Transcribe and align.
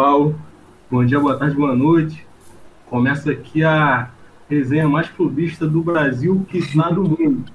Pessoal, 0.00 0.34
bom 0.90 1.04
dia, 1.04 1.20
boa 1.20 1.38
tarde, 1.38 1.54
boa 1.54 1.76
noite. 1.76 2.26
Começa 2.86 3.32
aqui 3.32 3.62
a 3.62 4.08
resenha 4.48 4.88
mais 4.88 5.10
clubista 5.10 5.68
do 5.68 5.82
Brasil, 5.82 6.42
que 6.48 6.56
está 6.56 6.88
do 6.88 7.02
mundo. 7.02 7.52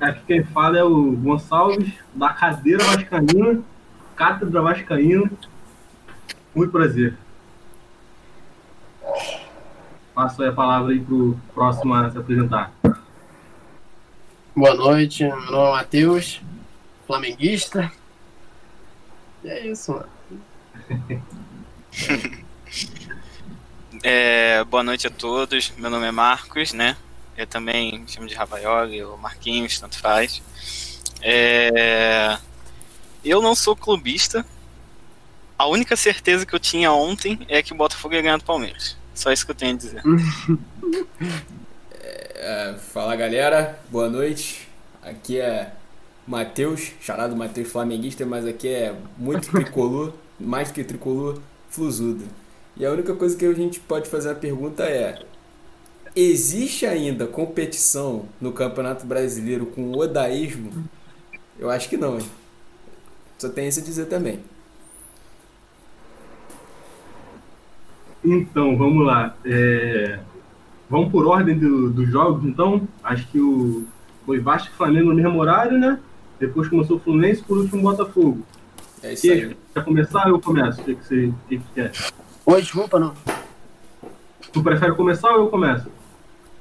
Aqui 0.00 0.20
quem 0.26 0.42
fala 0.42 0.76
é 0.78 0.82
o 0.82 1.12
Gonçalves, 1.12 1.94
da 2.12 2.30
cadeira 2.30 2.82
vascaína, 2.82 3.62
cátedra 4.16 4.60
vascaína. 4.60 5.30
Muito 6.52 6.72
prazer. 6.72 7.16
Passo 10.12 10.42
a 10.42 10.50
palavra 10.50 10.90
aí 10.90 10.98
para 10.98 11.14
o 11.14 11.38
próximo 11.54 11.94
a 11.94 12.10
se 12.10 12.18
apresentar. 12.18 12.72
Boa 14.56 14.74
noite, 14.74 15.22
meu 15.22 15.36
nome 15.52 15.68
é 15.68 15.72
Matheus, 15.72 16.42
flamenguista. 17.06 17.92
E 19.44 19.48
é 19.48 19.68
isso, 19.68 19.92
mano. 19.92 20.15
É, 24.02 24.62
boa 24.64 24.82
noite 24.82 25.06
a 25.06 25.10
todos. 25.10 25.72
Meu 25.76 25.90
nome 25.90 26.06
é 26.06 26.10
Marcos, 26.10 26.72
né? 26.72 26.96
Eu 27.36 27.46
também 27.46 28.04
chamo 28.06 28.26
de 28.26 28.34
Ravaioli 28.34 29.02
ou 29.02 29.16
Marquinhos, 29.18 29.78
tanto 29.78 29.98
faz. 29.98 30.42
É, 31.20 32.38
eu 33.24 33.42
não 33.42 33.54
sou 33.54 33.74
clubista. 33.74 34.44
A 35.58 35.66
única 35.66 35.96
certeza 35.96 36.44
que 36.46 36.54
eu 36.54 36.60
tinha 36.60 36.92
ontem 36.92 37.38
é 37.48 37.62
que 37.62 37.72
o 37.72 37.76
Botafogo 37.76 38.14
ia 38.14 38.22
ganhar 38.22 38.36
do 38.36 38.44
Palmeiras. 38.44 38.96
Só 39.14 39.32
isso 39.32 39.44
que 39.44 39.52
eu 39.52 39.56
tenho 39.56 39.74
a 39.74 39.78
dizer. 39.78 40.02
É, 42.38 42.74
fala 42.92 43.16
galera, 43.16 43.80
boa 43.90 44.08
noite. 44.08 44.68
Aqui 45.02 45.40
é 45.40 45.72
Matheus, 46.26 46.92
charado 47.00 47.34
Matheus 47.34 47.72
Flamenguista, 47.72 48.24
mas 48.24 48.46
aqui 48.46 48.68
é 48.68 48.94
muito 49.18 49.50
tricolor, 49.52 50.12
mais 50.38 50.70
que 50.70 50.84
tricolor, 50.84 51.38
flusudo. 51.68 52.24
E 52.76 52.84
a 52.84 52.90
única 52.90 53.14
coisa 53.14 53.36
que 53.36 53.44
a 53.44 53.52
gente 53.52 53.80
pode 53.80 54.08
fazer 54.08 54.30
a 54.30 54.34
pergunta 54.34 54.84
é: 54.84 55.24
existe 56.14 56.84
ainda 56.86 57.26
competição 57.26 58.26
no 58.40 58.52
Campeonato 58.52 59.06
Brasileiro 59.06 59.66
com 59.66 59.82
o 59.92 59.98
odaísmo? 59.98 60.72
Eu 61.58 61.70
acho 61.70 61.88
que 61.88 61.96
não. 61.96 62.18
Hein? 62.18 62.26
Só 63.38 63.48
tem 63.48 63.68
isso 63.68 63.80
a 63.80 63.82
dizer 63.82 64.06
também. 64.06 64.40
Então, 68.24 68.76
vamos 68.76 69.06
lá. 69.06 69.36
É... 69.44 70.18
Vamos 70.88 71.10
por 71.10 71.26
ordem 71.26 71.58
dos 71.58 71.94
do 71.94 72.06
jogos, 72.06 72.44
então. 72.44 72.86
Acho 73.02 73.26
que 73.28 73.40
o 73.40 73.86
foi 74.26 74.40
Vasco 74.40 74.68
e 74.72 74.76
Flamengo 74.76 75.10
no 75.10 75.14
mesmo 75.14 75.38
horário, 75.38 75.78
né? 75.78 75.98
Depois 76.38 76.68
começou 76.68 76.96
o 76.96 77.00
Fluminense, 77.00 77.42
por 77.42 77.56
último 77.58 77.82
Botafogo. 77.82 78.42
É 79.06 79.12
isso 79.12 79.30
aí. 79.30 79.56
Quer 79.72 79.84
começar 79.84 80.26
ou 80.26 80.32
eu 80.32 80.40
começo? 80.40 80.80
O 80.80 80.84
que, 80.84 80.96
que 80.96 81.04
você 81.04 81.32
que 81.48 81.58
que 81.58 81.72
quer? 81.74 81.92
Oi, 82.44 82.60
desculpa, 82.60 82.98
não. 82.98 83.14
Tu 84.52 84.62
prefere 84.62 84.94
começar 84.96 85.30
ou 85.30 85.44
eu 85.44 85.48
começo? 85.48 85.86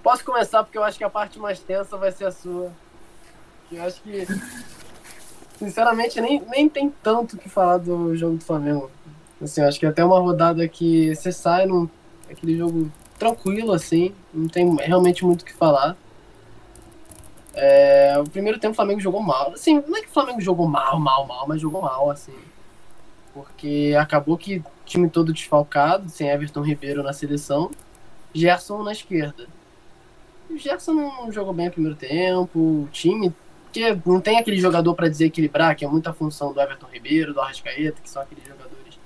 Posso 0.04 0.24
começar 0.24 0.64
porque 0.64 0.78
eu 0.78 0.84
acho 0.84 0.96
que 0.96 1.04
a 1.04 1.10
parte 1.10 1.40
mais 1.40 1.60
tensa 1.60 1.98
vai 1.98 2.12
ser 2.12 2.26
a 2.26 2.32
sua. 2.32 2.72
Eu 3.72 3.84
acho 3.84 4.00
que, 4.04 4.28
sinceramente, 5.58 6.22
nem, 6.22 6.40
nem 6.48 6.70
tem 6.70 6.94
tanto 7.02 7.36
o 7.36 7.40
que 7.40 7.50
falar 7.50 7.80
do 7.80 8.16
jogo 8.16 8.38
do 8.38 8.44
Flamengo. 8.44 8.92
Assim, 9.42 9.62
eu 9.62 9.68
acho 9.68 9.80
que 9.80 9.86
até 9.88 10.06
uma 10.06 10.20
rodada 10.20 10.68
que 10.68 11.16
você 11.16 11.32
sai 11.32 11.66
num 11.66 11.90
aquele 12.30 12.56
jogo 12.56 12.92
tranquilo, 13.18 13.74
assim, 13.74 14.14
não 14.32 14.48
tem 14.48 14.76
realmente 14.76 15.26
muito 15.26 15.42
o 15.42 15.46
que 15.46 15.54
falar. 15.54 15.98
É, 17.56 18.16
o 18.20 18.30
primeiro 18.30 18.60
tempo 18.60 18.74
o 18.74 18.76
Flamengo 18.76 19.00
jogou 19.00 19.22
mal. 19.22 19.54
Assim, 19.54 19.82
não 19.88 19.98
é 19.98 20.02
que 20.02 20.08
o 20.08 20.14
Flamengo 20.14 20.42
jogou 20.42 20.68
mal, 20.68 21.00
mal, 21.00 21.26
mal, 21.26 21.48
mas 21.48 21.62
jogou 21.62 21.82
mal, 21.82 22.12
assim. 22.12 22.36
Porque 23.34 23.96
acabou 23.98 24.38
que 24.38 24.62
time 24.86 25.10
todo 25.10 25.34
desfalcado, 25.34 26.10
sem 26.10 26.30
Everton 26.30 26.62
Ribeiro 26.62 27.02
na 27.02 27.14
seleção, 27.14 27.72
Gerson 28.34 28.84
na 28.84 28.92
esquerda. 28.92 29.48
O 30.50 30.58
Gerson 30.58 30.94
não 30.94 31.32
jogou 31.32 31.54
bem 31.54 31.70
o 31.70 31.72
primeiro 31.72 31.98
tempo, 31.98 32.60
o 32.60 32.90
time. 32.92 33.34
Porque 33.66 33.98
não 34.06 34.22
tem 34.22 34.38
aquele 34.38 34.58
jogador 34.58 34.94
para 34.94 35.10
desequilibrar, 35.10 35.76
que 35.76 35.84
é 35.84 35.88
muita 35.88 36.14
função 36.14 36.54
do 36.54 36.62
Everton 36.62 36.88
Ribeiro, 36.88 37.34
do 37.34 37.42
Arrascaeta, 37.42 38.02
que 38.02 38.10
são 38.10 38.22
aqueles 38.22 38.46
jogadores 38.46 39.00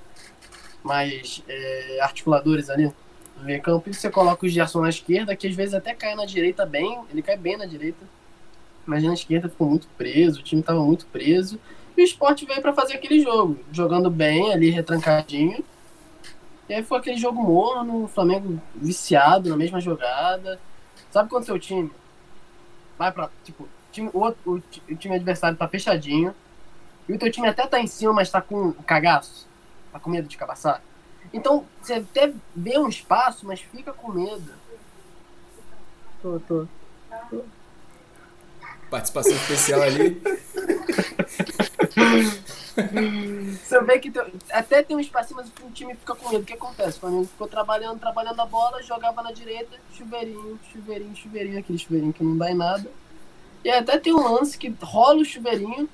mais 0.82 1.42
é, 1.48 2.00
articuladores 2.00 2.70
ali 2.70 2.92
no 3.36 3.44
meio 3.44 3.60
campo. 3.62 3.88
E 3.90 3.94
você 3.94 4.10
coloca 4.10 4.46
o 4.46 4.48
Gerson 4.48 4.82
na 4.82 4.88
esquerda, 4.88 5.34
que 5.34 5.46
às 5.46 5.54
vezes 5.54 5.74
até 5.74 5.94
cai 5.94 6.14
na 6.14 6.24
direita 6.24 6.64
bem, 6.64 7.00
ele 7.10 7.22
cai 7.22 7.36
bem 7.36 7.56
na 7.56 7.66
direita 7.66 8.06
mas 8.86 9.02
na 9.02 9.14
esquerda 9.14 9.48
ficou 9.48 9.68
muito 9.68 9.86
preso, 9.96 10.40
o 10.40 10.42
time 10.42 10.60
estava 10.60 10.80
muito 10.80 11.06
preso. 11.06 11.58
E 11.96 12.02
o 12.02 12.04
esporte 12.04 12.46
veio 12.46 12.62
para 12.62 12.72
fazer 12.72 12.94
aquele 12.94 13.20
jogo, 13.20 13.58
jogando 13.72 14.10
bem 14.10 14.52
ali, 14.52 14.70
retrancadinho. 14.70 15.64
E 16.68 16.74
aí 16.74 16.82
foi 16.82 16.98
aquele 16.98 17.16
jogo 17.16 17.42
morno, 17.42 18.04
o 18.04 18.08
Flamengo 18.08 18.60
viciado 18.74 19.48
na 19.48 19.56
mesma 19.56 19.80
jogada. 19.80 20.60
Sabe 21.10 21.28
quando 21.28 21.44
seu 21.44 21.58
time 21.58 21.90
vai 22.96 23.10
para 23.10 23.30
tipo, 23.44 23.68
time, 23.90 24.10
o, 24.12 24.28
o, 24.28 24.62
o, 24.90 24.96
time 24.96 25.16
adversário 25.16 25.56
tá 25.56 25.66
fechadinho, 25.66 26.34
e 27.08 27.12
o 27.12 27.18
teu 27.18 27.30
time 27.30 27.48
até 27.48 27.66
tá 27.66 27.80
em 27.80 27.86
cima, 27.86 28.12
mas 28.12 28.30
tá 28.30 28.40
com 28.40 28.72
cagaço, 28.72 29.48
tá 29.92 29.98
com 29.98 30.10
medo 30.10 30.28
de 30.28 30.36
cabaçar? 30.36 30.82
Então, 31.32 31.66
você 31.80 31.94
até 31.94 32.32
vê 32.54 32.78
um 32.78 32.88
espaço, 32.88 33.46
mas 33.46 33.60
fica 33.60 33.92
com 33.92 34.12
medo. 34.12 34.52
Tô, 36.22 36.40
tô. 36.40 36.66
tô 37.30 37.44
participação 38.90 39.32
especial 39.32 39.82
ali. 39.82 40.20
Você 43.62 43.80
vê 43.82 43.98
que 43.98 44.10
tem, 44.10 44.22
até 44.50 44.82
tem 44.82 44.96
um 44.96 45.00
espacinho, 45.00 45.36
mas 45.36 45.48
o 45.62 45.70
time 45.70 45.94
fica 45.94 46.14
com 46.14 46.28
medo. 46.28 46.42
O 46.42 46.44
que 46.44 46.54
acontece? 46.54 46.98
O 46.98 47.00
Flamengo 47.00 47.24
ficou 47.24 47.46
trabalhando, 47.46 48.00
trabalhando 48.00 48.40
a 48.40 48.46
bola, 48.46 48.82
jogava 48.82 49.22
na 49.22 49.32
direita, 49.32 49.76
chuveirinho, 49.96 50.58
chuveirinho, 50.72 51.16
chuveirinho, 51.16 51.58
aquele 51.58 51.78
chuveirinho 51.78 52.12
que 52.12 52.24
não 52.24 52.36
dá 52.36 52.50
em 52.50 52.54
nada. 52.54 52.90
E 53.64 53.70
até 53.70 53.98
tem 53.98 54.12
um 54.14 54.34
lance 54.34 54.58
que 54.58 54.74
rola 54.82 55.20
o 55.20 55.24
chuveirinho. 55.24 55.88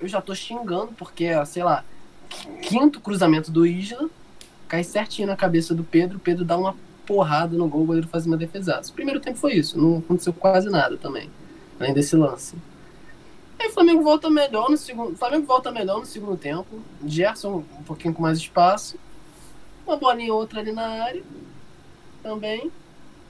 Eu 0.00 0.06
já 0.06 0.20
tô 0.20 0.34
xingando, 0.34 0.92
porque 0.92 1.24
é, 1.24 1.44
sei 1.44 1.64
lá, 1.64 1.84
quinto 2.62 3.00
cruzamento 3.00 3.50
do 3.50 3.66
Isla, 3.66 4.08
cai 4.68 4.84
certinho 4.84 5.26
na 5.26 5.36
cabeça 5.36 5.74
do 5.74 5.82
Pedro, 5.82 6.18
o 6.18 6.20
Pedro 6.20 6.44
dá 6.44 6.56
uma 6.56 6.76
porrada 7.04 7.56
no 7.56 7.66
gol, 7.66 7.82
o 7.82 7.86
goleiro 7.86 8.06
faz 8.06 8.26
uma 8.26 8.36
defesa. 8.36 8.80
O 8.86 8.92
primeiro 8.92 9.18
tempo 9.18 9.38
foi 9.38 9.54
isso, 9.54 9.80
não 9.80 9.98
aconteceu 9.98 10.32
quase 10.32 10.68
nada 10.68 10.96
também 10.96 11.28
além 11.78 11.92
desse 11.92 12.16
lance. 12.16 12.56
Aí 13.58 13.68
o 13.68 13.72
Flamengo 13.72 14.02
volta 14.02 14.30
melhor 14.30 14.70
no 14.70 14.76
segundo. 14.76 15.16
Flamengo 15.16 15.46
volta 15.46 15.70
melhor 15.70 15.98
no 15.98 16.06
segundo 16.06 16.36
tempo. 16.36 16.80
Gerson 17.04 17.64
um 17.78 17.82
pouquinho 17.82 18.14
com 18.14 18.22
mais 18.22 18.38
espaço. 18.38 18.96
Uma 19.86 19.96
bolinha 19.96 20.32
outra 20.32 20.60
ali 20.60 20.72
na 20.72 20.86
área. 20.86 21.22
Também. 22.22 22.70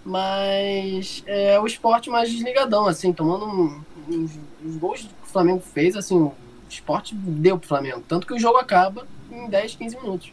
Mas 0.04 1.22
é 1.26 1.58
o 1.58 1.66
esporte 1.66 2.08
mais 2.08 2.30
desligadão, 2.30 2.86
assim, 2.86 3.12
tomando 3.12 3.46
um, 3.46 3.80
uns, 4.08 4.38
os 4.64 4.76
gols 4.76 5.00
que 5.02 5.08
o 5.22 5.26
Flamengo 5.26 5.60
fez, 5.60 5.96
assim, 5.96 6.16
o 6.16 6.34
esporte 6.68 7.14
deu 7.14 7.58
pro 7.58 7.68
Flamengo. 7.68 8.02
Tanto 8.06 8.26
que 8.26 8.32
o 8.32 8.38
jogo 8.38 8.58
acaba 8.58 9.06
em 9.30 9.48
10, 9.48 9.76
15 9.76 9.96
minutos. 9.96 10.32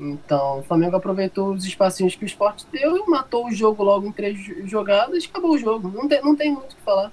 Então, 0.00 0.60
o 0.60 0.62
Flamengo 0.62 0.96
aproveitou 0.96 1.52
os 1.52 1.66
espacinhos 1.66 2.16
que 2.16 2.24
o 2.24 2.26
esporte 2.26 2.66
deu 2.72 2.96
e 2.96 3.10
matou 3.10 3.46
o 3.46 3.52
jogo 3.52 3.84
logo 3.84 4.06
em 4.06 4.12
três 4.12 4.38
jogadas 4.64 5.22
e 5.22 5.26
acabou 5.26 5.50
o 5.50 5.58
jogo. 5.58 5.88
Não 5.88 6.08
tem, 6.08 6.22
não 6.22 6.34
tem 6.34 6.50
muito 6.50 6.72
o 6.72 6.76
que 6.76 6.82
falar. 6.82 7.12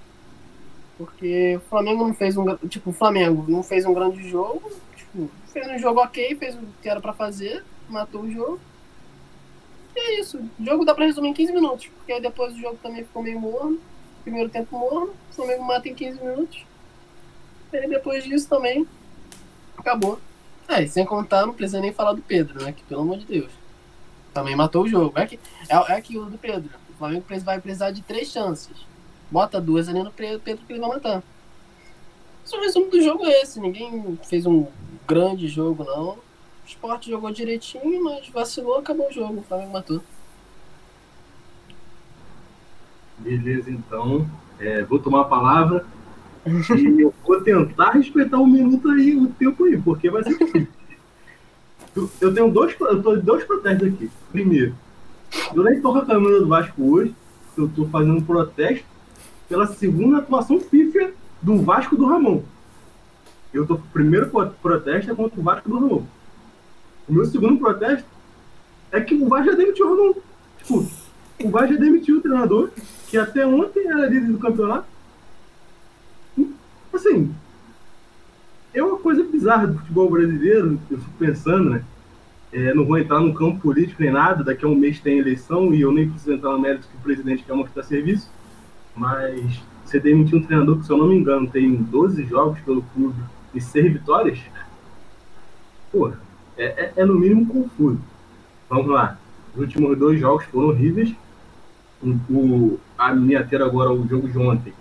Porque 0.97 1.57
o 1.57 1.69
Flamengo 1.69 2.07
não 2.07 2.13
fez 2.13 2.37
um. 2.37 2.55
Tipo, 2.67 2.91
o 2.91 2.93
Flamengo 2.93 3.45
não 3.45 3.61
fez 3.61 3.85
um 3.85 3.93
grande 3.93 4.27
jogo. 4.29 4.71
Tipo, 4.95 5.29
fez 5.51 5.67
um 5.67 5.77
jogo 5.77 5.99
ok, 5.99 6.33
fez 6.35 6.55
o 6.55 6.61
que 6.81 6.87
era 6.87 7.01
pra 7.01 7.11
fazer, 7.11 7.61
matou 7.89 8.21
o 8.21 8.31
jogo. 8.31 8.59
E 9.93 9.99
é 9.99 10.19
isso. 10.21 10.39
O 10.57 10.65
jogo 10.65 10.85
dá 10.85 10.95
pra 10.95 11.05
resumir 11.05 11.27
em 11.29 11.33
15 11.33 11.51
minutos. 11.51 11.87
Porque 11.87 12.13
aí 12.13 12.21
depois 12.21 12.53
o 12.53 12.57
jogo 12.57 12.79
também 12.81 13.03
ficou 13.03 13.21
meio 13.21 13.39
morno. 13.39 13.77
Primeiro 14.23 14.49
tempo 14.49 14.79
morno. 14.79 15.13
O 15.29 15.35
Flamengo 15.35 15.63
mata 15.65 15.89
em 15.89 15.93
15 15.93 16.23
minutos. 16.23 16.65
E 17.73 17.87
depois 17.89 18.23
disso 18.23 18.47
também 18.47 18.87
acabou. 19.77 20.19
É, 20.67 20.85
sem 20.85 21.05
contar, 21.05 21.45
não 21.45 21.53
precisa 21.53 21.79
nem 21.79 21.93
falar 21.93 22.13
do 22.13 22.21
Pedro, 22.21 22.63
né? 22.63 22.71
Que 22.73 22.83
pelo 22.83 23.01
amor 23.01 23.17
de 23.17 23.25
Deus. 23.25 23.51
Também 24.33 24.55
matou 24.55 24.83
o 24.83 24.87
jogo. 24.87 25.17
É, 25.17 25.25
que, 25.25 25.39
é, 25.69 25.75
é 25.75 25.95
aquilo 25.95 26.29
do 26.29 26.37
Pedro. 26.37 26.69
O 26.89 26.93
Flamengo 26.97 27.25
vai 27.43 27.59
precisar 27.59 27.91
de 27.91 28.01
três 28.01 28.29
chances. 28.29 28.75
Bota 29.31 29.61
duas 29.61 29.87
ali 29.87 30.03
no 30.03 30.11
Pedro 30.11 30.41
que 30.41 30.73
ele 30.73 30.79
vai 30.79 30.89
matar. 30.89 31.23
Só 32.43 32.57
o 32.57 32.61
resumo 32.61 32.89
do 32.89 33.01
jogo 33.01 33.25
é 33.25 33.41
esse. 33.41 33.59
Ninguém 33.59 34.17
fez 34.23 34.45
um 34.45 34.67
grande 35.07 35.47
jogo, 35.47 35.83
não. 35.83 36.11
O 36.11 36.19
Sport 36.65 37.07
jogou 37.07 37.31
direitinho, 37.31 38.03
mas 38.03 38.27
vacilou, 38.29 38.79
acabou 38.79 39.09
o 39.09 39.13
jogo. 39.13 39.39
O 39.39 39.43
Flamengo 39.43 39.73
matou. 39.73 40.01
Beleza, 43.17 43.71
então. 43.71 44.29
É, 44.59 44.83
vou 44.83 44.99
tomar 44.99 45.21
a 45.21 45.25
palavra. 45.25 45.85
Eu 46.99 47.13
vou 47.25 47.41
tentar 47.41 47.91
respeitar 47.91 48.37
um 48.37 48.47
minuto 48.47 48.89
aí, 48.89 49.15
o 49.15 49.27
tempo 49.27 49.65
aí, 49.65 49.77
porque 49.77 50.09
vai 50.09 50.23
ser 50.23 50.37
difícil. 50.37 50.67
Eu 52.21 52.33
tenho 52.33 52.51
dois, 52.51 52.75
eu 52.79 53.01
tô 53.01 53.15
dois 53.17 53.43
protestos 53.43 53.87
aqui. 53.87 54.09
Primeiro, 54.31 54.75
eu 55.53 55.63
nem 55.63 55.81
tô 55.81 55.91
reclamando 55.91 56.39
do 56.39 56.47
Vasco 56.47 56.91
hoje, 56.91 57.13
eu 57.57 57.67
tô 57.67 57.85
fazendo 57.85 58.17
um 58.17 58.21
protesto 58.21 58.85
pela 59.49 59.65
segunda 59.67 60.19
atuação 60.19 60.59
pífia 60.59 61.13
do 61.41 61.57
Vasco 61.61 61.95
do 61.95 62.05
Ramon. 62.05 62.43
Eu 63.53 63.65
tô, 63.65 63.75
o 63.75 63.81
primeiro 63.91 64.29
protesto 64.61 65.11
é 65.11 65.15
contra 65.15 65.39
o 65.39 65.43
Vasco 65.43 65.69
do 65.69 65.79
Ramon. 65.79 66.03
O 67.07 67.13
meu 67.13 67.25
segundo 67.25 67.57
protesto 67.57 68.07
é 68.91 69.01
que 69.01 69.15
o 69.15 69.27
Vasco 69.27 69.51
já 69.51 69.55
demitiu 69.55 69.87
o 69.87 69.89
Ramon. 69.89 70.13
Tipo, 70.59 70.87
o 71.43 71.49
Vasco 71.49 71.73
já 71.73 71.79
demitiu 71.79 72.17
o 72.17 72.21
treinador, 72.21 72.69
que 73.07 73.17
até 73.17 73.45
ontem 73.45 73.87
era 73.87 74.07
líder 74.07 74.31
do 74.31 74.39
campeonato. 74.39 74.96
Assim, 76.97 77.31
é 78.73 78.81
uma 78.81 78.97
coisa 78.97 79.23
bizarra 79.23 79.67
do 79.67 79.77
futebol 79.77 80.09
brasileiro, 80.09 80.79
eu 80.89 80.97
fico 80.97 81.11
pensando, 81.19 81.69
né? 81.69 81.83
É, 82.51 82.73
não 82.73 82.85
vou 82.85 82.97
entrar 82.97 83.19
no 83.19 83.35
campo 83.35 83.59
político 83.59 84.01
nem 84.01 84.11
nada, 84.11 84.43
daqui 84.43 84.65
a 84.65 84.67
um 84.67 84.73
mês 84.73 84.99
tem 84.99 85.19
eleição 85.19 85.71
e 85.75 85.81
eu 85.81 85.91
nem 85.91 86.09
preciso 86.09 86.33
entrar 86.33 86.49
no 86.49 86.59
mérito 86.59 86.87
que 86.87 86.97
o 86.97 87.01
presidente 87.01 87.43
quer 87.43 87.53
mostrar 87.53 87.83
serviço, 87.83 88.31
mas 88.95 89.61
você 89.85 89.99
demitiu 89.99 90.39
um 90.39 90.43
treinador 90.43 90.79
que, 90.79 90.87
se 90.87 90.91
eu 90.91 90.97
não 90.97 91.09
me 91.09 91.15
engano, 91.15 91.47
tem 91.47 91.75
12 91.75 92.25
jogos 92.25 92.59
pelo 92.61 92.81
clube 92.81 93.21
e 93.53 93.61
6 93.61 93.93
vitórias, 93.93 94.39
pô, 95.91 96.11
é, 96.57 96.65
é, 96.65 96.93
é, 96.95 97.05
no 97.05 97.13
mínimo 97.13 97.45
confuso. 97.45 98.01
Vamos 98.67 98.87
lá, 98.87 99.19
os 99.53 99.61
últimos 99.61 99.95
dois 99.99 100.19
jogos 100.19 100.45
foram 100.45 100.69
horríveis, 100.69 101.13
o, 102.01 102.79
a 102.97 103.13
minha 103.13 103.47
agora 103.63 103.93
o 103.93 104.07
jogo 104.07 104.27
de 104.27 104.37
ontem 104.39 104.73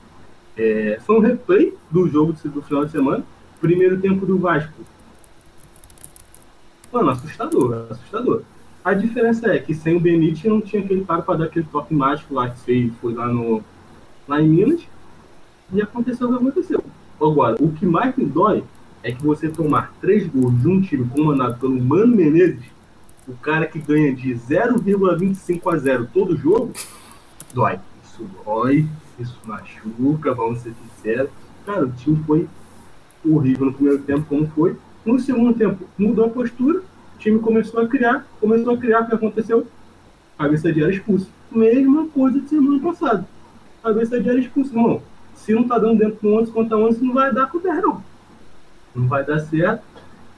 é, 0.56 0.98
foi 1.04 1.16
um 1.16 1.20
replay 1.20 1.76
do 1.90 2.08
jogo 2.08 2.32
do 2.32 2.62
final 2.62 2.84
de 2.84 2.92
semana, 2.92 3.24
primeiro 3.60 4.00
tempo 4.00 4.24
do 4.24 4.38
Vasco 4.38 4.84
Mano, 6.92 7.10
assustador, 7.10 7.86
assustador. 7.90 8.42
A 8.84 8.94
diferença 8.94 9.52
é 9.52 9.58
que 9.58 9.74
sem 9.74 9.96
o 9.96 10.00
Benítez 10.00 10.44
não 10.44 10.60
tinha 10.60 10.82
aquele 10.82 11.04
cara 11.04 11.20
para 11.20 11.38
dar 11.40 11.44
aquele 11.46 11.66
toque 11.70 11.92
mágico 11.92 12.32
lá 12.32 12.48
que 12.48 12.60
fez, 12.60 12.92
foi 13.00 13.12
lá, 13.12 13.26
no, 13.26 13.62
lá 14.26 14.40
em 14.40 14.48
Minas. 14.48 14.80
E 15.72 15.82
aconteceu 15.82 16.28
o 16.28 16.30
que 16.30 16.36
aconteceu. 16.36 16.82
Agora, 17.20 17.56
o 17.60 17.72
que 17.72 17.84
mais 17.84 18.16
me 18.16 18.24
dói 18.24 18.62
é 19.02 19.12
que 19.12 19.22
você 19.22 19.48
tomar 19.48 19.92
três 20.00 20.26
gols 20.28 20.58
de 20.60 20.68
um 20.68 20.80
time 20.80 21.06
comandado 21.08 21.58
pelo 21.58 21.78
Mano 21.78 22.16
Menezes, 22.16 22.64
o 23.26 23.34
cara 23.34 23.66
que 23.66 23.80
ganha 23.80 24.14
de 24.14 24.32
0,25 24.32 25.74
a 25.74 25.76
0 25.76 26.08
todo 26.14 26.36
jogo, 26.36 26.72
dói. 27.52 27.78
Isso 28.04 28.24
dói, 28.44 28.86
isso 29.18 29.38
machuca, 29.44 30.34
vamos 30.34 30.60
ser 30.60 30.72
sinceros. 30.74 31.30
Cara, 31.64 31.84
o 31.84 31.92
time 31.92 32.22
foi 32.26 32.48
horrível 33.24 33.66
no 33.66 33.72
primeiro 33.72 34.02
tempo, 34.02 34.26
como 34.28 34.46
foi. 34.48 34.76
No 35.04 35.18
segundo 35.18 35.54
tempo, 35.54 35.84
mudou 35.98 36.26
a 36.26 36.28
postura, 36.28 36.80
o 36.80 37.18
time 37.18 37.38
começou 37.38 37.80
a 37.80 37.88
criar, 37.88 38.26
começou 38.40 38.74
a 38.74 38.76
criar, 38.76 39.00
o 39.02 39.06
que 39.06 39.14
aconteceu? 39.14 39.66
Cabeça 40.38 40.72
de 40.72 40.82
era 40.82 40.92
expulso. 40.92 41.28
Mesma 41.50 42.06
coisa 42.08 42.40
de 42.40 42.48
semana 42.48 42.80
passada. 42.80 43.26
Cabeça 43.82 44.20
de 44.20 44.28
era 44.28 44.38
expulso. 44.38 44.70
Irmão, 44.70 45.02
se 45.34 45.54
não 45.54 45.64
tá 45.64 45.78
dando 45.78 45.98
dentro 45.98 46.18
do 46.20 46.34
11 46.34 46.50
contra 46.50 46.76
11, 46.76 47.04
não 47.04 47.14
vai 47.14 47.32
dar 47.32 47.46
com 47.46 47.58
o 47.58 47.62
não. 47.62 48.04
Não 48.94 49.06
vai 49.06 49.24
dar 49.24 49.38
certo. 49.40 49.82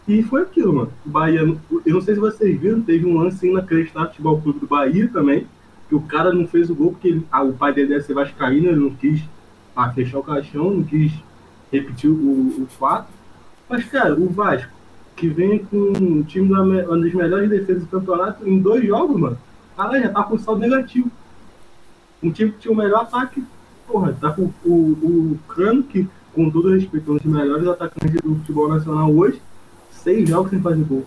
E 0.07 0.23
foi 0.23 0.43
aquilo, 0.43 0.73
mano. 0.73 0.93
O 1.05 1.11
Bahia, 1.11 1.41
eu 1.41 1.95
não 1.95 2.01
sei 2.01 2.15
se 2.15 2.21
vocês 2.21 2.59
viram, 2.59 2.81
teve 2.81 3.07
um 3.07 3.19
lance 3.19 3.47
inacreditável 3.47 4.09
futebol 4.09 4.41
clube 4.41 4.61
do 4.61 4.67
Bahia 4.67 5.09
também, 5.13 5.47
que 5.89 5.95
o 5.95 6.01
cara 6.01 6.33
não 6.33 6.47
fez 6.47 6.69
o 6.69 6.75
gol 6.75 6.93
porque 6.93 7.21
ah, 7.33 7.43
o 7.43 7.55
pai 7.55 7.73
dele 7.73 7.89
deve 7.89 8.05
ser 8.05 8.15
vascaíno, 8.15 8.69
ele 8.69 8.81
não 8.81 8.91
quis 8.91 9.23
ah, 9.75 9.91
fechar 9.91 10.19
o 10.19 10.23
caixão, 10.23 10.71
não 10.71 10.85
quis 10.85 11.13
repetir 11.73 12.11
o, 12.11 12.63
o 12.63 12.67
fato. 12.79 13.09
Mas, 13.69 13.85
cara, 13.85 14.15
o 14.15 14.29
Vasco, 14.29 14.73
que 15.17 15.29
vem 15.29 15.59
com 15.59 15.77
um 15.77 16.23
time 16.23 16.49
da, 16.51 16.63
uma 16.63 16.99
das 16.99 17.13
melhores 17.13 17.49
defesas 17.49 17.83
do 17.83 17.89
campeonato 17.89 18.49
em 18.49 18.61
dois 18.61 18.85
jogos, 18.87 19.19
mano, 19.19 19.39
cara, 19.77 20.01
já 20.01 20.09
tá 20.11 20.23
com 20.25 20.39
saldo 20.39 20.61
negativo. 20.61 21.11
Um 22.23 22.31
time 22.31 22.53
que 22.53 22.59
tinha 22.59 22.73
o 22.73 22.77
melhor 22.77 23.03
ataque, 23.03 23.45
porra, 23.87 24.17
tá 24.21 24.31
com 24.31 24.51
o, 24.65 24.73
o 24.73 25.39
Cano, 25.49 25.83
que, 25.83 26.07
com 26.35 26.51
todo 26.51 26.75
respeito, 26.75 27.11
é 27.11 27.15
um 27.15 27.17
dos 27.17 27.25
melhores 27.25 27.67
atacantes 27.67 28.21
do 28.21 28.35
futebol 28.37 28.69
nacional 28.69 29.11
hoje, 29.15 29.41
seis 29.91 30.29
jogos 30.29 30.51
sem 30.51 30.61
fazer 30.61 30.85
gol. 30.85 31.07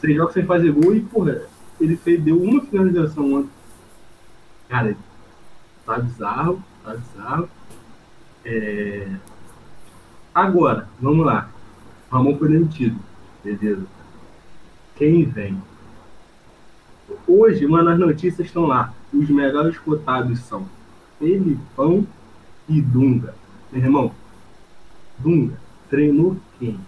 Seis 0.00 0.16
jogos 0.16 0.34
sem 0.34 0.44
fazer 0.44 0.72
gol 0.72 0.94
e, 0.94 1.00
porra, 1.00 1.42
ele 1.80 1.96
fez, 1.96 2.22
deu 2.22 2.40
uma 2.40 2.60
finalização 2.62 3.32
ontem. 3.34 3.50
Cara, 4.74 4.96
tá 5.86 6.00
bizarro, 6.00 6.60
tá 6.82 6.96
bizarro. 6.96 7.48
É... 8.44 9.08
Agora, 10.34 10.88
vamos 11.00 11.24
lá. 11.24 11.48
Ramon 12.10 12.36
foi 12.36 12.48
demitido. 12.48 12.98
Beleza. 13.44 13.86
Quem 14.96 15.26
vem? 15.26 15.62
Hoje, 17.24 17.64
mano, 17.68 17.90
as 17.90 18.00
notícias 18.00 18.48
estão 18.48 18.66
lá. 18.66 18.92
Os 19.12 19.30
melhores 19.30 19.78
cotados 19.78 20.40
são 20.40 20.68
Felipão 21.20 22.04
e 22.68 22.80
Dunga. 22.80 23.32
Meu 23.70 23.80
irmão, 23.80 24.12
Dunga 25.20 25.56
treinou 25.88 26.36
quem? 26.58 26.80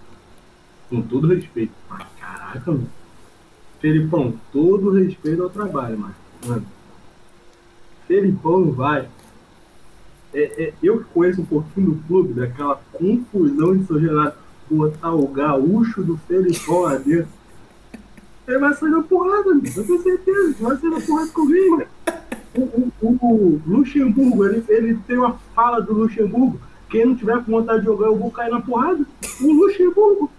Com 0.90 1.02
todo 1.02 1.28
respeito. 1.28 1.72
Ah, 1.88 2.04
caraca, 2.18 2.68
mano. 2.68 2.90
Felipão, 3.78 4.34
todo 4.52 4.90
respeito 4.90 5.44
ao 5.44 5.50
trabalho, 5.50 5.96
mano. 5.96 6.14
mano. 6.44 6.75
Felipão 8.06 8.70
vai 8.72 9.08
é, 10.36 10.64
é, 10.64 10.72
eu 10.82 11.02
conheço 11.14 11.40
um 11.40 11.46
pouquinho 11.46 11.92
do 11.92 12.02
clube, 12.06 12.34
daquela 12.34 12.78
confusão 12.92 13.74
de 13.74 13.86
São 13.86 13.96
Renato, 13.96 14.36
botar 14.70 15.14
o 15.14 15.26
gaúcho 15.28 16.02
do 16.02 16.18
Felipão 16.18 16.80
lá 16.80 16.96
dentro. 16.96 17.28
Ele 18.46 18.58
vai 18.58 18.74
sair 18.74 18.90
na 18.90 19.02
porrada, 19.02 19.48
eu 19.48 19.60
tenho 19.86 20.02
certeza 20.02 20.54
vai 20.60 20.76
sair 20.76 20.90
na 20.90 21.00
porrada 21.00 21.30
comigo. 21.30 21.82
O, 22.54 22.92
o, 23.00 23.18
o, 23.20 23.62
Luxemburgo, 23.66 24.44
ele, 24.44 24.62
ele 24.68 24.98
tem 25.06 25.16
uma 25.16 25.38
fala 25.54 25.80
do 25.80 25.94
Luxemburgo. 25.94 26.60
Quem 26.90 27.06
não 27.06 27.16
tiver 27.16 27.42
com 27.42 27.52
vontade 27.52 27.80
de 27.80 27.86
jogar, 27.86 28.06
eu 28.06 28.16
vou 28.16 28.30
cair 28.30 28.50
na 28.50 28.60
porrada. 28.60 29.04
O 29.40 29.52
Luxemburgo, 29.52 30.30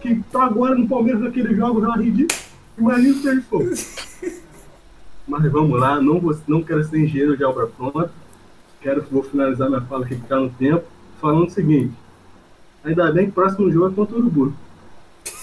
que 0.00 0.22
tá 0.32 0.44
agora 0.44 0.74
no 0.74 0.88
Palmeiras 0.88 1.22
naqueles 1.22 1.56
jogos 1.56 1.82
lá 1.82 1.96
ridículos. 1.96 2.50
Imagina 2.76 3.30
ele 3.30 3.42
for. 3.42 3.62
Mas 5.30 5.50
vamos 5.50 5.78
lá, 5.80 6.00
não, 6.02 6.20
vou, 6.20 6.36
não 6.48 6.62
quero 6.62 6.84
ser 6.84 6.98
engenheiro 6.98 7.36
de 7.36 7.44
obra 7.44 7.66
pronta 7.66 8.10
quero, 8.80 9.04
vou 9.10 9.22
finalizar 9.22 9.68
minha 9.68 9.82
fala 9.82 10.04
aqui, 10.04 10.16
ficar 10.16 10.40
no 10.40 10.50
tempo, 10.50 10.84
falando 11.20 11.46
o 11.46 11.50
seguinte. 11.50 11.94
Ainda 12.82 13.12
bem 13.12 13.26
que 13.26 13.30
o 13.30 13.34
próximo 13.34 13.70
jogo 13.70 13.88
é 13.88 13.94
contra 13.94 14.16
o 14.16 14.20
Urubu. 14.20 14.54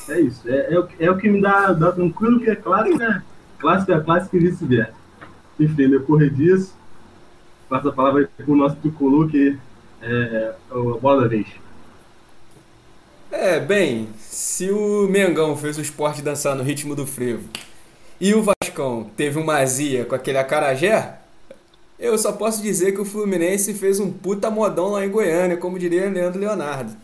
É 0.10 0.20
isso. 0.20 0.50
É, 0.50 0.74
é, 0.74 1.06
é, 1.06 1.12
o 1.12 1.18
que 1.18 1.30
me 1.30 1.42
dá, 1.42 1.72
dá 1.72 1.92
tranquilo, 1.92 2.40
que 2.40 2.50
é 2.50 2.56
clássico, 2.56 3.02
é 3.02 3.22
clássico 3.60 3.92
é 3.92 4.00
clássico 4.00 4.36
e 4.38 4.40
vice-versa. 4.40 4.94
Enfim, 5.60 5.90
depois 5.90 6.36
disso, 6.36 6.76
passo 7.70 7.90
a 7.90 7.94
palavra 7.94 8.30
para 8.36 8.52
o 8.52 8.56
nosso 8.56 8.76
tricolor, 8.78 9.28
que 9.30 9.58
é, 10.02 10.10
é 10.10 10.56
a 10.72 11.00
bola 11.00 11.24
da 11.24 11.28
vez. 11.28 11.48
É, 13.30 13.60
bem, 13.60 14.10
se 14.18 14.72
o 14.72 15.08
Mengão 15.08 15.56
fez 15.58 15.78
o 15.78 15.82
esporte 15.82 16.22
dançar 16.22 16.56
no 16.56 16.64
ritmo 16.64 16.96
do 16.96 17.06
frevo 17.06 17.44
e 18.20 18.34
o 18.34 18.44
Vascão 18.44 19.10
teve 19.16 19.40
uma 19.40 19.58
azia 19.58 20.06
com 20.06 20.16
aquele 20.16 20.38
acarajé, 20.38 21.18
eu 22.00 22.18
só 22.18 22.32
posso 22.32 22.62
dizer 22.62 22.92
que 22.94 23.02
o 23.02 23.06
Fluminense 23.06 23.74
fez 23.74 24.00
um 24.00 24.12
puta 24.12 24.52
modão 24.52 24.90
lá 24.90 25.06
em 25.06 25.10
Goiânia, 25.10 25.58
como 25.58 25.80
diria 25.80 26.10
Leandro 26.10 26.40
Leonardo, 26.40 26.96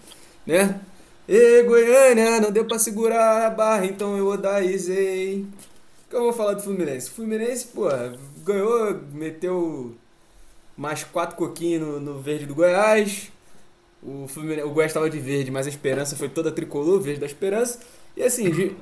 né? 0.46 0.80
E 1.28 1.64
Goiânia, 1.64 2.40
não 2.40 2.52
deu 2.52 2.66
pra 2.66 2.78
segurar 2.78 3.48
a 3.48 3.50
barra, 3.50 3.86
então 3.86 4.18
eu 4.18 4.28
odaizei. 4.28 5.46
O 6.06 6.10
que 6.10 6.16
eu 6.16 6.22
vou 6.22 6.34
falar 6.34 6.54
do 6.54 6.62
Fluminense? 6.62 7.10
O 7.10 7.14
Fluminense, 7.14 7.68
pô, 7.68 7.88
ganhou, 8.44 9.00
meteu 9.12 9.96
mais 10.78 11.04
quatro 11.04 11.36
coquinhos 11.36 11.82
no, 11.82 12.00
no 12.00 12.20
verde 12.20 12.46
do 12.46 12.54
Goiás. 12.54 13.32
O, 14.02 14.28
Fluminense, 14.28 14.68
o 14.68 14.72
Goiás 14.72 14.92
estava 14.92 15.10
de 15.10 15.20
verde, 15.20 15.50
mas 15.50 15.66
a 15.66 15.70
esperança 15.70 16.16
foi 16.16 16.30
toda 16.30 16.52
tricolor, 16.52 17.00
verde 17.00 17.22
da 17.22 17.26
esperança. 17.26 17.80
E 18.16 18.22
assim, 18.22 18.76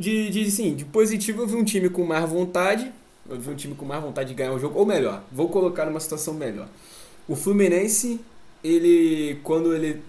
de, 0.00 0.30
de, 0.30 0.46
assim, 0.46 0.74
de 0.74 0.84
positivo 0.86 1.42
eu 1.42 1.46
vi 1.46 1.56
um 1.56 1.64
time 1.64 1.90
com 1.90 2.04
mais 2.04 2.28
vontade, 2.28 2.90
eu 3.28 3.38
vi 3.38 3.50
um 3.50 3.54
time 3.54 3.74
com 3.74 3.84
mais 3.84 4.02
vontade 4.02 4.30
de 4.30 4.34
ganhar 4.34 4.52
o 4.52 4.58
jogo, 4.58 4.78
ou 4.78 4.86
melhor, 4.86 5.22
vou 5.30 5.48
colocar 5.48 5.84
numa 5.84 6.00
situação 6.00 6.32
melhor. 6.32 6.66
O 7.28 7.36
Fluminense, 7.36 8.18
ele 8.64 9.38
quando 9.44 9.74
ele 9.74 10.02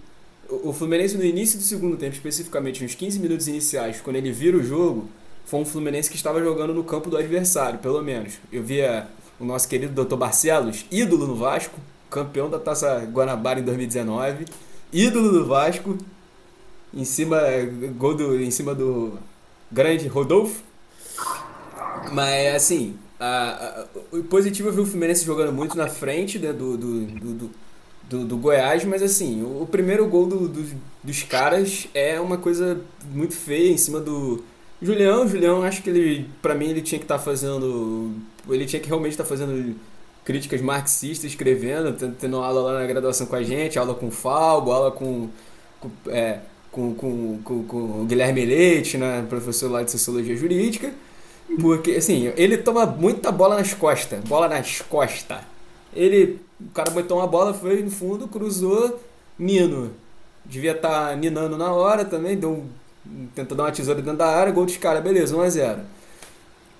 o 0.50 0.74
Fluminense 0.74 1.18
no 1.18 1.24
início 1.24 1.58
do 1.58 1.64
segundo 1.64 1.96
tempo, 1.96 2.14
especificamente 2.14 2.84
nos 2.84 2.96
15 2.96 3.20
minutos 3.20 3.48
iniciais, 3.48 4.02
quando 4.02 4.16
ele 4.18 4.32
vira 4.32 4.58
o 4.58 4.64
jogo, 4.64 5.10
foi 5.46 5.60
um 5.60 5.66
Fluminense 5.66 6.10
que 6.10 6.16
estava 6.16 6.42
jogando 6.42 6.74
no 6.74 6.84
campo 6.84 7.10
do 7.10 7.18
adversário, 7.18 7.80
pelo 7.80 8.02
menos. 8.02 8.34
Eu 8.52 8.64
via 8.64 9.08
o 9.40 9.46
nosso 9.46 9.68
querido 9.68 10.06
Dr. 10.06 10.16
Barcelos, 10.16 10.86
ídolo 10.92 11.28
no 11.28 11.36
Vasco, 11.36 11.80
campeão 12.10 12.50
da 12.50 12.60
Taça 12.60 13.00
Guanabara 13.12 13.60
em 13.60 13.64
2019, 13.64 14.46
ídolo 14.92 15.32
do 15.32 15.46
Vasco, 15.46 15.98
em 16.94 17.06
cima 17.06 17.40
gol 17.98 18.14
do, 18.14 18.42
em 18.42 18.52
cima 18.52 18.76
do 18.76 19.18
grande 19.72 20.08
Rodolfo. 20.08 20.63
Mas 22.12 22.56
assim, 22.56 22.96
a, 23.20 23.82
a, 23.82 23.86
o 24.18 24.24
positivo 24.24 24.70
é 24.70 24.72
ver 24.72 24.82
o 24.82 24.86
Fluminense 24.86 25.25
jogando 25.25 25.54
muito 25.54 25.78
na 25.78 25.88
frente 25.88 26.40
né, 26.40 26.51
do, 26.51 26.78
do, 26.78 27.06
do, 27.06 27.51
do, 28.10 28.25
do 28.25 28.38
Goiás, 28.38 28.84
mas 28.84 29.01
assim, 29.04 29.44
o, 29.44 29.63
o 29.63 29.68
primeiro 29.68 30.08
gol 30.08 30.25
do, 30.25 30.48
do, 30.48 30.75
dos 31.04 31.24
caras 31.24 31.88
é 31.94 32.20
uma 32.20 32.38
coisa 32.38 32.82
muito 33.12 33.36
feia 33.36 33.72
em 33.72 33.78
cima 33.78 34.00
do 34.00 34.44
Julião. 34.82 35.28
Julião, 35.28 35.63
acho 35.63 35.84
que 35.84 35.90
ele, 35.90 36.30
para 36.42 36.56
mim, 36.56 36.70
ele 36.70 36.82
tinha 36.82 36.98
que 36.98 37.06
estar 37.06 37.20
tá 37.20 37.24
fazendo. 37.24 38.13
Ele 38.50 38.66
tinha 38.66 38.82
que 38.82 38.88
realmente 38.88 39.13
estar 39.13 39.24
tá 39.24 39.30
fazendo 39.30 39.75
críticas 40.25 40.62
marxistas, 40.62 41.32
escrevendo, 41.32 41.94
tendo 42.20 42.38
aula 42.38 42.62
lá 42.62 42.80
na 42.80 42.88
graduação 42.88 43.28
com 43.28 43.36
a 43.36 43.44
gente, 43.44 43.78
aula 43.78 43.94
com 43.94 44.08
o 44.08 44.12
Falbo, 44.12 44.72
aula 44.72 44.92
com 44.92 45.30
com, 45.82 45.90
é, 46.08 46.40
com, 46.72 46.94
com, 46.96 47.40
com, 47.44 47.63
com 47.63 47.78
o 48.01 48.06
Guilherme 48.06 48.46
Leite, 48.46 48.98
né, 48.98 49.25
professor 49.30 49.70
lá 49.70 49.84
de 49.84 49.92
Sociologia 49.92 50.36
Jurídica, 50.36 50.94
porque, 51.60 51.92
assim, 51.92 52.32
ele 52.38 52.58
toma 52.58 52.86
muita 52.86 53.32
bola 53.32 53.58
nas 53.58 53.74
costas, 53.74 54.20
bola 54.24 54.48
nas 54.48 54.82
costas. 54.82 55.40
Ele, 55.94 56.40
o 56.60 56.72
cara 56.74 56.90
botou 56.92 57.18
uma 57.18 57.28
bola, 57.28 57.54
foi 57.54 57.82
no 57.84 57.92
fundo, 57.92 58.28
cruzou, 58.28 59.00
Nino. 59.38 59.92
Devia 60.46 60.72
estar 60.72 61.10
tá 61.10 61.16
ninando 61.16 61.58
na 61.58 61.72
hora 61.74 62.06
também, 62.06 62.38
deu 62.38 62.66
tentou 63.36 63.58
dar 63.58 63.63
uma 63.63 63.72
tesoura 63.72 64.01
dentro 64.01 64.18
da 64.18 64.28
área, 64.28 64.51
gol 64.54 64.66
dos 64.66 64.78
caras, 64.78 65.04
beleza, 65.04 65.36
1x0. 65.36 65.80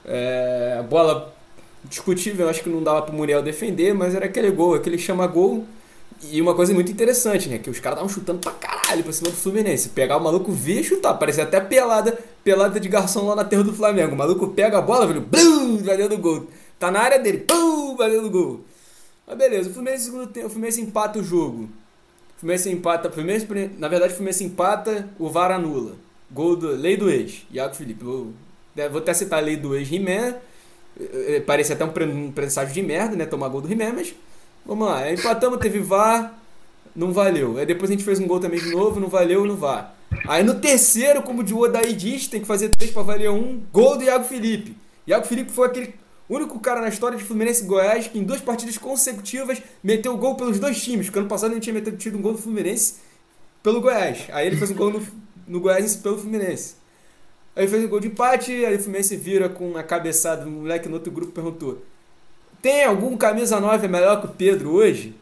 É, 0.06 0.84
bola 0.90 1.34
discutível, 1.84 2.48
acho 2.50 2.64
que 2.64 2.70
não 2.70 2.84
dava 2.84 3.02
pro 3.02 3.14
Muriel 3.14 3.42
defender, 3.42 3.94
mas 3.94 4.14
era 4.14 4.26
aquele 4.26 4.52
gol, 4.52 4.76
aquele 4.76 4.98
chama-gol. 4.98 5.66
E 6.24 6.40
uma 6.42 6.54
coisa 6.54 6.74
muito 6.74 6.92
interessante, 6.92 7.50
né? 7.50 7.58
Que 7.58 7.70
os 7.70 7.80
caras 7.80 7.98
estavam 7.98 8.14
chutando 8.14 8.40
pra 8.40 8.52
caralho 8.52 9.04
pra 9.04 9.12
cima 9.12 9.30
do 9.30 9.36
Fluminense. 9.36 9.90
Pegar 9.90 10.18
o 10.18 10.24
maluco 10.24 10.52
via 10.52 10.84
chutar, 10.84 11.16
parecia 11.16 11.44
até 11.44 11.60
pelada, 11.60 12.18
pelada 12.44 12.80
de 12.80 12.88
garçom 12.88 13.28
lá 13.28 13.36
na 13.36 13.44
terra 13.44 13.64
do 13.64 13.74
Flamengo. 13.74 14.14
O 14.14 14.18
maluco 14.18 14.50
pega 14.50 14.78
a 14.78 14.82
bola, 14.82 15.08
velho, 15.08 15.22
blum, 15.22 15.78
vai 15.78 15.98
dentro 15.98 16.18
do 16.18 16.22
gol. 16.22 16.48
Tá 16.78 16.92
na 16.92 17.00
área 17.00 17.20
dele, 17.20 17.40
pum, 17.40 17.96
vai 17.96 18.10
dentro 18.10 18.30
do 18.30 18.32
gol. 18.32 18.62
Mas 19.26 19.38
beleza, 19.38 19.70
o 19.70 19.74
Fluminense, 19.74 20.06
segundo 20.06 20.28
tempo, 20.28 20.48
o 20.48 20.50
Fluminense 20.50 20.82
empata 20.82 21.20
o 21.20 21.24
jogo. 21.24 21.64
O 22.38 22.40
Fluminense 22.40 22.70
empata, 22.70 23.10
o 23.10 23.12
Fluminense, 23.12 23.48
na 23.78 23.88
verdade 23.88 24.14
o 24.14 24.16
Fluminense 24.16 24.44
empata, 24.44 25.10
o 25.18 25.30
VAR 25.30 25.52
anula. 25.52 25.96
Gol 26.30 26.56
do, 26.56 26.70
lei 26.70 26.98
do 26.98 27.10
ex, 27.10 27.46
Iago 27.52 27.76
Felipe. 27.76 28.04
Vou, 28.04 28.32
vou 28.92 29.00
até 29.00 29.14
citar 29.14 29.40
a 29.40 29.42
lei 29.42 29.58
do 29.58 29.76
ex 29.76 29.88
Rimé. 29.88 30.38
É, 31.00 31.40
parece 31.40 31.74
até 31.74 31.84
um 31.84 32.32
presságio 32.32 32.74
de 32.74 32.82
merda, 32.82 33.16
né? 33.16 33.26
Tomar 33.26 33.50
gol 33.50 33.62
do 33.62 33.68
Rimé, 33.68 33.92
mas 33.92 34.14
vamos 34.66 34.88
lá. 34.88 35.12
Empatamos, 35.12 35.60
teve 35.60 35.80
VAR, 35.80 36.38
não 36.96 37.12
valeu. 37.12 37.58
Aí 37.58 37.66
depois 37.66 37.90
a 37.90 37.94
gente 37.94 38.04
fez 38.04 38.20
um 38.20 38.28
gol 38.28 38.40
também 38.40 38.60
de 38.60 38.70
novo, 38.72 39.00
não 39.00 39.08
valeu, 39.08 39.46
não 39.46 39.56
VAR. 39.56 39.96
Aí 40.28 40.44
no 40.44 40.56
terceiro, 40.56 41.22
como 41.22 41.42
o 41.42 41.44
Diogo 41.44 41.68
daí 41.70 41.94
diz, 41.94 42.28
tem 42.28 42.42
que 42.42 42.48
fazer 42.48 42.70
três 42.70 42.92
para 42.92 43.02
valer 43.02 43.30
um, 43.30 43.62
gol 43.72 43.98
do 43.98 44.04
Iago 44.04 44.26
Felipe. 44.26 44.76
Iago 45.08 45.26
Felipe 45.26 45.52
foi 45.52 45.68
aquele 45.68 45.94
único 46.30 46.60
cara 46.60 46.82
na 46.82 46.90
história 46.90 47.18
de 47.18 47.24
Fluminense 47.24 47.64
e 47.64 47.68
Goiás 47.68 48.08
que 48.08 48.20
em 48.20 48.24
duas 48.24 48.42
partidas 48.42 48.78
consecutivas 48.78 49.62
meteu 49.84 50.16
gol 50.18 50.36
pelos 50.36 50.60
dois 50.60 50.82
times. 50.82 51.08
Porque 51.08 51.20
ano 51.20 51.28
passado 51.28 51.52
a 51.52 51.54
gente 51.54 51.64
tinha 51.64 51.74
metido 51.74 51.98
tido 51.98 52.18
um 52.18 52.22
gol 52.22 52.34
do 52.34 52.38
Fluminense 52.38 52.96
pelo 53.64 53.82
Goiás. 53.82 54.28
Aí 54.32 54.48
ele 54.48 54.58
fez 54.58 54.72
um 54.72 54.76
gol 54.76 54.92
no, 54.92 55.06
no 55.48 55.60
Goiás 55.60 55.96
pelo 55.96 56.18
Fluminense. 56.18 56.76
Aí 57.56 57.68
fez 57.68 57.84
um 57.84 57.88
gol 57.90 58.00
de 58.00 58.08
empate, 58.08 58.52
aí 58.66 58.76
o 58.76 58.80
Fluminense 58.80 59.16
vira 59.18 59.50
com 59.50 59.78
a 59.78 59.84
cabeçada, 59.84 60.48
um 60.48 60.62
moleque 60.62 60.88
no 60.88 60.96
outro 60.96 61.12
grupo 61.12 61.34
perguntou: 61.34 61.84
Tem 62.62 62.84
algum 62.84 63.18
camisa 63.18 63.60
9 63.60 63.88
melhor 63.88 64.22
que 64.22 64.28
o 64.28 64.30
Pedro 64.30 64.72
hoje? 64.72 65.16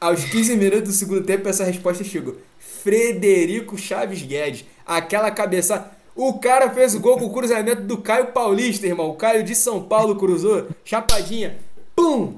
Aos 0.00 0.24
15 0.24 0.56
minutos 0.56 0.82
do 0.82 0.92
segundo 0.92 1.24
tempo, 1.24 1.48
essa 1.48 1.64
resposta 1.64 2.04
chegou. 2.04 2.36
Frederico 2.58 3.76
Chaves 3.78 4.22
Guedes. 4.22 4.64
Aquela 4.86 5.30
cabeçada. 5.30 5.90
O 6.14 6.38
cara 6.38 6.70
fez 6.70 6.94
o 6.94 7.00
gol 7.00 7.18
com 7.18 7.26
o 7.26 7.32
cruzamento 7.32 7.82
do 7.82 7.98
Caio 7.98 8.32
Paulista, 8.32 8.86
irmão. 8.86 9.10
O 9.10 9.14
Caio 9.14 9.42
de 9.42 9.54
São 9.54 9.82
Paulo 9.82 10.16
cruzou. 10.16 10.68
Chapadinha. 10.84 11.56
Pum! 11.96 12.34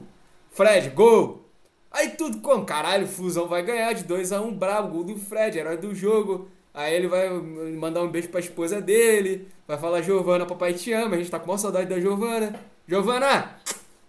Fred, 0.53 0.91
gol. 0.91 1.45
Aí 1.91 2.11
tudo 2.11 2.39
como? 2.39 2.65
Caralho, 2.65 3.05
o 3.05 3.09
Fusão 3.09 3.49
vai 3.49 3.63
ganhar 3.63 3.93
de 3.93 4.05
2x1. 4.05 4.43
Um, 4.43 4.53
bravo, 4.53 4.89
gol 4.89 5.05
do 5.05 5.17
Fred, 5.17 5.59
herói 5.59 5.77
do 5.77 5.95
jogo. 5.95 6.49
Aí 6.73 6.95
ele 6.95 7.09
vai 7.09 7.29
mandar 7.31 8.03
um 8.03 8.09
beijo 8.09 8.29
pra 8.29 8.39
esposa 8.39 8.81
dele, 8.81 9.49
vai 9.67 9.77
falar, 9.77 10.03
Giovana, 10.03 10.47
papai 10.47 10.73
te 10.73 10.93
ama, 10.93 11.17
a 11.17 11.19
gente 11.19 11.31
tá 11.31 11.39
com 11.39 11.49
maior 11.49 11.59
saudade 11.59 11.89
da 11.89 11.99
Giovana. 11.99 12.55
Giovana, 12.91 13.55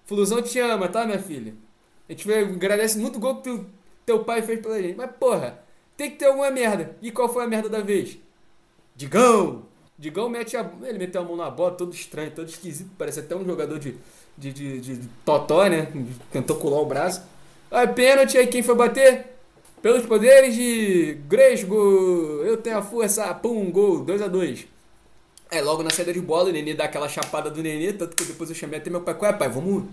Flusão 0.07 0.41
te 0.41 0.57
ama, 0.57 0.87
tá, 0.87 1.05
minha 1.05 1.19
filha? 1.19 1.53
A 2.09 2.11
gente 2.11 2.33
agradece 2.33 2.97
muito 2.97 3.17
o 3.17 3.19
gol 3.19 3.35
que 3.35 3.43
teu, 3.43 3.65
teu 4.03 4.23
pai 4.23 4.41
fez 4.41 4.59
pela 4.59 4.81
gente. 4.81 4.97
Mas, 4.97 5.11
porra, 5.19 5.63
tem 5.95 6.09
que 6.09 6.17
ter 6.17 6.25
alguma 6.25 6.49
merda. 6.49 6.97
E 6.99 7.11
qual 7.11 7.31
foi 7.31 7.43
a 7.43 7.47
merda 7.47 7.69
da 7.69 7.81
vez? 7.81 8.17
Digão! 8.95 9.67
Digão 9.99 10.27
mete 10.27 10.57
a, 10.57 10.67
ele 10.81 10.97
meteu 10.97 11.21
a 11.21 11.23
mão 11.23 11.35
na 11.35 11.47
bola, 11.47 11.75
todo 11.75 11.93
estranho, 11.93 12.31
todo 12.31 12.49
esquisito. 12.49 12.89
Parece 12.97 13.19
até 13.19 13.35
um 13.35 13.45
jogador 13.45 13.77
de, 13.77 13.95
de, 14.35 14.51
de, 14.51 14.81
de, 14.81 14.97
de 14.97 15.07
totó, 15.23 15.67
né? 15.67 15.87
Tentou 16.31 16.55
colar 16.55 16.81
o 16.81 16.85
braço. 16.87 17.21
Aí, 17.69 17.85
pênalti, 17.87 18.35
aí 18.35 18.47
quem 18.47 18.63
foi 18.63 18.73
bater? 18.73 19.27
Pelos 19.79 20.07
poderes 20.07 20.55
de 20.55 21.19
Gresgo, 21.27 21.75
eu 22.43 22.57
tenho 22.57 22.79
a 22.79 22.81
força, 22.81 23.31
pum, 23.35 23.69
gol, 23.69 24.03
2 24.03 24.23
a 24.23 24.27
2 24.27 24.70
É, 25.51 25.61
logo 25.61 25.83
na 25.83 25.89
saída 25.89 26.13
de 26.13 26.21
bola, 26.21 26.49
o 26.49 26.51
Nenê 26.53 26.73
dá 26.73 26.85
aquela 26.85 27.09
chapada 27.09 27.49
do 27.49 27.61
Nenê, 27.61 27.91
tanto 27.91 28.15
que 28.15 28.23
depois 28.23 28.49
eu 28.49 28.55
chamei 28.55 28.79
até 28.79 28.89
meu 28.89 29.01
pai, 29.01 29.13
qual 29.13 29.31
é, 29.31 29.33
pai, 29.33 29.49
vamos 29.49 29.83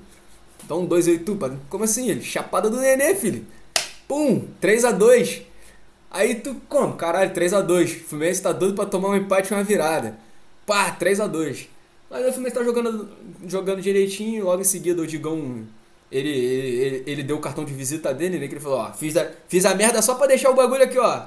dar 0.62 0.76
um 0.76 0.86
2 0.86 1.08
aí 1.08 1.18
tu, 1.18 1.34
pai. 1.34 1.58
Como 1.68 1.82
assim, 1.82 2.08
ele? 2.08 2.22
Chapada 2.22 2.70
do 2.70 2.80
Nenê, 2.80 3.16
filho. 3.16 3.44
Pum, 4.06 4.46
3 4.60 4.84
a 4.84 4.92
2 4.92 5.42
Aí 6.10 6.36
tu, 6.36 6.56
como? 6.68 6.94
Caralho, 6.94 7.34
3 7.34 7.52
a 7.52 7.60
2 7.60 7.92
O 7.92 7.94
Fluminense 8.04 8.40
tá 8.40 8.52
doido 8.52 8.74
pra 8.74 8.86
tomar 8.86 9.10
um 9.10 9.16
empate 9.16 9.52
e 9.52 9.54
uma 9.54 9.62
virada. 9.62 10.16
Pá, 10.64 10.92
3 10.92 11.20
a 11.20 11.26
2 11.26 11.68
Mas 12.08 12.20
o 12.20 12.32
Fluminense 12.32 12.54
tá 12.54 12.64
jogando, 12.64 13.08
jogando 13.46 13.82
direitinho, 13.82 14.44
logo 14.44 14.62
em 14.62 14.64
seguida 14.64 15.02
o 15.02 15.06
Digão 15.06 15.66
ele, 16.10 16.30
ele, 16.30 17.02
ele, 17.06 17.22
deu 17.22 17.36
o 17.36 17.40
cartão 17.40 17.66
de 17.66 17.74
visita 17.74 18.14
dele, 18.14 18.38
né? 18.38 18.48
Que 18.48 18.54
ele 18.54 18.60
falou, 18.60 18.78
ó, 18.78 18.92
fiz 18.92 19.14
a, 19.14 19.30
fiz 19.46 19.66
a 19.66 19.74
merda 19.74 20.00
só 20.00 20.14
pra 20.14 20.26
deixar 20.26 20.50
o 20.50 20.54
bagulho 20.54 20.82
aqui, 20.82 20.98
ó. 20.98 21.26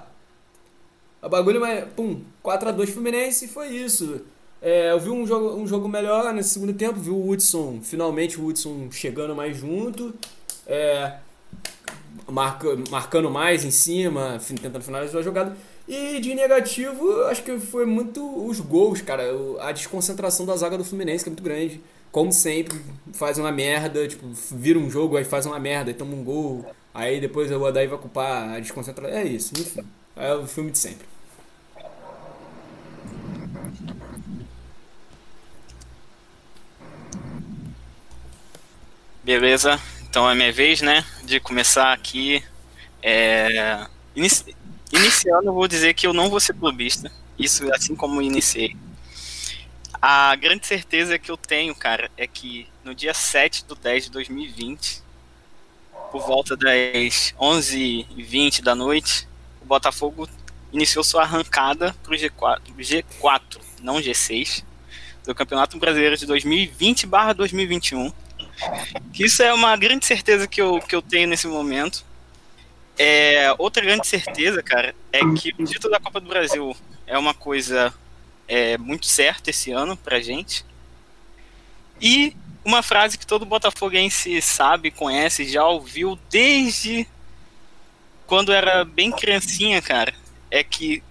O 1.22 1.30
bagulho, 1.30 1.60
mas, 1.62 1.86
pum, 1.96 2.22
4x2 2.44 2.88
Fluminense 2.88 3.46
e 3.46 3.48
foi 3.48 3.68
isso. 3.70 4.22
É, 4.62 4.92
eu 4.92 5.00
vi 5.00 5.10
um 5.10 5.26
jogo, 5.26 5.56
um 5.56 5.68
jogo 5.68 5.88
melhor 5.88 6.34
nesse 6.34 6.50
segundo 6.50 6.74
tempo, 6.74 7.00
vi 7.00 7.10
o 7.10 7.30
Hudson, 7.30 7.80
finalmente 7.82 8.40
o 8.40 8.46
Hudson 8.46 8.90
chegando 8.92 9.36
mais 9.36 9.58
junto, 9.58 10.14
é, 10.68 11.16
marca, 12.30 12.68
marcando 12.90 13.30
mais 13.30 13.66
em 13.66 13.72
cima, 13.72 14.40
tentando 14.62 14.84
finalizar 14.84 15.20
a 15.20 15.24
jogada. 15.24 15.58
E 15.88 16.20
de 16.20 16.36
negativo, 16.36 17.24
acho 17.24 17.44
que 17.44 17.60
foi 17.60 17.86
muito 17.86 18.24
os 18.48 18.60
gols, 18.60 19.02
cara, 19.02 19.24
a 19.60 19.72
desconcentração 19.72 20.46
da 20.46 20.56
zaga 20.56 20.78
do 20.78 20.86
Fluminense, 20.86 21.24
que 21.24 21.30
é 21.30 21.32
muito 21.32 21.44
grande 21.44 21.82
como 22.12 22.32
sempre, 22.32 22.80
faz 23.14 23.38
uma 23.38 23.52
merda, 23.52 24.08
tipo, 24.08 24.28
vira 24.52 24.78
um 24.78 24.90
jogo, 24.90 25.18
aí 25.18 25.24
faz 25.24 25.46
uma 25.46 25.60
merda, 25.60 25.92
e 25.92 25.94
toma 25.94 26.14
um 26.14 26.24
gol, 26.24 26.66
aí 26.94 27.22
depois 27.22 27.50
o 27.50 27.66
Adair 27.66 27.90
vai 27.90 27.98
culpar 27.98 28.54
a 28.54 28.60
desconcentração. 28.60 29.18
É 29.18 29.24
isso, 29.24 29.54
enfim. 29.60 29.82
É 30.16 30.34
o 30.36 30.46
filme 30.46 30.72
de 30.72 30.78
sempre. 30.78 31.11
Beleza, 39.24 39.80
então 40.10 40.30
é 40.30 40.34
minha 40.34 40.52
vez, 40.52 40.82
né, 40.82 41.06
de 41.24 41.40
começar 41.40 41.94
aqui. 41.94 42.44
É... 43.04 43.86
Inici... 44.16 44.56
Iniciando, 44.92 45.54
vou 45.54 45.68
dizer 45.68 45.94
que 45.94 46.06
eu 46.06 46.12
não 46.12 46.30
vou 46.30 46.40
ser 46.40 46.54
clubista. 46.54 47.12
Isso 47.40 47.72
assim 47.74 47.96
como 47.96 48.22
iniciei. 48.22 48.76
A 50.02 50.36
grande 50.36 50.66
certeza 50.66 51.20
que 51.20 51.30
eu 51.30 51.38
tenho, 51.38 51.74
cara, 51.76 52.10
é 52.18 52.26
que 52.26 52.68
no 52.84 52.96
dia 52.96 53.14
7 53.14 53.66
do 53.66 53.76
10 53.76 54.06
de 54.06 54.12
2020, 54.12 55.04
por 56.12 56.26
volta 56.26 56.58
das 56.58 57.34
11h20 57.40 58.64
da 58.64 58.76
noite, 58.76 59.28
o 59.62 59.66
Botafogo 59.66 60.28
iniciou 60.74 61.04
sua 61.04 61.22
arrancada 61.22 61.96
para 62.04 62.14
o 62.14 62.18
G4, 62.18 62.60
G4, 62.78 63.60
não 63.82 63.98
G6, 63.98 64.64
do 65.26 65.36
Campeonato 65.36 65.78
Brasileiro 65.78 66.18
de 66.18 66.26
2020/2021. 66.26 68.12
Que 69.14 69.26
isso 69.26 69.42
é 69.44 69.54
uma 69.54 69.76
grande 69.76 70.06
certeza 70.06 70.48
que 70.48 70.62
eu, 70.62 70.80
que 70.80 70.96
eu 70.96 71.02
tenho 71.02 71.28
nesse 71.28 71.48
momento. 71.48 72.06
É, 72.98 73.54
outra 73.58 73.84
grande 73.84 74.06
certeza, 74.08 74.62
cara, 74.62 74.94
é 75.12 75.20
que 75.20 75.54
o 75.58 75.66
título 75.66 75.92
da 75.92 76.00
Copa 76.00 76.20
do 76.20 76.28
Brasil 76.28 76.76
é 77.08 77.18
uma 77.18 77.34
coisa 77.34 77.94
é, 78.48 78.78
muito 78.78 79.06
certo 79.06 79.50
esse 79.50 79.72
ano 79.72 79.98
pra 79.98 80.20
gente. 80.20 80.66
E 82.00 82.36
uma 82.64 82.84
frase 82.84 83.18
que 83.18 83.26
todo 83.26 83.46
botafoguense 83.46 84.42
sabe, 84.42 84.92
conhece, 84.92 85.46
já 85.46 85.66
ouviu 85.66 86.18
desde 86.30 87.08
quando 88.28 88.54
era 88.54 88.86
bem 88.86 89.12
criancinha, 89.12 89.82
cara, 89.82 90.14
é 90.50 90.64
que 90.64 91.04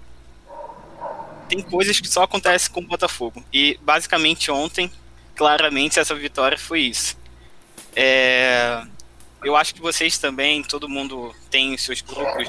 tem 1.50 1.60
coisas 1.60 2.00
que 2.00 2.08
só 2.08 2.22
acontecem 2.22 2.72
com 2.72 2.80
o 2.80 2.86
Botafogo. 2.86 3.44
E 3.52 3.78
basicamente 3.82 4.50
ontem, 4.50 4.90
claramente, 5.34 5.98
essa 5.98 6.14
vitória 6.14 6.56
foi 6.56 6.82
isso. 6.82 7.18
É, 7.94 8.82
eu 9.42 9.56
acho 9.56 9.74
que 9.74 9.80
vocês 9.80 10.18
também, 10.18 10.62
todo 10.62 10.88
mundo 10.88 11.34
tem 11.50 11.76
seus 11.76 12.00
grupos 12.00 12.48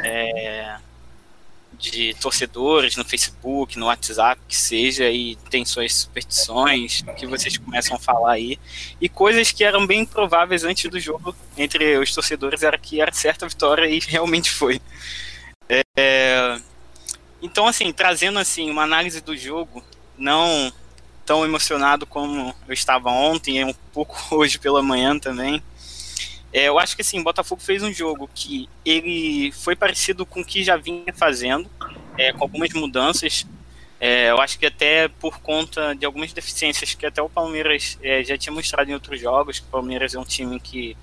é, 0.00 0.76
de 1.78 2.14
torcedores 2.14 2.96
no 2.96 3.04
Facebook, 3.04 3.78
no 3.78 3.86
WhatsApp, 3.86 4.40
que 4.48 4.56
seja, 4.56 5.08
e 5.10 5.36
tem 5.50 5.64
suas 5.64 5.94
superstições 5.94 7.02
que 7.16 7.26
vocês 7.26 7.56
começam 7.56 7.96
a 7.96 8.00
falar 8.00 8.32
aí. 8.32 8.58
E 9.00 9.08
coisas 9.08 9.52
que 9.52 9.64
eram 9.64 9.86
bem 9.86 10.04
prováveis 10.04 10.64
antes 10.64 10.90
do 10.90 10.98
jogo 10.98 11.34
entre 11.56 11.98
os 11.98 12.12
torcedores 12.12 12.62
era 12.62 12.78
que 12.78 13.00
era 13.00 13.12
certa 13.12 13.48
vitória 13.48 13.86
e 13.86 13.98
realmente 14.06 14.50
foi. 14.50 14.80
É, 15.96 16.58
então, 17.40 17.66
assim, 17.66 17.92
trazendo 17.92 18.38
assim 18.38 18.70
uma 18.70 18.82
análise 18.82 19.20
do 19.20 19.36
jogo, 19.36 19.84
não 20.16 20.72
tão 21.24 21.44
emocionado 21.44 22.06
como 22.06 22.54
eu 22.66 22.74
estava 22.74 23.10
ontem, 23.10 23.58
e 23.58 23.64
um 23.64 23.74
pouco 23.92 24.16
hoje 24.34 24.58
pela 24.58 24.82
manhã 24.82 25.18
também. 25.18 25.62
É, 26.52 26.68
eu 26.68 26.78
acho 26.78 26.94
que 26.94 27.02
assim, 27.02 27.18
o 27.18 27.24
Botafogo 27.24 27.60
fez 27.60 27.82
um 27.82 27.92
jogo 27.92 28.30
que 28.32 28.68
ele 28.84 29.50
foi 29.52 29.74
parecido 29.74 30.24
com 30.24 30.40
o 30.40 30.44
que 30.44 30.62
já 30.62 30.76
vinha 30.76 31.12
fazendo, 31.12 31.68
é, 32.16 32.32
com 32.32 32.44
algumas 32.44 32.72
mudanças. 32.72 33.44
É, 34.00 34.30
eu 34.30 34.40
acho 34.40 34.58
que 34.58 34.66
até 34.66 35.08
por 35.08 35.40
conta 35.40 35.94
de 35.94 36.04
algumas 36.04 36.32
deficiências 36.32 36.94
que 36.94 37.06
até 37.06 37.20
o 37.20 37.28
Palmeiras 37.28 37.98
é, 38.02 38.22
já 38.22 38.38
tinha 38.38 38.52
mostrado 38.52 38.90
em 38.90 38.94
outros 38.94 39.20
jogos, 39.20 39.58
que 39.58 39.66
o 39.66 39.70
Palmeiras 39.70 40.14
é 40.14 40.18
um 40.18 40.24
time 40.24 40.60
que 40.60 40.96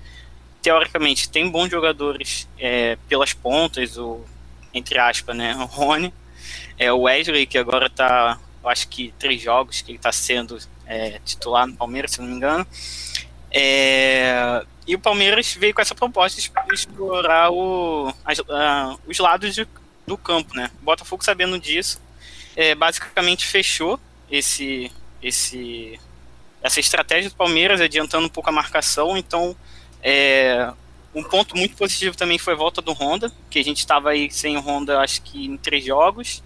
teoricamente 0.62 1.28
tem 1.28 1.50
bons 1.50 1.68
jogadores 1.68 2.48
é, 2.58 2.96
pelas 3.08 3.32
pontas, 3.32 3.98
o 3.98 4.24
entre 4.72 4.98
aspas, 4.98 5.36
né, 5.36 5.54
o 5.56 5.64
Rony, 5.64 6.14
é 6.78 6.92
o 6.92 7.00
Wesley 7.00 7.46
que 7.46 7.58
agora 7.58 7.86
está, 7.86 8.38
eu 8.62 8.68
acho 8.68 8.88
que 8.88 9.12
três 9.18 9.40
jogos 9.40 9.80
que 9.80 9.90
ele 9.90 9.98
está 9.98 10.12
sendo 10.12 10.58
é, 10.86 11.18
titular 11.24 11.66
no 11.66 11.74
Palmeiras, 11.74 12.12
se 12.12 12.20
não 12.20 12.28
me 12.28 12.34
engano. 12.34 12.66
É, 13.50 14.64
e 14.86 14.94
o 14.94 14.98
Palmeiras 14.98 15.54
veio 15.54 15.74
com 15.74 15.80
essa 15.80 15.94
proposta 15.94 16.40
de 16.40 16.50
explorar 16.74 17.50
o, 17.50 18.12
as, 18.24 18.38
uh, 18.38 18.98
os 19.06 19.18
lados 19.18 19.54
de, 19.54 19.66
do 20.06 20.16
campo, 20.16 20.54
né? 20.56 20.70
O 20.80 20.84
Botafogo, 20.84 21.24
sabendo 21.24 21.58
disso, 21.58 22.00
é, 22.56 22.74
basicamente 22.74 23.46
fechou 23.46 24.00
esse, 24.30 24.90
esse, 25.22 26.00
essa 26.62 26.80
estratégia 26.80 27.30
do 27.30 27.36
Palmeiras, 27.36 27.80
adiantando 27.80 28.26
um 28.26 28.30
pouco 28.30 28.48
a 28.48 28.52
marcação. 28.52 29.16
Então, 29.16 29.54
é, 30.02 30.72
um 31.14 31.22
ponto 31.22 31.56
muito 31.56 31.76
positivo 31.76 32.16
também 32.16 32.38
foi 32.38 32.54
a 32.54 32.56
volta 32.56 32.80
do 32.80 32.92
Honda, 32.92 33.30
que 33.50 33.58
a 33.58 33.64
gente 33.64 33.78
estava 33.78 34.10
aí 34.10 34.30
sem 34.30 34.56
o 34.56 34.60
Honda, 34.60 35.00
acho 35.00 35.22
que 35.22 35.44
em 35.44 35.56
três 35.56 35.84
jogos. 35.84 36.42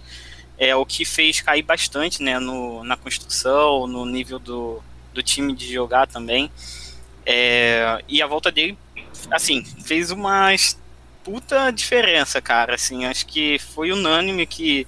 É 0.59 0.75
o 0.75 0.87
que 0.87 1.05
fez 1.05 1.41
cair 1.41 1.63
bastante, 1.63 2.23
né, 2.23 2.39
no, 2.39 2.83
na 2.83 2.97
construção, 2.97 3.87
no 3.87 4.07
nível 4.07 4.39
do, 4.39 4.83
do 5.13 5.23
time 5.23 5.55
de 5.55 5.73
jogar 5.73 6.07
também. 6.07 6.51
É, 7.25 8.03
e 8.09 8.23
a 8.23 8.27
volta 8.27 8.51
dele, 8.53 8.79
assim, 9.31 9.65
fez 9.65 10.11
uma 10.11 10.55
puta 11.25 11.71
diferença, 11.73 12.41
cara. 12.41 12.77
Assim, 12.77 13.05
acho 13.05 13.27
que 13.27 13.59
foi 13.59 13.91
unânime 13.91 14.47
que 14.47 14.87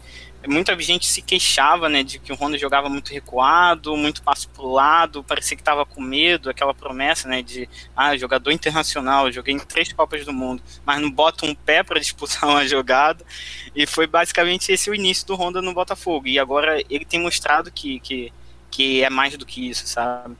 muita 0.48 0.78
gente 0.80 1.06
se 1.06 1.22
queixava, 1.22 1.88
né, 1.88 2.02
de 2.02 2.18
que 2.18 2.32
o 2.32 2.36
Honda 2.36 2.58
jogava 2.58 2.88
muito 2.88 3.12
recuado, 3.12 3.96
muito 3.96 4.22
passo 4.22 4.48
pro 4.48 4.66
lado, 4.66 5.22
parecia 5.22 5.56
que 5.56 5.62
tava 5.62 5.84
com 5.84 6.00
medo, 6.00 6.50
aquela 6.50 6.74
promessa, 6.74 7.28
né, 7.28 7.42
de, 7.42 7.68
ah, 7.96 8.16
jogador 8.16 8.50
internacional, 8.50 9.30
joguei 9.30 9.54
em 9.54 9.58
três 9.58 9.92
Copas 9.92 10.24
do 10.24 10.32
Mundo, 10.32 10.62
mas 10.84 11.00
não 11.00 11.10
bota 11.10 11.46
um 11.46 11.54
pé 11.54 11.82
para 11.82 12.00
disputar 12.00 12.48
uma 12.48 12.66
jogada, 12.66 13.24
e 13.74 13.86
foi 13.86 14.06
basicamente 14.06 14.72
esse 14.72 14.90
o 14.90 14.94
início 14.94 15.26
do 15.26 15.34
Honda 15.34 15.60
no 15.60 15.74
Botafogo, 15.74 16.26
e 16.26 16.38
agora 16.38 16.82
ele 16.88 17.04
tem 17.04 17.20
mostrado 17.20 17.70
que, 17.70 18.00
que, 18.00 18.32
que 18.70 19.02
é 19.02 19.10
mais 19.10 19.36
do 19.36 19.46
que 19.46 19.68
isso, 19.68 19.86
sabe? 19.86 20.36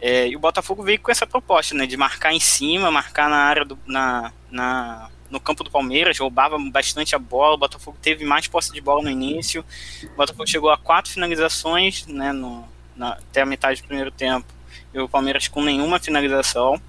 É, 0.00 0.28
e 0.28 0.36
o 0.36 0.38
Botafogo 0.38 0.82
veio 0.82 1.00
com 1.00 1.10
essa 1.10 1.26
proposta, 1.26 1.74
né, 1.74 1.86
de 1.86 1.96
marcar 1.96 2.32
em 2.32 2.40
cima, 2.40 2.90
marcar 2.90 3.30
na 3.30 3.38
área 3.38 3.64
do, 3.64 3.78
na, 3.86 4.32
na, 4.50 5.10
no 5.30 5.40
campo 5.40 5.64
do 5.64 5.70
Palmeiras, 5.70 6.18
roubava 6.18 6.58
bastante 6.70 7.14
a 7.14 7.18
bola, 7.18 7.54
o 7.54 7.58
Botafogo 7.58 7.96
teve 8.00 8.24
mais 8.24 8.46
posse 8.46 8.72
de 8.72 8.80
bola 8.80 9.02
no 9.02 9.10
início, 9.10 9.64
o 10.02 10.16
Botafogo 10.16 10.46
chegou 10.46 10.70
a 10.70 10.78
quatro 10.78 11.12
finalizações, 11.12 12.06
né, 12.06 12.32
no, 12.32 12.66
na, 12.94 13.12
até 13.12 13.42
a 13.42 13.46
metade 13.46 13.82
do 13.82 13.86
primeiro 13.86 14.10
tempo, 14.10 14.46
e 14.92 14.98
o 14.98 15.08
Palmeiras 15.08 15.48
com 15.48 15.62
nenhuma 15.62 15.98
finalização. 15.98 16.80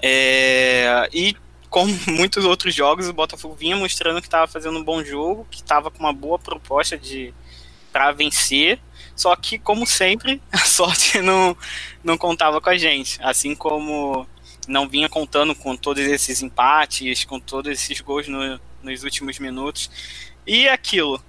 É, 0.00 1.08
e 1.12 1.34
como 1.68 1.92
muitos 2.08 2.44
outros 2.44 2.74
jogos, 2.74 3.08
o 3.08 3.12
Botafogo 3.12 3.54
vinha 3.54 3.76
mostrando 3.76 4.20
que 4.20 4.26
estava 4.26 4.46
fazendo 4.46 4.78
um 4.78 4.84
bom 4.84 5.02
jogo, 5.02 5.46
que 5.50 5.58
estava 5.58 5.90
com 5.90 6.00
uma 6.00 6.12
boa 6.12 6.38
proposta 6.38 6.96
de 6.96 7.34
para 7.92 8.12
vencer, 8.12 8.78
só 9.16 9.34
que, 9.34 9.58
como 9.58 9.86
sempre, 9.86 10.40
a 10.52 10.58
sorte 10.58 11.20
não, 11.20 11.56
não 12.04 12.16
contava 12.16 12.60
com 12.60 12.70
a 12.70 12.76
gente. 12.76 13.18
Assim 13.20 13.54
como 13.54 14.26
não 14.68 14.88
vinha 14.88 15.08
contando 15.08 15.54
com 15.54 15.76
todos 15.76 16.02
esses 16.04 16.42
empates, 16.42 17.24
com 17.24 17.40
todos 17.40 17.72
esses 17.72 18.00
gols 18.00 18.28
no, 18.28 18.60
nos 18.82 19.02
últimos 19.02 19.38
minutos. 19.38 19.90
E 20.46 20.68
aquilo, 20.68 21.22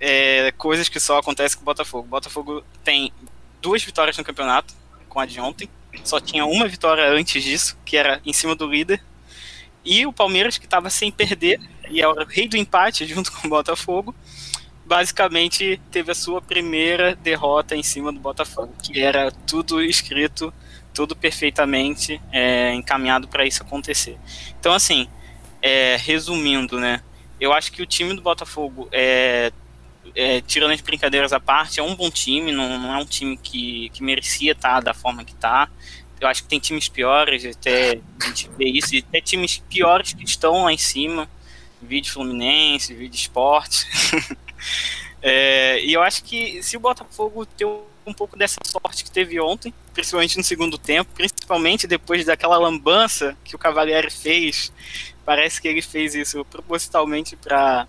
é, 0.00 0.52
coisas 0.52 0.88
que 0.88 0.98
só 0.98 1.18
acontecem 1.18 1.58
com 1.58 1.62
o 1.62 1.66
Botafogo. 1.66 2.06
O 2.06 2.10
Botafogo 2.10 2.64
tem 2.82 3.12
duas 3.60 3.82
vitórias 3.82 4.16
no 4.16 4.24
campeonato, 4.24 4.72
com 5.08 5.20
a 5.20 5.26
de 5.26 5.40
ontem. 5.40 5.68
Só 6.04 6.18
tinha 6.20 6.46
uma 6.46 6.66
vitória 6.66 7.06
antes 7.10 7.42
disso, 7.42 7.76
que 7.84 7.96
era 7.96 8.20
em 8.24 8.32
cima 8.32 8.54
do 8.54 8.66
líder. 8.66 9.02
E 9.84 10.06
o 10.06 10.12
Palmeiras, 10.12 10.56
que 10.56 10.64
estava 10.64 10.88
sem 10.88 11.12
perder, 11.12 11.60
e 11.90 12.00
era 12.00 12.10
o 12.10 12.24
rei 12.24 12.48
do 12.48 12.56
empate 12.56 13.04
junto 13.12 13.30
com 13.32 13.46
o 13.46 13.50
Botafogo 13.50 14.14
basicamente 14.84 15.80
teve 15.90 16.12
a 16.12 16.14
sua 16.14 16.42
primeira 16.42 17.16
derrota 17.16 17.74
em 17.74 17.82
cima 17.82 18.12
do 18.12 18.20
Botafogo, 18.20 18.72
que 18.82 19.00
era 19.00 19.30
tudo 19.30 19.82
escrito, 19.82 20.52
tudo 20.94 21.16
perfeitamente 21.16 22.20
é, 22.32 22.72
encaminhado 22.72 23.26
para 23.26 23.44
isso 23.44 23.62
acontecer. 23.62 24.16
Então, 24.58 24.72
assim, 24.72 25.08
é, 25.60 25.96
resumindo, 25.96 26.78
né? 26.78 27.02
Eu 27.40 27.52
acho 27.52 27.72
que 27.72 27.82
o 27.82 27.86
time 27.86 28.14
do 28.14 28.22
Botafogo, 28.22 28.88
é, 28.92 29.52
é, 30.14 30.40
tirando 30.40 30.70
as 30.70 30.80
brincadeiras 30.80 31.32
à 31.32 31.40
parte, 31.40 31.80
é 31.80 31.82
um 31.82 31.96
bom 31.96 32.10
time, 32.10 32.52
não, 32.52 32.78
não 32.78 32.94
é 32.94 32.98
um 32.98 33.04
time 33.04 33.36
que, 33.36 33.90
que 33.90 34.02
merecia 34.02 34.52
estar 34.52 34.80
da 34.80 34.94
forma 34.94 35.24
que 35.24 35.32
está. 35.32 35.68
Eu 36.20 36.28
acho 36.28 36.44
que 36.44 36.48
tem 36.48 36.60
times 36.60 36.88
piores, 36.88 37.44
até 37.44 37.98
a 38.22 38.26
gente 38.26 38.48
vê 38.56 38.66
isso, 38.66 38.94
e 38.94 38.98
até 39.06 39.20
times 39.20 39.58
piores 39.68 40.12
que 40.12 40.24
estão 40.24 40.64
lá 40.64 40.72
em 40.72 40.78
cima. 40.78 41.28
Vídeo 41.82 42.12
Fluminense, 42.12 42.94
vídeo 42.94 43.16
Esporte. 43.16 43.86
É, 45.26 45.82
e 45.82 45.94
eu 45.94 46.02
acho 46.02 46.22
que 46.22 46.62
se 46.62 46.76
o 46.76 46.80
Botafogo 46.80 47.46
ter 47.46 47.64
um 47.64 48.12
pouco 48.12 48.36
dessa 48.36 48.60
sorte 48.66 49.02
que 49.02 49.10
teve 49.10 49.40
ontem, 49.40 49.72
principalmente 49.94 50.36
no 50.36 50.44
segundo 50.44 50.76
tempo, 50.76 51.10
principalmente 51.14 51.86
depois 51.86 52.26
daquela 52.26 52.58
lambança 52.58 53.36
que 53.44 53.54
o 53.54 53.58
Cavalieri 53.58 54.10
fez, 54.10 54.72
parece 55.24 55.62
que 55.62 55.68
ele 55.68 55.80
fez 55.80 56.14
isso 56.14 56.44
propositalmente 56.46 57.36
para 57.36 57.86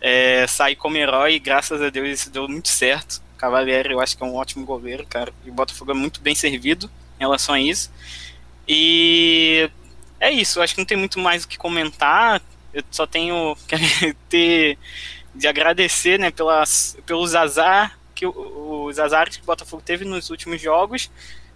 é, 0.00 0.46
sair 0.46 0.76
como 0.76 0.96
herói, 0.96 1.34
e 1.34 1.38
graças 1.38 1.80
a 1.80 1.88
Deus 1.88 2.20
isso 2.20 2.30
deu 2.30 2.48
muito 2.48 2.68
certo. 2.68 3.22
O 3.34 3.38
Cavalieri 3.38 3.92
eu 3.92 4.00
acho 4.00 4.16
que 4.16 4.22
é 4.22 4.26
um 4.26 4.34
ótimo 4.34 4.66
goleiro, 4.66 5.06
cara, 5.06 5.32
e 5.44 5.50
o 5.50 5.54
Botafogo 5.54 5.92
é 5.92 5.94
muito 5.94 6.20
bem 6.20 6.34
servido 6.34 6.90
em 7.18 7.20
relação 7.20 7.54
a 7.54 7.60
isso. 7.60 7.90
E 8.66 9.70
é 10.18 10.30
isso, 10.30 10.60
acho 10.60 10.74
que 10.74 10.80
não 10.80 10.86
tem 10.86 10.98
muito 10.98 11.18
mais 11.18 11.44
o 11.44 11.48
que 11.48 11.56
comentar, 11.56 12.42
eu 12.72 12.82
só 12.90 13.06
tenho 13.06 13.56
que 13.68 14.14
ter 14.28 14.78
de 15.34 15.46
agradecer 15.46 16.18
né, 16.18 16.30
pelas, 16.30 16.96
pelos 17.06 17.34
azar 17.34 17.98
que 18.14 18.26
os 18.26 18.98
azares 18.98 19.36
que 19.36 19.42
o 19.42 19.46
Botafogo 19.46 19.82
teve 19.84 20.04
nos 20.04 20.30
últimos 20.30 20.60
jogos 20.60 21.10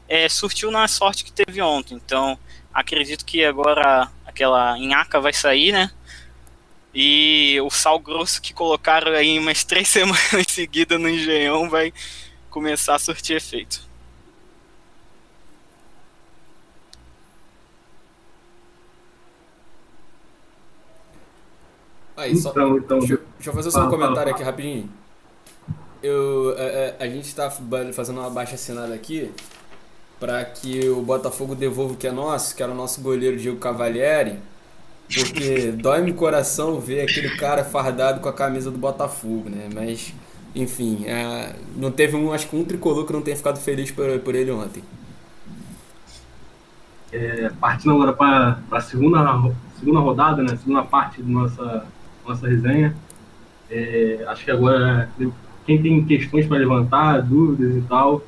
é, 0.08 0.28
surtiu 0.28 0.70
na 0.70 0.88
sorte 0.88 1.24
que 1.24 1.32
teve 1.32 1.60
ontem. 1.60 1.94
Então, 1.94 2.38
acredito 2.72 3.24
que 3.24 3.44
agora 3.44 4.10
aquela 4.26 4.78
Inhaca 4.78 5.20
vai 5.20 5.32
sair, 5.32 5.72
né? 5.72 5.90
E 6.94 7.60
o 7.60 7.70
sal 7.70 7.98
grosso 7.98 8.40
que 8.40 8.54
colocaram 8.54 9.12
aí 9.12 9.38
umas 9.38 9.62
três 9.64 9.88
semanas 9.88 10.46
seguidas 10.48 10.98
no 10.98 11.08
Engenhão 11.08 11.68
vai 11.68 11.92
começar 12.48 12.94
a 12.94 12.98
surtir 12.98 13.36
efeito. 13.36 13.86
Aí, 22.16 22.36
só, 22.36 22.50
então, 22.50 22.78
então, 22.78 22.98
deixa, 22.98 23.16
deixa 23.36 23.50
eu 23.50 23.54
fazer 23.54 23.70
só 23.70 23.86
um 23.86 23.90
comentário 23.90 24.32
aqui 24.32 24.42
rapidinho. 24.42 24.90
Eu, 26.02 26.52
a, 26.58 26.60
é, 26.60 26.96
é, 26.98 27.04
a, 27.04 27.08
gente 27.08 27.32
tá 27.32 27.48
fazendo 27.92 28.18
uma 28.18 28.30
baixa 28.30 28.56
assinada 28.56 28.92
aqui 28.92 29.32
para 30.18 30.44
que 30.44 30.88
o 30.88 31.00
Botafogo 31.02 31.54
devolva 31.54 31.94
o 31.94 31.96
que 31.96 32.06
é 32.06 32.12
nosso, 32.12 32.54
que 32.54 32.62
era 32.62 32.72
o 32.72 32.74
nosso 32.74 33.00
goleiro 33.00 33.36
Diego 33.36 33.58
Cavalieri, 33.58 34.38
porque 35.12 35.72
dói 35.80 36.02
no 36.02 36.14
coração 36.14 36.80
ver 36.80 37.02
aquele 37.02 37.36
cara 37.36 37.64
fardado 37.64 38.20
com 38.20 38.28
a 38.28 38.32
camisa 38.32 38.70
do 38.70 38.78
Botafogo, 38.78 39.48
né? 39.48 39.68
Mas, 39.72 40.12
enfim, 40.54 41.04
é, 41.06 41.54
não 41.76 41.90
teve 41.90 42.16
um, 42.16 42.32
acho 42.32 42.48
que 42.48 42.56
um 42.56 42.64
tricolor 42.64 43.06
que 43.06 43.12
não 43.12 43.22
tenha 43.22 43.36
ficado 43.36 43.58
feliz 43.58 43.90
por, 43.90 44.18
por 44.20 44.34
ele 44.34 44.50
ontem. 44.50 44.82
É, 47.10 47.50
partindo 47.60 47.94
agora 47.94 48.12
para 48.12 48.58
a 48.70 48.80
segunda, 48.80 49.18
segunda 49.78 50.00
rodada, 50.00 50.42
né? 50.42 50.56
Segunda 50.56 50.82
parte 50.82 51.22
da 51.22 51.28
nossa 51.28 51.86
nossa 52.28 52.46
resenha. 52.46 52.94
É, 53.70 54.24
acho 54.28 54.44
que 54.44 54.50
agora 54.50 55.08
quem 55.66 55.82
tem 55.82 56.04
questões 56.04 56.46
para 56.46 56.58
levantar, 56.58 57.22
dúvidas 57.22 57.76
e 57.76 57.80
tal. 57.82 58.22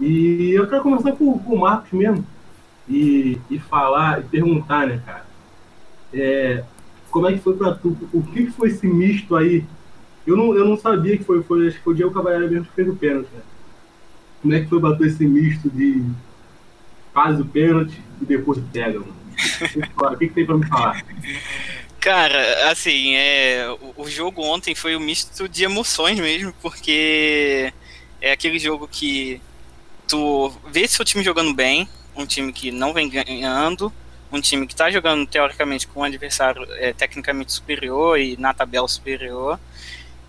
E 0.00 0.52
eu 0.52 0.66
quero 0.68 0.82
começar 0.82 1.12
com, 1.12 1.38
com 1.38 1.54
o 1.54 1.60
Marcos 1.60 1.92
mesmo. 1.92 2.24
E, 2.88 3.38
e 3.50 3.58
falar 3.58 4.20
e 4.20 4.22
perguntar, 4.22 4.86
né, 4.86 5.02
cara? 5.04 5.26
É, 6.12 6.64
como 7.10 7.26
é 7.26 7.32
que 7.32 7.38
foi 7.38 7.56
para 7.56 7.74
tu? 7.74 7.96
O 8.12 8.22
que 8.22 8.46
foi 8.46 8.68
esse 8.68 8.86
misto 8.86 9.36
aí? 9.36 9.64
Eu 10.26 10.36
não, 10.36 10.54
eu 10.54 10.64
não 10.64 10.76
sabia 10.76 11.16
que 11.16 11.24
foi, 11.24 11.42
foi, 11.42 11.68
acho 11.68 11.76
que 11.76 11.82
foi 11.82 11.92
o 11.92 11.96
Diego 11.96 12.12
Cavalheiro 12.12 12.50
mesmo 12.50 12.66
que 12.66 12.72
fez 12.72 12.88
o 12.88 12.96
pênalti. 12.96 13.28
Né? 13.32 13.42
Como 14.40 14.54
é 14.54 14.60
que 14.60 14.66
foi 14.66 14.80
bater 14.80 15.06
esse 15.06 15.26
misto 15.26 15.68
de 15.70 16.04
faz 17.12 17.40
o 17.40 17.44
pênalti 17.44 18.00
e 18.20 18.24
depois 18.24 18.58
pega, 18.72 19.00
mano? 19.00 19.14
O 19.96 20.16
que, 20.16 20.28
que 20.28 20.34
tem 20.34 20.46
para 20.46 20.56
me 20.56 20.66
falar? 20.66 21.04
Cara, 22.00 22.70
assim, 22.70 23.14
é, 23.16 23.68
o, 23.96 24.02
o, 24.02 24.10
jogo 24.10 24.42
ontem 24.42 24.74
foi 24.74 24.96
um 24.96 25.00
misto 25.00 25.48
de 25.48 25.64
emoções 25.64 26.18
mesmo, 26.18 26.52
porque 26.62 27.72
é 28.20 28.32
aquele 28.32 28.58
jogo 28.58 28.86
que 28.86 29.40
tu 30.08 30.50
vê 30.66 30.88
seu 30.88 31.04
time 31.04 31.22
jogando 31.22 31.54
bem, 31.54 31.88
um 32.16 32.26
time 32.26 32.52
que 32.52 32.72
não 32.72 32.92
vem 32.92 33.08
ganhando, 33.08 33.92
um 34.32 34.40
time 34.40 34.66
que 34.66 34.72
está 34.72 34.90
jogando 34.90 35.26
teoricamente 35.26 35.86
com 35.86 36.00
um 36.00 36.04
adversário 36.04 36.66
é, 36.72 36.92
tecnicamente 36.92 37.52
superior 37.52 38.18
e 38.18 38.36
na 38.36 38.52
tabela 38.54 38.88
superior, 38.88 39.60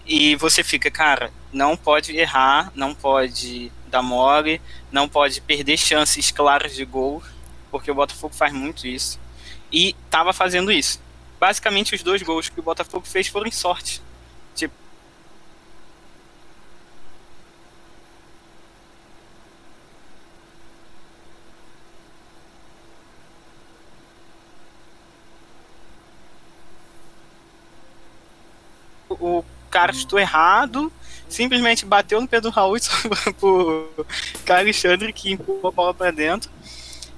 e 0.06 0.36
você 0.36 0.64
fica, 0.64 0.90
cara, 0.92 1.32
não 1.54 1.78
pode 1.78 2.16
errar, 2.18 2.72
não 2.76 2.94
pode 2.96 3.72
dar 3.88 4.02
mole, 4.02 4.62
não 4.92 5.08
pode 5.08 5.42
perder 5.42 5.78
chances 5.78 6.32
claras 6.32 6.76
de 6.76 6.84
gol, 6.86 7.24
porque 7.72 7.92
o 7.92 7.96
Botafogo 7.96 8.34
faz 8.34 8.52
muito 8.54 8.88
isso. 8.88 9.20
E 9.72 9.96
estava 10.06 10.34
fazendo 10.34 10.72
isso. 10.72 11.00
Basicamente, 11.40 11.96
os 11.96 12.04
dois 12.04 12.22
gols 12.24 12.50
que 12.50 12.60
o 12.60 12.64
Botafogo 12.64 13.06
fez 13.06 13.28
foram 13.28 13.52
sorte. 13.52 14.02
Tipo, 14.56 14.74
o 29.10 29.44
cara 29.70 29.92
estou 29.92 30.20
errado, 30.20 30.92
simplesmente 31.28 31.86
bateu 31.86 32.20
no 32.20 32.28
pé 32.28 32.42
do 32.42 32.50
Raul 32.50 32.78
pro 33.40 33.90
Alexandre 34.50 35.14
que 35.14 35.34
empurrou 35.34 35.70
a 35.70 35.72
bola 35.72 35.94
para 35.94 36.12
dentro. 36.12 36.50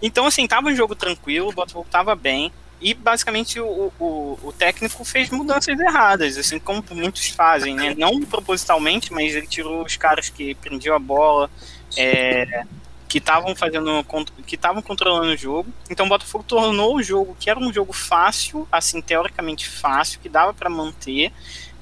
Então, 0.01 0.25
assim, 0.25 0.47
tava 0.47 0.67
um 0.67 0.75
jogo 0.75 0.95
tranquilo, 0.95 1.49
o 1.49 1.53
Botafogo 1.53 1.87
tava 1.89 2.15
bem. 2.15 2.51
E 2.81 2.95
basicamente 2.95 3.59
o, 3.59 3.93
o, 3.99 4.39
o, 4.41 4.51
técnico 4.51 5.05
fez 5.05 5.29
mudanças 5.29 5.79
erradas, 5.79 6.35
assim 6.35 6.57
como 6.57 6.83
muitos 6.89 7.27
fazem, 7.29 7.75
né? 7.75 7.93
Não 7.95 8.19
propositalmente, 8.21 9.13
mas 9.13 9.35
ele 9.35 9.45
tirou 9.45 9.85
os 9.85 9.95
caras 9.95 10.29
que 10.29 10.55
prendiam 10.55 10.95
a 10.95 10.99
bola, 10.99 11.47
é, 11.95 12.65
que 13.07 13.19
estavam 13.19 13.55
fazendo, 13.55 14.03
que 14.47 14.55
estavam 14.55 14.81
controlando 14.81 15.31
o 15.31 15.37
jogo. 15.37 15.71
Então 15.91 16.07
o 16.07 16.09
Botafogo 16.09 16.43
tornou 16.43 16.95
o 16.95 17.03
jogo 17.03 17.37
que 17.39 17.51
era 17.51 17.59
um 17.59 17.71
jogo 17.71 17.93
fácil, 17.93 18.67
assim 18.71 18.99
teoricamente 18.99 19.69
fácil, 19.69 20.19
que 20.19 20.27
dava 20.27 20.51
para 20.51 20.69
manter, 20.69 21.31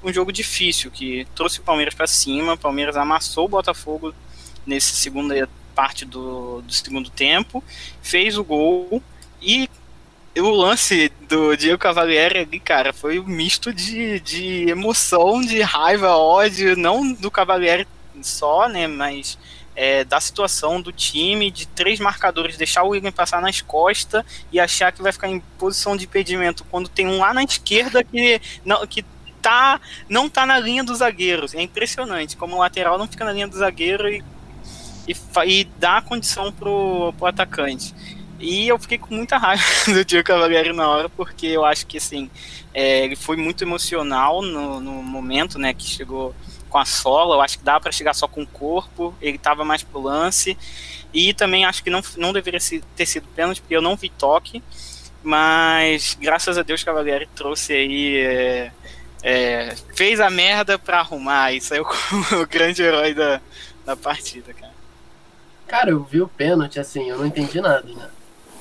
um 0.02 0.12
jogo 0.12 0.32
difícil 0.32 0.90
que 0.90 1.26
trouxe 1.34 1.60
o 1.60 1.62
Palmeiras 1.62 1.94
para 1.94 2.06
cima. 2.06 2.54
O 2.54 2.58
Palmeiras 2.58 2.96
amassou 2.96 3.44
o 3.44 3.48
Botafogo 3.48 4.14
nessa 4.66 4.94
segunda 4.94 5.48
parte 5.74 6.04
do, 6.04 6.62
do 6.62 6.72
segundo 6.72 7.10
tempo, 7.10 7.64
fez 8.02 8.36
o 8.36 8.44
gol 8.44 9.02
e 9.40 9.68
o 10.36 10.50
lance 10.50 11.10
do 11.28 11.56
Diego 11.56 11.78
Cavalieri 11.78 12.40
ali, 12.40 12.60
cara, 12.60 12.92
foi 12.92 13.18
um 13.18 13.26
misto 13.26 13.72
de, 13.72 14.20
de 14.20 14.68
emoção, 14.68 15.40
de 15.40 15.60
raiva, 15.62 16.16
ódio, 16.16 16.76
não 16.76 17.12
do 17.12 17.30
Cavalieri 17.30 17.86
só, 18.22 18.68
né, 18.68 18.86
mas 18.86 19.38
é, 19.74 20.04
da 20.04 20.20
situação 20.20 20.80
do 20.80 20.92
time, 20.92 21.50
de 21.50 21.66
três 21.66 21.98
marcadores, 21.98 22.56
deixar 22.56 22.82
o 22.82 22.90
William 22.90 23.12
passar 23.12 23.40
nas 23.40 23.60
costas 23.60 24.24
e 24.52 24.60
achar 24.60 24.92
que 24.92 25.02
vai 25.02 25.12
ficar 25.12 25.28
em 25.28 25.40
posição 25.58 25.96
de 25.96 26.04
impedimento, 26.04 26.64
quando 26.70 26.88
tem 26.88 27.06
um 27.06 27.18
lá 27.18 27.32
na 27.32 27.42
esquerda 27.42 28.04
que 28.04 28.40
não, 28.64 28.86
que 28.86 29.04
tá, 29.40 29.80
não 30.08 30.28
tá 30.28 30.46
na 30.46 30.58
linha 30.58 30.84
dos 30.84 30.98
zagueiros. 30.98 31.54
É 31.54 31.62
impressionante 31.62 32.36
como 32.36 32.56
o 32.56 32.58
lateral 32.58 32.98
não 32.98 33.06
fica 33.06 33.24
na 33.24 33.32
linha 33.32 33.48
do 33.48 33.56
zagueiro 33.56 34.08
e, 34.08 34.22
e, 35.08 35.14
e 35.46 35.64
dá 35.78 36.00
condição 36.00 36.52
pro, 36.52 37.12
pro 37.16 37.26
atacante. 37.26 37.94
E 38.40 38.68
eu 38.68 38.78
fiquei 38.78 38.96
com 38.96 39.14
muita 39.14 39.36
raiva 39.36 39.62
do 39.86 40.04
Diego 40.04 40.26
Cavalieri 40.26 40.72
na 40.72 40.88
hora, 40.88 41.08
porque 41.10 41.46
eu 41.46 41.64
acho 41.64 41.86
que 41.86 41.98
assim, 41.98 42.30
é, 42.72 43.04
ele 43.04 43.14
foi 43.14 43.36
muito 43.36 43.62
emocional 43.62 44.40
no, 44.40 44.80
no, 44.80 45.02
momento, 45.02 45.58
né, 45.58 45.74
que 45.74 45.84
chegou 45.84 46.34
com 46.70 46.78
a 46.78 46.86
sola. 46.86 47.36
Eu 47.36 47.40
acho 47.42 47.58
que 47.58 47.64
dá 47.64 47.78
para 47.78 47.92
chegar 47.92 48.14
só 48.14 48.26
com 48.26 48.42
o 48.42 48.46
corpo, 48.46 49.14
ele 49.20 49.36
estava 49.36 49.64
mais 49.64 49.82
pro 49.82 50.00
lance. 50.00 50.56
E 51.12 51.34
também 51.34 51.64
acho 51.64 51.82
que 51.82 51.90
não, 51.90 52.00
não 52.16 52.32
deveria 52.32 52.60
ter 52.96 53.06
sido 53.06 53.26
pênalti, 53.34 53.60
porque 53.60 53.76
eu 53.76 53.82
não 53.82 53.96
vi 53.96 54.08
toque. 54.08 54.62
Mas 55.22 56.16
graças 56.18 56.56
a 56.56 56.62
Deus, 56.62 56.82
Cavalieri 56.82 57.28
trouxe 57.34 57.74
aí. 57.74 58.16
É, 58.16 58.72
é, 59.22 59.74
fez 59.94 60.20
a 60.20 60.30
merda 60.30 60.78
pra 60.78 61.00
arrumar 61.00 61.52
e 61.52 61.60
saiu 61.60 61.84
como 61.84 62.24
o 62.42 62.46
grande 62.46 62.82
herói 62.82 63.14
da, 63.14 63.40
da 63.84 63.96
partida, 63.96 64.52
cara. 64.54 64.72
Cara, 65.66 65.90
eu 65.90 66.02
vi 66.02 66.20
o 66.20 66.28
pênalti, 66.28 66.80
assim, 66.80 67.08
eu 67.08 67.18
não 67.18 67.26
entendi 67.26 67.60
nada, 67.60 67.86
né? 67.86 68.08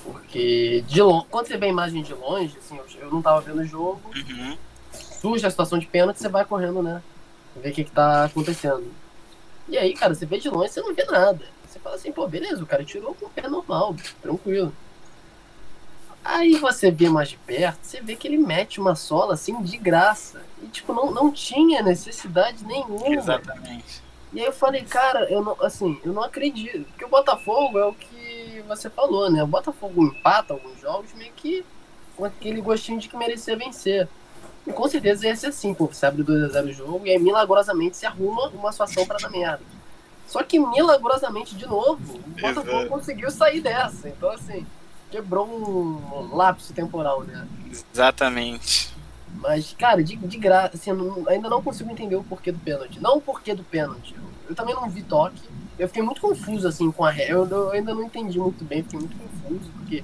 Porque 0.04 0.84
de 0.88 1.02
longe, 1.02 1.26
quando 1.30 1.48
você 1.48 1.58
vê 1.58 1.66
a 1.66 1.70
imagem 1.70 2.04
de 2.04 2.14
longe, 2.14 2.56
assim, 2.58 2.78
eu, 2.78 2.86
eu 3.02 3.12
não 3.12 3.22
tava 3.22 3.42
vendo 3.42 3.62
o 3.62 3.66
jogo, 3.66 4.02
uhum. 4.16 4.58
surge 4.94 5.46
a 5.46 5.50
situação 5.50 5.80
de 5.80 5.88
pênalti, 5.88 6.18
você 6.18 6.30
vai 6.30 6.46
correndo, 6.46 6.84
né? 6.84 7.02
Ver 7.56 7.70
o 7.70 7.74
que, 7.74 7.84
que 7.84 7.92
tá 7.92 8.26
acontecendo. 8.26 8.92
E 9.68 9.78
aí, 9.78 9.94
cara, 9.94 10.14
você 10.14 10.26
vê 10.26 10.38
de 10.38 10.50
longe, 10.50 10.72
você 10.72 10.82
não 10.82 10.94
vê 10.94 11.04
nada. 11.06 11.44
Você 11.68 11.80
fala 11.80 11.96
assim, 11.96 12.12
pô, 12.12 12.28
beleza, 12.28 12.64
o 12.64 12.68
cara 12.68 12.84
tirou 12.84 13.14
com 13.14 13.26
o 13.28 13.30
pé 13.30 13.48
normal, 13.48 13.96
tranquilo. 14.22 14.74
Aí 16.24 16.56
você 16.56 16.92
vê 16.92 17.10
mais 17.10 17.30
de 17.30 17.38
perto, 17.38 17.80
você 17.82 18.02
vê 18.02 18.16
que 18.16 18.28
ele 18.28 18.38
mete 18.38 18.80
uma 18.80 18.96
sola 18.96 19.34
assim 19.34 19.62
de 19.62 19.78
graça. 19.78 20.42
E 20.62 20.68
tipo, 20.68 20.94
não, 20.94 21.12
não 21.12 21.32
tinha 21.32 21.82
necessidade 21.82 22.64
nenhuma. 22.66 23.08
Exatamente. 23.08 24.04
E 24.32 24.40
aí 24.40 24.46
eu 24.46 24.54
falei, 24.54 24.84
cara, 24.84 25.30
eu 25.32 25.44
não, 25.44 25.56
assim, 25.62 26.00
eu 26.04 26.14
não 26.14 26.24
acredito. 26.24 26.86
Porque 26.90 27.06
o 27.06 27.10
Botafogo 27.10 27.80
é 27.80 27.86
o 27.86 27.94
que 27.94 28.64
você 28.68 28.90
falou, 28.90 29.30
né? 29.32 29.42
O 29.44 29.48
Botafogo 29.48 30.04
empata 30.04 30.54
alguns 30.54 30.80
jogos 30.80 31.14
meio 31.14 31.32
que 31.36 31.66
com 32.16 32.26
aquele 32.26 32.62
gostinho 32.62 33.00
de 33.00 33.08
que 33.08 33.18
merecia 33.18 33.58
vencer. 33.58 34.08
E 34.68 34.72
com 34.72 34.88
certeza 34.88 35.26
ia 35.26 35.36
ser 35.36 35.48
assim, 35.48 35.74
pô. 35.74 35.88
Você 35.88 36.06
abre 36.06 36.24
2x0 36.24 36.66
o 36.66 36.74
jogo 36.74 37.08
e 37.08 37.12
aí 37.12 37.20
milagrosamente 37.20 37.98
se 37.98 38.06
arruma 38.06 38.50
uma 38.50 38.72
situação 38.72 39.06
para 39.06 39.18
dar 39.18 39.30
merda. 39.30 39.64
Só 40.28 40.44
que 40.44 40.60
milagrosamente, 40.60 41.56
de 41.56 41.66
novo, 41.66 42.18
o 42.18 42.42
Botafogo 42.42 42.70
Exato. 42.70 42.90
conseguiu 42.90 43.32
sair 43.32 43.62
dessa. 43.62 44.10
Então, 44.10 44.30
assim, 44.30 44.64
quebrou 45.12 45.48
um 45.48 46.36
lapso 46.36 46.74
temporal, 46.74 47.24
né? 47.24 47.48
Exatamente. 47.94 48.94
Mas, 49.36 49.74
cara, 49.78 50.04
de, 50.04 50.16
de 50.16 50.38
graça, 50.38 50.76
assim, 50.76 50.92
não, 50.92 51.28
ainda 51.28 51.50
não 51.50 51.62
consigo 51.62 51.92
entender 51.92 52.16
o 52.16 52.24
porquê 52.24 52.52
do 52.52 52.60
pênalti. 52.60 53.00
Não 53.00 53.18
o 53.18 53.22
porquê 53.22 53.54
do 53.54 53.64
pênalti. 53.64 54.16
Eu, 54.16 54.24
eu 54.50 54.56
também 54.56 54.76
não 54.76 54.90
vi 54.90 55.04
toque 55.04 55.42
eu 55.80 55.88
fiquei 55.88 56.04
muito 56.04 56.20
confuso 56.20 56.68
assim 56.68 56.92
com 56.92 57.06
a 57.06 57.10
regra. 57.10 57.36
Eu, 57.36 57.48
eu, 57.48 57.72
ainda 57.72 57.96
não 57.96 58.04
entendi 58.04 58.38
muito 58.38 58.66
bem, 58.66 58.84
fiquei 58.84 59.00
muito 59.00 59.16
confuso, 59.16 59.72
porque 59.78 60.04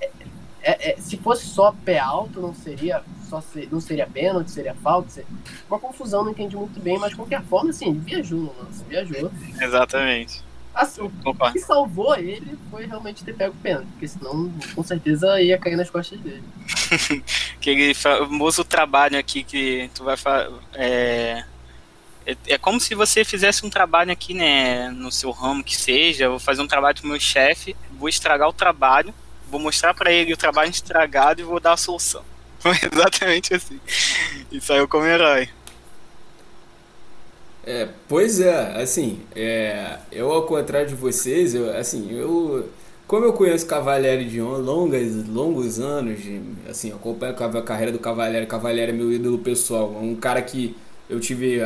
é, 0.00 0.10
é, 0.62 0.90
é, 0.92 0.96
se 0.96 1.18
fosse 1.18 1.44
só 1.44 1.72
pé 1.84 1.98
alto, 1.98 2.40
não 2.40 2.54
seria 2.54 3.02
só 3.28 3.42
ser, 3.42 3.68
não 3.70 3.80
seria 3.80 4.06
pênalti, 4.06 4.50
seria 4.50 4.74
falta, 4.74 5.10
seria... 5.10 5.28
uma 5.68 5.78
confusão, 5.78 6.24
não 6.24 6.30
entendi 6.30 6.56
muito 6.56 6.80
bem, 6.80 6.98
mas 6.98 7.10
de 7.10 7.16
qualquer 7.16 7.42
forma, 7.42 7.70
assim, 7.70 7.92
viajou 7.92 8.38
no 8.38 8.54
lance, 8.58 8.82
viajou. 8.84 9.30
Exatamente. 9.60 10.42
Assim, 10.74 11.02
o 11.02 11.52
que 11.52 11.58
salvou 11.58 12.14
ele 12.14 12.58
foi 12.70 12.86
realmente 12.86 13.22
ter 13.24 13.34
pego 13.34 13.54
o 13.54 13.62
pênalti, 13.62 13.86
porque 13.92 14.08
senão 14.08 14.50
com 14.74 14.82
certeza 14.82 15.40
ia 15.40 15.58
cair 15.58 15.76
nas 15.76 15.90
costas 15.90 16.18
dele. 16.20 16.42
Aquele 17.56 17.92
famoso 17.94 18.64
trabalho 18.64 19.18
aqui 19.18 19.44
que 19.44 19.90
tu 19.94 20.04
vai. 20.04 20.16
É 20.74 21.44
é, 22.26 22.36
é, 22.46 22.58
como 22.58 22.80
se 22.80 22.94
você 22.94 23.24
fizesse 23.24 23.66
um 23.66 23.70
trabalho 23.70 24.12
aqui, 24.12 24.34
né, 24.34 24.90
no 24.90 25.10
seu 25.10 25.30
ramo 25.30 25.62
que 25.62 25.76
seja, 25.76 26.28
vou 26.28 26.38
fazer 26.38 26.62
um 26.62 26.68
trabalho 26.68 27.00
com 27.00 27.06
o 27.06 27.10
meu 27.10 27.20
chefe, 27.20 27.76
vou 27.92 28.08
estragar 28.08 28.48
o 28.48 28.52
trabalho, 28.52 29.12
vou 29.50 29.60
mostrar 29.60 29.92
para 29.94 30.12
ele 30.12 30.32
o 30.32 30.36
trabalho 30.36 30.70
estragado 30.70 31.40
e 31.40 31.44
vou 31.44 31.60
dar 31.60 31.72
a 31.72 31.76
solução. 31.76 32.24
Foi 32.60 32.76
exatamente 32.92 33.54
assim. 33.54 33.80
E 34.50 34.60
saiu 34.60 34.86
como 34.86 35.04
herói. 35.04 35.48
É, 37.64 37.88
pois 38.08 38.40
é, 38.40 38.82
assim, 38.82 39.20
é, 39.36 39.98
eu 40.10 40.32
ao 40.32 40.42
contrário 40.46 40.88
de 40.88 40.94
vocês, 40.96 41.54
eu, 41.54 41.70
assim, 41.76 42.10
eu 42.10 42.68
como 43.06 43.26
eu 43.26 43.32
conheço 43.34 43.66
Cavalieri 43.66 44.24
de 44.24 44.40
longas, 44.40 45.28
longos 45.28 45.78
anos, 45.78 46.20
de, 46.22 46.40
assim, 46.68 46.90
acompanho 46.92 47.34
a 47.38 47.62
carreira 47.62 47.92
do 47.92 47.98
Cavalieri, 47.98 48.46
Cavalieri 48.46 48.90
é 48.90 48.94
meu 48.94 49.12
ídolo 49.12 49.38
pessoal, 49.38 49.94
um 50.02 50.16
cara 50.16 50.40
que 50.40 50.74
eu 51.10 51.20
tive 51.20 51.60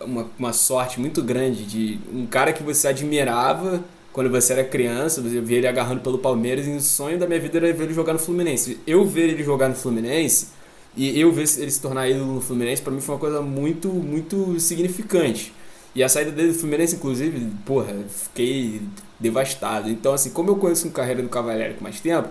uma, 0.00 0.30
uma 0.38 0.52
sorte 0.52 1.00
muito 1.00 1.20
grande 1.22 1.64
de 1.64 1.98
um 2.12 2.26
cara 2.26 2.52
que 2.52 2.62
você 2.62 2.88
admirava 2.88 3.82
quando 4.12 4.30
você 4.30 4.52
era 4.52 4.62
criança, 4.62 5.20
você 5.20 5.40
via 5.40 5.58
ele 5.58 5.66
agarrando 5.66 6.00
pelo 6.00 6.18
Palmeiras, 6.18 6.66
e 6.68 6.70
o 6.70 6.80
sonho 6.80 7.18
da 7.18 7.26
minha 7.26 7.40
vida 7.40 7.58
era 7.58 7.72
ver 7.72 7.84
ele 7.84 7.94
jogar 7.94 8.12
no 8.12 8.18
Fluminense. 8.20 8.78
Eu 8.86 9.04
ver 9.04 9.30
ele 9.30 9.42
jogar 9.42 9.68
no 9.68 9.74
Fluminense 9.74 10.50
e 10.96 11.18
eu 11.20 11.32
ver 11.32 11.48
ele 11.58 11.70
se 11.70 11.80
tornar 11.80 12.08
ídolo 12.08 12.34
no 12.34 12.40
Fluminense, 12.40 12.80
para 12.80 12.92
mim 12.92 13.00
foi 13.00 13.14
uma 13.14 13.20
coisa 13.20 13.40
muito, 13.40 13.88
muito 13.88 14.58
significante. 14.60 15.52
E 15.94 16.02
a 16.02 16.08
saída 16.08 16.30
dele 16.30 16.52
do 16.52 16.58
Fluminense, 16.58 16.96
inclusive, 16.96 17.52
porra, 17.64 17.94
fiquei 18.08 18.82
devastado. 19.18 19.88
Então, 19.88 20.12
assim, 20.12 20.30
como 20.30 20.50
eu 20.50 20.56
conheço 20.56 20.88
a 20.88 20.90
carreira 20.90 21.22
do 21.22 21.28
Cavalieri 21.28 21.74
com 21.74 21.84
mais 21.84 22.00
tempo, 22.00 22.28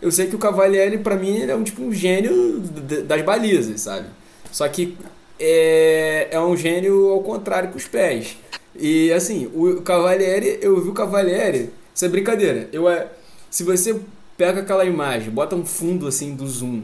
eu 0.00 0.10
sei 0.10 0.26
que 0.26 0.36
o 0.36 0.38
Cavalieri, 0.38 0.98
para 0.98 1.16
mim, 1.16 1.36
ele 1.36 1.52
é 1.52 1.56
um 1.56 1.62
tipo 1.62 1.82
um 1.82 1.92
gênio 1.92 2.60
das 3.06 3.22
balizas, 3.22 3.80
sabe? 3.80 4.06
Só 4.50 4.68
que 4.68 4.96
é, 5.38 6.28
é 6.30 6.40
um 6.40 6.56
gênio 6.56 7.10
ao 7.10 7.22
contrário 7.22 7.70
com 7.70 7.76
os 7.76 7.86
pés. 7.86 8.36
E 8.74 9.12
assim, 9.12 9.50
o 9.54 9.80
Cavalieri, 9.82 10.58
eu 10.60 10.80
vi 10.80 10.90
o 10.90 10.94
Cavalieri, 10.94 11.70
isso 11.94 12.04
é 12.04 12.08
brincadeira. 12.08 12.68
Eu, 12.72 12.88
é, 12.88 13.08
se 13.50 13.64
você 13.64 14.00
pega 14.36 14.60
aquela 14.60 14.84
imagem, 14.84 15.30
bota 15.30 15.54
um 15.54 15.64
fundo 15.64 16.06
assim 16.06 16.34
do 16.34 16.46
Zoom, 16.46 16.82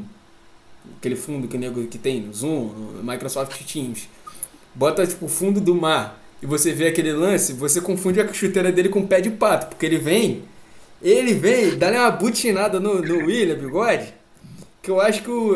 aquele 0.98 1.16
fundo 1.16 1.46
que, 1.48 1.58
nego, 1.58 1.84
que 1.86 1.98
tem 1.98 2.20
no 2.20 2.32
Zoom, 2.32 2.68
no 2.96 3.02
Microsoft 3.02 3.60
Teams, 3.70 4.08
bota 4.74 5.06
tipo 5.06 5.26
o 5.26 5.28
fundo 5.28 5.60
do 5.60 5.74
mar 5.74 6.20
e 6.42 6.46
você 6.46 6.72
vê 6.72 6.88
aquele 6.88 7.12
lance, 7.12 7.52
você 7.52 7.80
confunde 7.80 8.20
a 8.20 8.32
chuteira 8.32 8.72
dele 8.72 8.88
com 8.88 9.00
o 9.00 9.06
pé 9.06 9.20
de 9.20 9.30
pato, 9.30 9.66
porque 9.68 9.84
ele 9.86 9.98
vem 9.98 10.42
Ele 11.00 11.34
vem, 11.34 11.78
dá 11.78 11.90
uma 11.90 12.10
butinada 12.10 12.80
no, 12.80 13.00
no 13.00 13.26
William 13.26 13.56
Bigode, 13.56 14.12
que 14.82 14.90
eu 14.90 15.00
acho 15.00 15.22
que 15.22 15.30
o. 15.30 15.54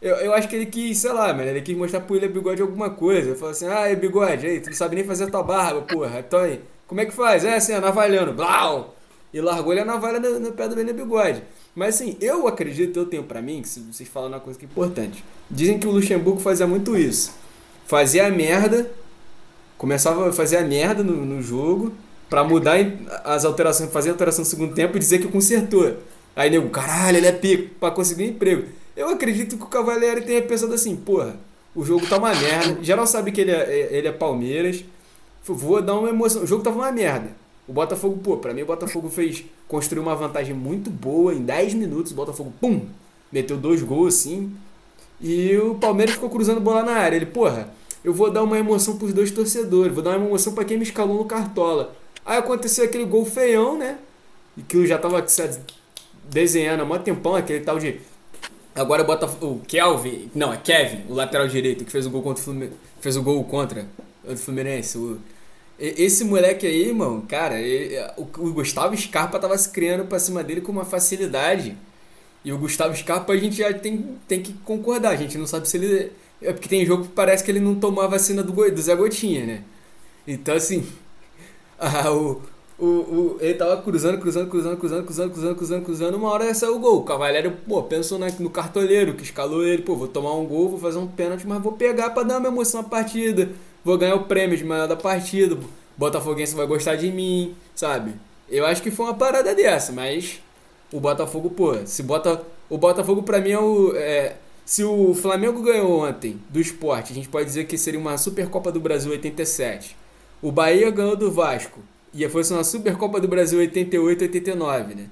Eu, 0.00 0.14
eu 0.16 0.32
acho 0.32 0.48
que 0.48 0.54
ele 0.56 0.66
quis, 0.66 0.98
sei 0.98 1.12
lá, 1.12 1.32
mano, 1.34 1.48
ele 1.50 1.60
quis 1.60 1.76
mostrar 1.76 2.00
pro 2.00 2.14
William 2.14 2.30
Bigode 2.30 2.62
alguma 2.62 2.88
coisa. 2.90 3.34
Falou 3.34 3.50
assim, 3.50 3.66
ah, 3.66 3.94
Bigode, 3.96 4.46
aí, 4.46 4.60
tu 4.60 4.68
não 4.70 4.76
sabe 4.76 4.94
nem 4.94 5.04
fazer 5.04 5.24
a 5.24 5.30
tua 5.30 5.42
barba, 5.42 5.82
porra. 5.82 6.20
Então 6.20 6.40
aí, 6.40 6.60
como 6.86 7.00
é 7.00 7.04
que 7.04 7.12
faz? 7.12 7.44
É 7.44 7.56
assim, 7.56 7.72
navalhando, 7.78 8.32
blau! 8.32 8.94
E 9.34 9.40
largou 9.40 9.72
ele 9.72 9.80
a 9.82 9.84
navalha 9.84 10.20
no, 10.20 10.38
no 10.40 10.52
pé 10.52 10.68
do 10.68 10.76
William 10.76 10.94
Bigode. 10.94 11.42
Mas 11.78 11.94
assim, 11.94 12.16
eu 12.20 12.48
acredito, 12.48 12.98
eu 12.98 13.06
tenho 13.06 13.22
pra 13.22 13.40
mim, 13.40 13.62
que 13.62 13.68
vocês 13.68 14.08
falam 14.08 14.30
uma 14.30 14.40
coisa 14.40 14.58
que 14.58 14.64
é 14.64 14.68
importante. 14.68 15.24
Dizem 15.48 15.78
que 15.78 15.86
o 15.86 15.92
Luxemburgo 15.92 16.40
fazia 16.40 16.66
muito 16.66 16.96
isso. 16.96 17.30
Fazia 17.86 18.26
a 18.26 18.30
merda, 18.32 18.90
começava 19.76 20.28
a 20.28 20.32
fazer 20.32 20.56
a 20.56 20.62
merda 20.62 21.04
no, 21.04 21.24
no 21.24 21.40
jogo, 21.40 21.92
pra 22.28 22.42
mudar 22.42 22.78
as 23.22 23.44
alterações, 23.44 23.92
fazer 23.92 24.08
a 24.08 24.12
alteração 24.12 24.42
no 24.42 24.50
segundo 24.50 24.74
tempo 24.74 24.96
e 24.96 24.98
dizer 24.98 25.20
que 25.20 25.28
consertou. 25.28 25.98
Aí 26.34 26.50
nego, 26.50 26.68
caralho, 26.68 27.18
ele 27.18 27.28
é 27.28 27.32
pico, 27.32 27.72
pra 27.78 27.92
conseguir 27.92 28.24
um 28.24 28.30
emprego. 28.30 28.64
Eu 28.96 29.10
acredito 29.10 29.56
que 29.56 29.62
o 29.62 29.68
Cavalieri 29.68 30.22
tenha 30.22 30.42
pensado 30.42 30.74
assim, 30.74 30.96
porra, 30.96 31.36
o 31.76 31.84
jogo 31.84 32.04
tá 32.08 32.18
uma 32.18 32.34
merda, 32.34 32.82
geral 32.82 33.06
sabe 33.06 33.30
que 33.30 33.40
ele 33.40 33.52
é, 33.52 33.90
ele 33.92 34.08
é 34.08 34.12
Palmeiras, 34.12 34.84
vou 35.44 35.80
dar 35.80 35.96
uma 35.96 36.08
emoção, 36.08 36.42
o 36.42 36.46
jogo 36.46 36.64
tava 36.64 36.78
uma 36.78 36.90
merda. 36.90 37.28
O 37.68 37.72
Botafogo, 37.72 38.18
pô, 38.18 38.36
pra 38.38 38.52
mim 38.52 38.62
o 38.62 38.66
Botafogo 38.66 39.08
fez, 39.08 39.44
construiu 39.68 40.02
uma 40.02 40.16
vantagem 40.16 40.54
muito 40.54 40.90
boa, 40.90 41.34
em 41.34 41.42
10 41.42 41.74
minutos 41.74 42.12
o 42.12 42.14
Botafogo, 42.14 42.52
pum, 42.60 42.86
meteu 43.30 43.56
dois 43.56 43.82
gols 43.82 44.14
assim, 44.14 44.52
e 45.20 45.56
o 45.56 45.74
Palmeiras 45.74 46.14
ficou 46.14 46.30
cruzando 46.30 46.60
bola 46.60 46.82
na 46.82 46.92
área. 46.92 47.16
Ele, 47.16 47.26
porra, 47.26 47.68
eu 48.02 48.14
vou 48.14 48.30
dar 48.30 48.42
uma 48.42 48.58
emoção 48.58 48.96
pros 48.96 49.12
dois 49.12 49.30
torcedores, 49.30 49.92
vou 49.92 50.02
dar 50.02 50.16
uma 50.16 50.26
emoção 50.26 50.54
para 50.54 50.64
quem 50.64 50.76
me 50.76 50.84
escalou 50.84 51.18
no 51.18 51.24
Cartola. 51.24 51.94
Aí 52.24 52.38
aconteceu 52.38 52.84
aquele 52.84 53.04
gol 53.04 53.24
feião, 53.24 53.78
né? 53.78 53.98
E 54.56 54.62
que 54.62 54.76
eu 54.76 54.86
já 54.86 54.98
tava 54.98 55.24
desenhando 56.24 56.80
há 56.80 56.84
muito 56.84 57.02
tempão, 57.02 57.34
aquele 57.36 57.60
tal 57.60 57.78
de 57.78 58.00
Agora 58.78 59.02
bota 59.02 59.26
o 59.44 59.60
Kelvin, 59.66 60.30
não, 60.32 60.52
é 60.52 60.56
Kevin, 60.56 61.04
o 61.08 61.14
lateral 61.14 61.48
direito, 61.48 61.84
que 61.84 61.90
fez 61.90 62.06
o 62.06 62.10
gol 62.10 62.22
contra 62.22 62.40
o 62.40 62.44
Fluminense, 62.44 62.76
fez 63.00 63.16
o 63.16 63.22
gol 63.22 63.42
contra 63.42 63.88
o 64.24 64.36
Fluminense. 64.36 64.96
O, 64.96 65.18
esse 65.78 66.24
moleque 66.24 66.66
aí, 66.66 66.88
irmão, 66.88 67.20
cara, 67.20 67.56
o, 68.16 68.24
Gustavo 68.52 68.96
Scarpa 68.96 69.38
tava 69.38 69.56
se 69.56 69.70
criando 69.70 70.06
pra 70.06 70.18
cima 70.18 70.42
dele 70.42 70.60
com 70.60 70.72
uma 70.72 70.84
facilidade. 70.84 71.76
E 72.44 72.52
o 72.52 72.58
Gustavo 72.58 72.96
Scarpa 72.96 73.32
a 73.32 73.36
gente 73.36 73.56
já 73.56 73.72
tem, 73.72 74.16
tem 74.26 74.42
que 74.42 74.52
concordar, 74.64 75.10
a 75.10 75.16
gente 75.16 75.38
não 75.38 75.46
sabe 75.46 75.68
se 75.68 75.76
ele. 75.76 76.12
É 76.42 76.52
porque 76.52 76.68
tem 76.68 76.84
jogo 76.86 77.04
que 77.04 77.10
parece 77.10 77.44
que 77.44 77.50
ele 77.50 77.60
não 77.60 77.74
tomou 77.76 78.02
a 78.02 78.08
vacina 78.08 78.42
do, 78.42 78.52
do 78.52 78.82
Zé 78.82 78.94
Gotinha, 78.96 79.46
né? 79.46 79.62
Então 80.26 80.54
assim. 80.54 80.86
Ah, 81.80 82.10
o, 82.10 82.42
o, 82.76 82.86
o, 82.86 83.38
ele 83.40 83.54
tava 83.54 83.80
cruzando, 83.80 84.18
cruzando, 84.18 84.50
cruzando, 84.50 84.76
cruzando, 84.76 85.04
cruzando, 85.04 85.30
cruzando, 85.30 85.56
cruzando, 85.56 85.84
cruzando. 85.84 86.14
Uma 86.16 86.30
hora 86.30 86.52
saiu 86.52 86.74
o 86.74 86.80
gol. 86.80 86.98
O 86.98 87.04
Cavaleiro, 87.04 87.52
pô, 87.68 87.84
pensou 87.84 88.18
na, 88.18 88.28
no 88.40 88.50
cartoleiro 88.50 89.14
que 89.14 89.22
escalou 89.22 89.64
ele. 89.64 89.82
Pô, 89.82 89.94
vou 89.94 90.08
tomar 90.08 90.34
um 90.34 90.44
gol, 90.44 90.70
vou 90.70 90.78
fazer 90.80 90.98
um 90.98 91.06
pênalti, 91.06 91.46
mas 91.46 91.62
vou 91.62 91.72
pegar 91.72 92.10
pra 92.10 92.24
dar 92.24 92.38
uma 92.38 92.48
emoção 92.48 92.80
à 92.80 92.82
partida. 92.84 93.50
Vou 93.84 93.96
ganhar 93.96 94.14
o 94.14 94.24
prêmio 94.24 94.56
de 94.56 94.64
maior 94.64 94.86
da 94.86 94.96
partida. 94.96 95.58
Botafoguense 95.96 96.54
vai 96.54 96.66
gostar 96.66 96.96
de 96.96 97.10
mim, 97.10 97.54
sabe? 97.74 98.14
Eu 98.48 98.64
acho 98.64 98.82
que 98.82 98.90
foi 98.90 99.06
uma 99.06 99.14
parada 99.14 99.54
dessa, 99.54 99.92
mas 99.92 100.40
o 100.92 101.00
Botafogo, 101.00 101.50
pô, 101.50 101.74
se 101.84 102.02
bota. 102.02 102.42
O 102.70 102.78
Botafogo 102.78 103.22
pra 103.22 103.40
mim 103.40 103.50
é 103.50 103.58
o. 103.58 103.94
É, 103.94 104.36
se 104.64 104.84
o 104.84 105.14
Flamengo 105.14 105.62
ganhou 105.62 106.06
ontem 106.06 106.40
do 106.48 106.60
esporte, 106.60 107.12
a 107.12 107.14
gente 107.14 107.28
pode 107.28 107.46
dizer 107.46 107.64
que 107.64 107.76
seria 107.78 107.98
uma 107.98 108.16
Supercopa 108.18 108.70
do 108.70 108.80
Brasil 108.80 109.10
87. 109.10 109.96
O 110.40 110.52
Bahia 110.52 110.90
ganhou 110.90 111.16
do 111.16 111.30
Vasco 111.30 111.80
e 112.14 112.26
foi 112.28 112.42
uma 112.50 112.64
Supercopa 112.64 113.20
do 113.20 113.28
Brasil 113.28 113.58
88 113.58 114.22
89, 114.22 114.94
né? 114.94 115.06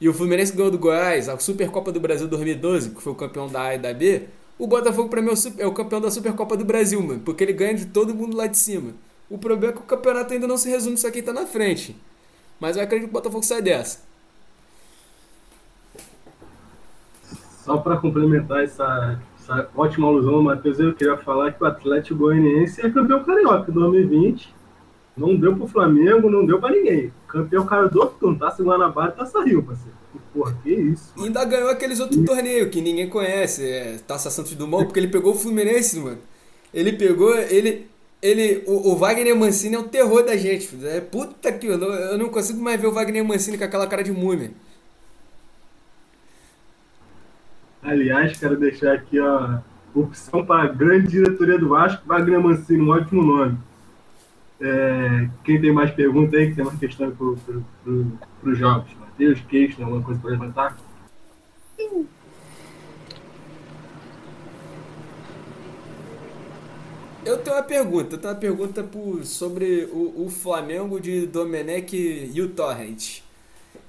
E 0.00 0.08
o 0.08 0.14
Fluminense 0.14 0.52
ganhou 0.52 0.70
do 0.70 0.78
Goiás, 0.78 1.28
a 1.28 1.38
Supercopa 1.38 1.92
do 1.92 2.00
Brasil 2.00 2.26
2012, 2.26 2.90
que 2.90 3.02
foi 3.02 3.12
o 3.12 3.16
campeão 3.16 3.48
da 3.48 3.62
A 3.62 3.74
e 3.74 3.78
da 3.78 3.92
B. 3.92 4.22
O 4.60 4.66
Botafogo, 4.66 5.08
pra 5.08 5.22
mim, 5.22 5.30
é, 5.30 5.62
é 5.62 5.66
o 5.66 5.72
campeão 5.72 6.02
da 6.02 6.10
Supercopa 6.10 6.54
do 6.54 6.66
Brasil, 6.66 7.02
mano, 7.02 7.20
porque 7.24 7.42
ele 7.42 7.54
ganha 7.54 7.72
de 7.72 7.86
todo 7.86 8.14
mundo 8.14 8.36
lá 8.36 8.46
de 8.46 8.58
cima. 8.58 8.92
O 9.30 9.38
problema 9.38 9.72
é 9.72 9.74
que 9.74 9.82
o 9.82 9.86
campeonato 9.86 10.34
ainda 10.34 10.46
não 10.46 10.58
se 10.58 10.68
resume 10.68 10.98
só 10.98 11.10
quem 11.10 11.22
tá 11.22 11.32
na 11.32 11.46
frente. 11.46 11.96
Mas 12.60 12.76
eu 12.76 12.82
acredito 12.82 13.08
que 13.08 13.16
o 13.16 13.18
Botafogo 13.18 13.42
sai 13.42 13.62
dessa. 13.62 14.00
Só 17.64 17.78
para 17.78 17.96
complementar 17.96 18.62
essa, 18.62 19.18
essa 19.38 19.66
ótima 19.74 20.08
alusão, 20.08 20.42
Matheus, 20.42 20.78
eu 20.78 20.92
queria 20.92 21.16
falar 21.16 21.52
que 21.52 21.64
o 21.64 21.66
Atlético 21.66 22.18
Goianiense 22.18 22.84
é 22.84 22.90
campeão 22.90 23.24
carioca 23.24 23.72
2020 23.72 24.59
não 25.20 25.36
deu 25.36 25.54
pro 25.54 25.66
Flamengo, 25.66 26.30
não 26.30 26.46
deu 26.46 26.58
pra 26.58 26.70
ninguém. 26.70 27.12
Campeão 27.28 27.66
cara 27.66 27.88
do 27.88 28.00
outro 28.00 28.16
turno, 28.18 28.38
Taça 28.38 28.62
Guanabara 28.62 29.12
e 29.12 29.18
Taça 29.18 29.44
Rio, 29.44 29.62
parceiro. 29.62 30.00
Porra, 30.32 30.56
que 30.62 30.70
isso. 30.70 31.12
Ainda 31.18 31.44
ganhou 31.44 31.68
aqueles 31.68 32.00
outros 32.00 32.24
torneios 32.24 32.70
que 32.70 32.80
ninguém 32.80 33.08
conhece, 33.08 33.68
é, 33.68 33.98
Taça 33.98 34.30
Santos 34.30 34.54
Dumont, 34.54 34.86
porque 34.86 34.98
ele 34.98 35.08
pegou 35.08 35.32
o 35.34 35.36
Fluminense, 35.36 35.98
mano. 35.98 36.18
Ele 36.72 36.92
pegou, 36.92 37.36
ele, 37.36 37.86
ele, 38.22 38.64
o, 38.66 38.92
o, 38.92 38.96
Wagner 38.96 39.36
Mancini 39.36 39.74
é 39.74 39.78
o 39.78 39.88
terror 39.88 40.22
da 40.24 40.36
gente. 40.36 40.70
É 40.84 41.00
puta 41.00 41.52
que 41.52 41.66
eu 41.66 41.76
não, 41.76 41.88
eu 41.88 42.18
não 42.18 42.28
consigo 42.28 42.62
mais 42.62 42.80
ver 42.80 42.86
o 42.86 42.92
Wagner 42.92 43.24
Mancini 43.24 43.58
com 43.58 43.64
aquela 43.64 43.86
cara 43.86 44.02
de 44.02 44.12
múmia. 44.12 44.52
Aliás, 47.82 48.38
quero 48.38 48.56
deixar 48.58 48.94
aqui 48.94 49.18
a 49.18 49.62
opção 49.94 50.44
para 50.46 50.64
a 50.64 50.68
grande 50.68 51.08
diretoria 51.08 51.58
do 51.58 51.68
Vasco, 51.68 52.06
Wagner 52.06 52.40
Mancini, 52.40 52.80
um 52.80 52.90
ótimo 52.90 53.22
nome. 53.22 53.58
É, 54.60 55.28
quem 55.42 55.60
tem 55.60 55.72
mais 55.72 55.90
perguntas 55.92 56.38
aí, 56.38 56.50
que 56.50 56.56
tem 56.56 56.64
mais 56.64 56.78
questão 56.78 57.10
para 57.10 57.16
pro, 57.82 58.12
os 58.42 58.58
jogos? 58.58 58.90
Matheus, 59.00 59.40
queixo, 59.48 59.82
alguma 59.82 60.02
coisa 60.02 60.20
para 60.20 60.30
levantar? 60.30 60.76
Eu 67.24 67.38
tenho 67.38 67.56
uma 67.56 67.62
pergunta, 67.62 68.14
eu 68.16 68.18
tenho 68.18 68.34
uma 68.34 68.40
pergunta 68.40 68.82
por, 68.82 69.24
sobre 69.24 69.88
o, 69.92 70.26
o 70.26 70.30
Flamengo 70.30 71.00
de 71.00 71.26
Domenech 71.26 72.30
e 72.34 72.42
o 72.42 72.48
Torrent. 72.48 73.20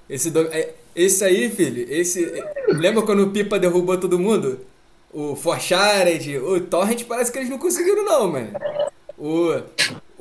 Esse, 0.09 0.31
é, 0.51 0.75
esse 0.95 1.23
aí, 1.23 1.49
filho, 1.49 1.85
esse. 1.89 2.31
Lembra 2.67 3.01
quando 3.03 3.23
o 3.23 3.31
Pipa 3.31 3.57
derrubou 3.57 3.97
todo 3.97 4.19
mundo? 4.19 4.59
O 5.13 5.35
Forchared, 5.35 6.37
o 6.37 6.61
Torrent 6.61 7.05
parece 7.05 7.31
que 7.31 7.39
eles 7.39 7.49
não 7.49 7.57
conseguiram 7.57 8.05
não, 8.05 8.31
mano. 8.31 8.49
O, 9.17 9.61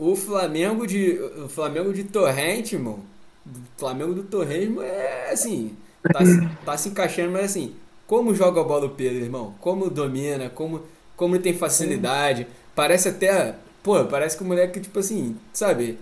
o 0.00 0.16
Flamengo 0.16 0.86
de. 0.86 1.20
O 1.44 1.46
Flamengo 1.46 1.92
de 1.92 2.04
Torrente, 2.04 2.74
irmão. 2.74 3.00
O 3.46 3.78
Flamengo 3.78 4.14
do 4.14 4.22
Torrente 4.22 4.80
é 4.80 5.28
assim. 5.30 5.76
Tá, 6.02 6.20
tá 6.64 6.76
se 6.78 6.88
encaixando, 6.88 7.32
mas 7.32 7.44
assim. 7.44 7.74
Como 8.06 8.34
joga 8.34 8.62
a 8.62 8.64
bola 8.64 8.86
o 8.86 8.90
Pedro, 8.90 9.18
irmão? 9.18 9.54
Como 9.60 9.90
domina, 9.90 10.48
como, 10.48 10.82
como 11.14 11.38
tem 11.38 11.52
facilidade. 11.52 12.46
Parece 12.74 13.10
até. 13.10 13.54
Pô, 13.82 14.02
parece 14.06 14.38
que 14.38 14.42
o 14.42 14.46
moleque, 14.46 14.80
tipo 14.80 14.98
assim, 14.98 15.36
sabe? 15.52 15.98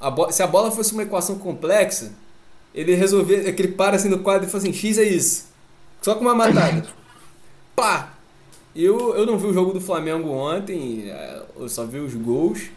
A 0.00 0.32
se 0.32 0.42
a 0.42 0.46
bola 0.46 0.70
fosse 0.70 0.94
uma 0.94 1.02
equação 1.02 1.38
complexa, 1.38 2.10
ele 2.74 2.94
resolvia. 2.94 3.50
É 3.50 3.52
que 3.52 3.60
ele 3.60 3.72
para 3.72 3.96
assim 3.96 4.08
no 4.08 4.20
quadro 4.20 4.48
e 4.48 4.50
fala 4.50 4.62
assim: 4.62 4.72
X 4.72 4.96
é 4.96 5.04
isso. 5.04 5.46
Só 6.00 6.14
com 6.14 6.22
uma 6.22 6.34
matada. 6.34 6.86
Pá! 7.76 8.14
Eu, 8.74 9.14
eu 9.14 9.26
não 9.26 9.36
vi 9.36 9.48
o 9.48 9.52
jogo 9.52 9.74
do 9.74 9.80
Flamengo 9.82 10.30
ontem, 10.30 11.10
é, 11.10 11.42
eu 11.54 11.68
só 11.68 11.84
vi 11.84 11.98
os 11.98 12.14
gols. 12.14 12.70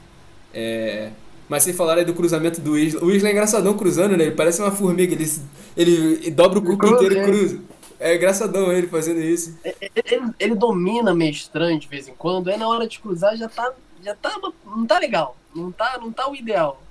É, 0.55 1.09
mas 1.49 1.63
vocês 1.63 1.75
falaram 1.75 1.99
aí 1.99 2.05
do 2.05 2.13
cruzamento 2.13 2.61
do 2.61 2.77
Isla. 2.77 3.03
O 3.03 3.11
Isla 3.11 3.29
é 3.29 3.31
engraçadão 3.33 3.75
cruzando, 3.75 4.15
né? 4.15 4.23
Ele 4.23 4.35
parece 4.35 4.61
uma 4.61 4.71
formiga, 4.71 5.13
ele, 5.13 5.29
ele 5.75 6.31
dobra 6.31 6.59
o 6.59 6.63
corpo 6.63 6.87
inteiro 6.87 7.17
e 7.17 7.23
cruza. 7.23 7.59
É 7.99 8.15
engraçadão 8.15 8.71
ele 8.71 8.87
fazendo 8.87 9.19
isso. 9.19 9.57
É, 9.63 9.75
é, 9.81 9.89
ele, 10.05 10.31
ele, 10.39 10.55
domina 10.55 11.13
meio 11.13 11.31
estranho 11.31 11.79
de 11.79 11.87
vez 11.87 12.07
em 12.07 12.13
quando, 12.13 12.49
aí 12.49 12.57
na 12.57 12.67
hora 12.67 12.87
de 12.87 12.99
cruzar 12.99 13.35
já 13.35 13.47
tá. 13.49 13.73
Já 14.03 14.15
tá. 14.15 14.31
Não 14.65 14.85
tá 14.85 14.97
legal. 14.97 15.37
Não 15.53 15.71
tá, 15.71 15.97
não 15.99 16.11
tá 16.11 16.29
o 16.29 16.35
ideal. 16.35 16.81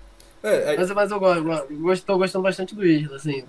É, 0.43 0.77
mas, 0.77 0.91
mas 0.91 1.11
eu 1.11 1.19
gosto, 1.19 2.05
tô 2.05 2.19
gostando 2.19 2.43
bastante 2.43 2.75
do 2.75 2.85
Isla, 2.85 3.17
assim. 3.17 3.45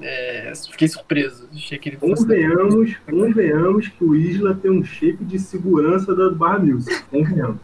É, 0.00 0.52
fiquei 0.70 0.88
surpreso. 0.88 1.46
Achei 1.54 1.78
que 1.78 1.90
ele 1.90 1.96
convenhamos, 1.98 2.96
convenhamos 3.08 3.88
que 3.88 4.02
o 4.02 4.14
Isla 4.14 4.54
tem 4.54 4.70
um 4.70 4.82
shape 4.82 5.22
de 5.22 5.38
segurança 5.38 6.14
da 6.14 6.30
Barra 6.30 6.60
Music. 6.60 7.02
Convenhamos. 7.10 7.58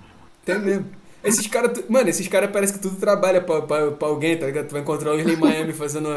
Tem 0.44 0.59
mesmo. 0.59 0.95
Esses 1.26 1.46
caras, 1.46 1.82
mano, 1.88 2.08
esses 2.08 2.28
caras 2.28 2.50
parece 2.50 2.72
que 2.72 2.78
tudo 2.78 2.96
trabalha 2.96 3.40
pra, 3.40 3.62
pra, 3.62 3.90
pra 3.90 4.08
alguém, 4.08 4.36
tá 4.36 4.46
ligado? 4.46 4.68
Tu 4.68 4.72
vai 4.72 4.80
encontrar 4.80 5.12
o 5.12 5.20
em 5.20 5.34
Miami 5.36 5.72
fazendo, 5.72 6.08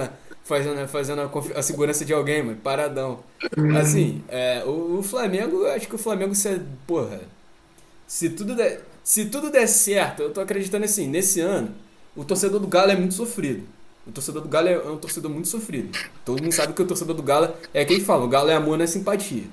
fazendo, 0.44 0.88
fazendo 0.88 1.22
a, 1.22 1.60
a, 1.60 1.62
segurança 1.62 2.06
de 2.06 2.14
alguém, 2.14 2.44
mano. 2.44 2.58
Paradão. 2.58 3.20
Assim, 3.80 4.24
é, 4.28 4.64
o, 4.66 5.00
o 5.00 5.04
Flamengo, 5.04 5.66
acho 5.66 5.88
que 5.88 5.96
o 5.96 6.00
Flamengo 6.00 6.36
se. 6.36 6.62
Porra. 6.86 7.22
Se 8.08 8.30
tudo 8.30 8.56
der. 8.56 8.84
Se 9.04 9.26
tudo 9.26 9.50
der 9.50 9.68
certo, 9.68 10.22
eu 10.22 10.32
tô 10.32 10.40
acreditando 10.40 10.86
assim, 10.86 11.08
nesse 11.08 11.40
ano 11.40 11.74
o 12.16 12.24
torcedor 12.24 12.60
do 12.60 12.68
Galo 12.68 12.92
é 12.92 12.96
muito 12.96 13.14
sofrido. 13.14 13.64
O 14.06 14.12
torcedor 14.12 14.42
do 14.42 14.50
Galo 14.50 14.68
é 14.68 14.78
um 14.92 14.98
torcedor 14.98 15.32
muito 15.32 15.48
sofrido. 15.48 15.98
Todo 16.26 16.42
mundo 16.42 16.52
sabe 16.52 16.74
que 16.74 16.82
o 16.82 16.86
torcedor 16.86 17.16
do 17.16 17.24
Galo 17.24 17.54
é 17.74 17.86
quem 17.86 18.00
fala, 18.00 18.26
o 18.26 18.28
Galo 18.28 18.50
é 18.50 18.56
amor, 18.56 18.78
não 18.78 18.84
é 18.84 18.88
simpatia. 18.88 19.44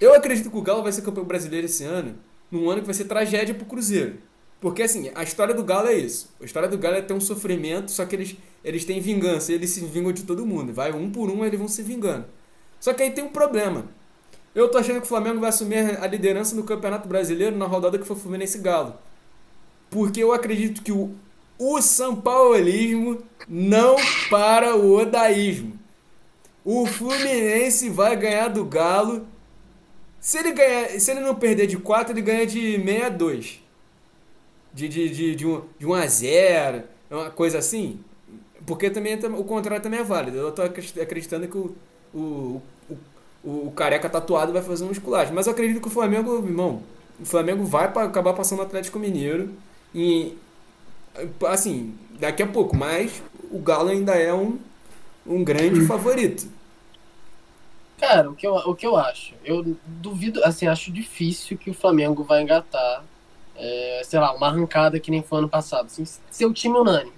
Eu 0.00 0.14
acredito 0.14 0.50
que 0.50 0.56
o 0.56 0.62
Galo 0.62 0.82
vai 0.82 0.92
ser 0.92 1.02
campeão 1.02 1.24
brasileiro 1.24 1.66
esse 1.66 1.84
ano, 1.84 2.14
num 2.50 2.70
ano 2.70 2.80
que 2.80 2.86
vai 2.86 2.94
ser 2.94 3.04
tragédia 3.04 3.54
pro 3.54 3.66
Cruzeiro. 3.66 4.16
Porque 4.60 4.82
assim, 4.82 5.10
a 5.14 5.22
história 5.22 5.54
do 5.54 5.62
Galo 5.62 5.88
é 5.88 5.94
isso. 5.94 6.34
A 6.40 6.44
história 6.44 6.68
do 6.68 6.76
Galo 6.76 6.96
é 6.96 7.02
ter 7.02 7.14
um 7.14 7.20
sofrimento, 7.20 7.90
só 7.90 8.04
que 8.04 8.16
eles, 8.16 8.36
eles 8.64 8.84
têm 8.84 9.00
vingança, 9.00 9.52
eles 9.52 9.70
se 9.70 9.80
vingam 9.84 10.12
de 10.12 10.24
todo 10.24 10.44
mundo. 10.44 10.72
Vai 10.72 10.92
um 10.92 11.10
por 11.10 11.30
um, 11.30 11.44
eles 11.44 11.58
vão 11.58 11.68
se 11.68 11.82
vingando. 11.82 12.26
Só 12.80 12.92
que 12.92 13.02
aí 13.02 13.10
tem 13.10 13.24
um 13.24 13.30
problema. 13.30 13.86
Eu 14.54 14.68
tô 14.68 14.78
achando 14.78 14.96
que 14.96 15.06
o 15.06 15.08
Flamengo 15.08 15.40
vai 15.40 15.50
assumir 15.50 16.02
a 16.02 16.06
liderança 16.06 16.56
no 16.56 16.64
Campeonato 16.64 17.06
Brasileiro 17.06 17.56
na 17.56 17.66
rodada 17.66 17.98
que 17.98 18.06
for 18.06 18.16
Fluminense 18.16 18.58
Galo. 18.58 18.94
Porque 19.90 20.22
eu 20.22 20.32
acredito 20.32 20.82
que 20.82 20.90
o, 20.90 21.14
o 21.56 21.80
São 21.80 22.16
Paulismo 22.16 23.22
não 23.48 23.96
para 24.28 24.74
o 24.74 24.96
odaísmo. 24.96 25.78
O 26.64 26.84
Fluminense 26.86 27.88
vai 27.88 28.16
ganhar 28.16 28.48
do 28.48 28.64
Galo. 28.64 29.26
Se 30.20 30.38
ele, 30.38 30.52
ganhar, 30.52 30.88
se 30.98 31.10
ele 31.10 31.20
não 31.20 31.36
perder 31.36 31.68
de 31.68 31.76
4, 31.76 32.12
ele 32.12 32.22
ganha 32.22 32.44
de 32.44 32.76
62. 32.76 33.67
De, 34.72 34.88
de, 34.88 35.08
de, 35.08 35.34
de, 35.34 35.46
um, 35.46 35.62
de 35.78 35.86
1 35.86 35.94
a 35.94 36.06
0, 36.06 36.82
uma 37.10 37.30
coisa 37.30 37.58
assim. 37.58 38.00
Porque 38.66 38.90
também 38.90 39.14
é 39.14 39.26
o 39.28 39.44
contrário 39.44 39.82
também 39.82 40.00
é 40.00 40.04
válido. 40.04 40.36
Eu 40.36 40.52
tô 40.52 40.62
acreditando 40.62 41.48
que 41.48 41.56
o, 41.56 41.74
o, 42.14 42.62
o, 43.42 43.68
o 43.68 43.72
careca 43.74 44.10
tatuado 44.10 44.52
vai 44.52 44.62
fazer 44.62 44.84
um 44.84 44.90
esculacho. 44.90 45.32
Mas 45.32 45.46
eu 45.46 45.52
acredito 45.52 45.80
que 45.80 45.88
o 45.88 45.90
Flamengo, 45.90 46.36
irmão, 46.44 46.82
o 47.18 47.24
Flamengo 47.24 47.64
vai 47.64 47.90
pra, 47.90 48.04
acabar 48.04 48.34
passando 48.34 48.58
o 48.58 48.62
Atlético 48.62 48.98
Mineiro. 48.98 49.54
E, 49.94 50.36
assim, 51.48 51.94
daqui 52.20 52.42
a 52.42 52.46
pouco. 52.46 52.76
Mas 52.76 53.22
o 53.50 53.58
Galo 53.58 53.88
ainda 53.88 54.14
é 54.14 54.32
um, 54.34 54.58
um 55.26 55.42
grande 55.42 55.86
favorito. 55.86 56.46
Cara, 57.98 58.30
o 58.30 58.34
que, 58.34 58.46
eu, 58.46 58.54
o 58.54 58.74
que 58.76 58.86
eu 58.86 58.96
acho? 58.96 59.34
Eu 59.44 59.76
duvido, 59.84 60.42
assim, 60.44 60.68
acho 60.68 60.92
difícil 60.92 61.58
que 61.58 61.70
o 61.70 61.74
Flamengo 61.74 62.22
vai 62.22 62.42
engatar, 62.42 63.02
é, 63.58 64.00
sei 64.04 64.18
lá, 64.20 64.32
uma 64.32 64.46
arrancada 64.46 65.00
que 65.00 65.10
nem 65.10 65.22
foi 65.22 65.38
ano 65.38 65.48
passado. 65.48 65.86
Assim, 65.86 66.04
ser 66.30 66.46
o 66.46 66.52
time 66.52 66.78
unânime, 66.78 67.12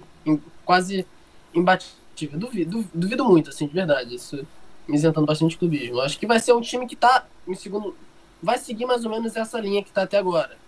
quase 0.64 1.06
imbatível. 1.54 2.38
Duvido, 2.38 2.84
duvido 2.92 3.24
muito, 3.24 3.50
assim, 3.50 3.66
de 3.66 3.74
verdade. 3.74 4.14
Isso 4.14 4.46
me 4.88 4.96
isentando 4.96 5.26
bastante 5.26 5.56
clubismo. 5.56 6.00
Acho 6.00 6.18
que 6.18 6.26
vai 6.26 6.40
ser 6.40 6.52
um 6.52 6.60
time 6.60 6.86
que 6.86 6.96
tá, 6.96 7.26
em 7.46 7.54
segundo, 7.54 7.94
vai 8.42 8.58
seguir 8.58 8.86
mais 8.86 9.04
ou 9.04 9.10
menos 9.10 9.36
essa 9.36 9.60
linha 9.60 9.84
que 9.84 9.92
tá 9.92 10.02
até 10.02 10.18
agora. 10.18 10.58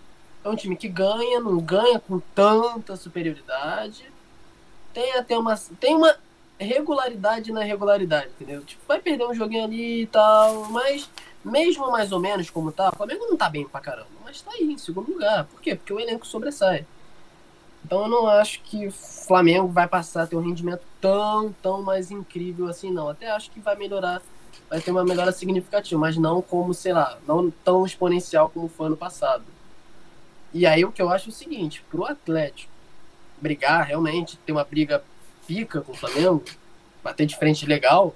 É 0.44 0.48
um 0.48 0.56
time 0.56 0.76
que 0.76 0.88
ganha, 0.88 1.40
não 1.40 1.58
ganha 1.58 1.98
com 1.98 2.20
tanta 2.34 2.96
superioridade. 2.96 4.04
Tem 4.92 5.14
até 5.14 5.38
uma. 5.38 5.56
Tem 5.80 5.94
uma 5.94 6.14
regularidade 6.58 7.50
na 7.50 7.62
regularidade, 7.62 8.28
entendeu? 8.28 8.62
Tipo, 8.62 8.82
vai 8.86 9.00
perder 9.00 9.26
um 9.26 9.34
joguinho 9.34 9.64
ali 9.64 10.02
e 10.02 10.06
tal, 10.06 10.66
mas 10.70 11.10
mesmo 11.44 11.90
mais 11.90 12.12
ou 12.12 12.20
menos 12.20 12.50
como 12.50 12.70
tá, 12.70 12.90
o 12.90 12.96
Flamengo 12.96 13.26
não 13.26 13.36
tá 13.36 13.48
bem 13.48 13.66
pra 13.66 13.80
caramba, 13.80 14.08
mas 14.32 14.40
tá 14.40 14.50
aí, 14.52 14.64
em 14.64 14.78
segundo 14.78 15.12
lugar. 15.12 15.44
Por 15.44 15.60
quê? 15.60 15.76
Porque 15.76 15.92
o 15.92 16.00
elenco 16.00 16.26
sobressai. 16.26 16.86
Então 17.84 18.02
eu 18.02 18.08
não 18.08 18.26
acho 18.26 18.62
que 18.62 18.86
o 18.86 18.92
Flamengo 18.92 19.68
vai 19.68 19.86
passar 19.86 20.22
a 20.22 20.26
ter 20.26 20.36
um 20.36 20.40
rendimento 20.40 20.82
tão, 21.00 21.52
tão 21.60 21.82
mais 21.82 22.10
incrível 22.10 22.66
assim, 22.66 22.90
não. 22.90 23.10
Até 23.10 23.30
acho 23.30 23.50
que 23.50 23.60
vai 23.60 23.76
melhorar, 23.76 24.22
vai 24.70 24.80
ter 24.80 24.90
uma 24.90 25.04
melhora 25.04 25.32
significativa, 25.32 26.00
mas 26.00 26.16
não 26.16 26.40
como, 26.40 26.72
sei 26.72 26.94
lá, 26.94 27.18
não 27.28 27.50
tão 27.50 27.84
exponencial 27.84 28.48
como 28.48 28.68
foi 28.68 28.86
ano 28.86 28.96
passado. 28.96 29.44
E 30.54 30.64
aí 30.64 30.82
o 30.82 30.92
que 30.92 31.02
eu 31.02 31.10
acho 31.10 31.28
é 31.28 31.32
o 31.32 31.34
seguinte, 31.34 31.84
pro 31.90 32.06
Atlético 32.06 32.72
brigar 33.38 33.84
realmente, 33.84 34.38
ter 34.46 34.52
uma 34.52 34.64
briga 34.64 35.02
pica 35.46 35.80
com 35.80 35.92
o 35.92 35.96
Flamengo, 35.96 36.44
bater 37.02 37.26
de 37.26 37.36
frente 37.36 37.66
legal 37.66 38.14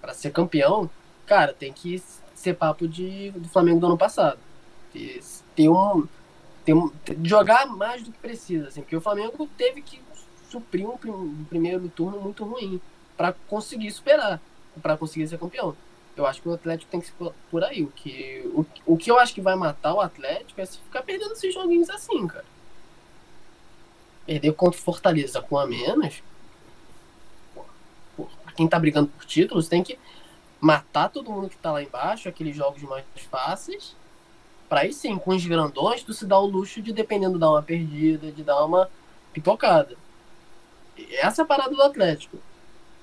para 0.00 0.14
ser 0.14 0.30
campeão, 0.30 0.90
cara, 1.26 1.52
tem 1.52 1.72
que 1.72 2.02
ser 2.34 2.54
papo 2.54 2.88
de, 2.88 3.30
do 3.32 3.48
Flamengo 3.48 3.78
do 3.78 3.86
ano 3.86 3.98
passado. 3.98 4.38
Ter, 4.92 5.68
um 5.68 6.06
ter, 7.04 7.16
jogar 7.24 7.66
mais 7.66 8.02
do 8.02 8.12
que 8.12 8.18
precisa, 8.18 8.68
assim, 8.68 8.80
porque 8.80 8.96
o 8.96 9.00
Flamengo 9.00 9.48
teve 9.56 9.82
que 9.82 10.00
suprir 10.50 10.86
um, 10.86 10.98
um 11.10 11.44
primeiro 11.48 11.88
turno 11.88 12.20
muito 12.20 12.44
ruim 12.44 12.80
para 13.16 13.32
conseguir 13.48 13.90
superar, 13.90 14.40
para 14.82 14.96
conseguir 14.96 15.26
ser 15.28 15.38
campeão. 15.38 15.76
Eu 16.16 16.26
acho 16.26 16.42
que 16.42 16.48
o 16.48 16.54
Atlético 16.54 16.90
tem 16.90 17.00
que 17.00 17.06
ser 17.06 17.14
por 17.50 17.62
aí. 17.62 17.82
O 17.82 17.92
que, 17.92 18.42
o, 18.46 18.66
o 18.86 18.96
que 18.96 19.10
eu 19.10 19.18
acho 19.18 19.32
que 19.32 19.40
vai 19.40 19.54
matar 19.54 19.94
o 19.94 20.00
Atlético 20.00 20.60
é 20.60 20.66
se 20.66 20.78
ficar 20.78 21.02
perdendo 21.02 21.32
esses 21.32 21.54
joguinhos 21.54 21.88
assim, 21.88 22.26
cara. 22.26 22.44
Perder 24.26 24.52
contra 24.52 24.78
o 24.78 24.82
Fortaleza 24.82 25.40
com 25.40 25.56
a 25.56 25.66
menos. 25.66 26.22
pra 28.16 28.52
quem 28.56 28.66
tá 28.66 28.78
brigando 28.80 29.08
por 29.08 29.24
títulos, 29.24 29.68
tem 29.68 29.82
que 29.82 29.96
matar 30.60 31.08
todo 31.08 31.30
mundo 31.30 31.48
que 31.48 31.56
tá 31.56 31.70
lá 31.70 31.82
embaixo, 31.82 32.28
aqueles 32.28 32.56
jogos 32.56 32.82
mais 32.82 33.04
fáceis, 33.30 33.94
Pra 34.68 34.80
aí 34.80 34.92
sim, 34.92 35.16
com 35.18 35.30
os 35.34 35.44
grandões, 35.46 36.02
tu 36.02 36.12
se 36.12 36.26
dá 36.26 36.38
o 36.38 36.46
luxo 36.46 36.82
de, 36.82 36.92
dependendo, 36.92 37.38
dar 37.38 37.50
uma 37.50 37.62
perdida, 37.62 38.30
de 38.30 38.42
dar 38.42 38.64
uma 38.64 38.90
pipocada. 39.32 39.96
Essa 41.12 41.42
é 41.42 41.44
a 41.44 41.46
parada 41.46 41.74
do 41.74 41.82
Atlético. 41.82 42.38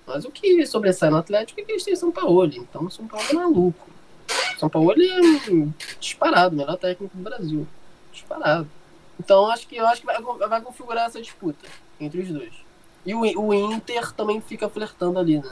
Mas 0.06 0.26
o 0.26 0.32
que 0.32 0.66
sobressai 0.68 1.10
no 1.10 1.18
Atlético 1.18 1.60
é 1.60 1.64
que 1.64 1.72
eles 1.72 1.84
têm 1.84 1.96
São 1.96 2.12
Paulo. 2.12 2.46
Então, 2.46 2.90
São 2.90 3.08
Paulo 3.08 3.26
é 3.28 3.34
maluco. 3.34 3.90
São 4.60 4.70
Paulo 4.70 4.92
é 4.92 4.96
disparado, 6.00 6.56
melhor 6.56 6.78
técnico 6.78 7.16
do 7.18 7.24
Brasil. 7.24 7.68
Disparado. 8.12 8.70
Então, 9.20 9.48
acho 9.48 9.68
que, 9.68 9.76
eu 9.78 9.88
acho 9.88 10.02
que 10.02 10.08
vai, 10.08 10.22
vai 10.22 10.62
configurar 10.62 11.08
essa 11.08 11.22
disputa 11.22 11.66
entre 12.00 12.22
os 12.22 12.30
dois. 12.30 12.54
E 13.06 13.14
o, 13.14 13.22
o 13.22 13.54
Inter 13.54 14.12
também 14.12 14.42
fica 14.42 14.70
flertando 14.70 15.18
ali, 15.18 15.40
né? 15.40 15.50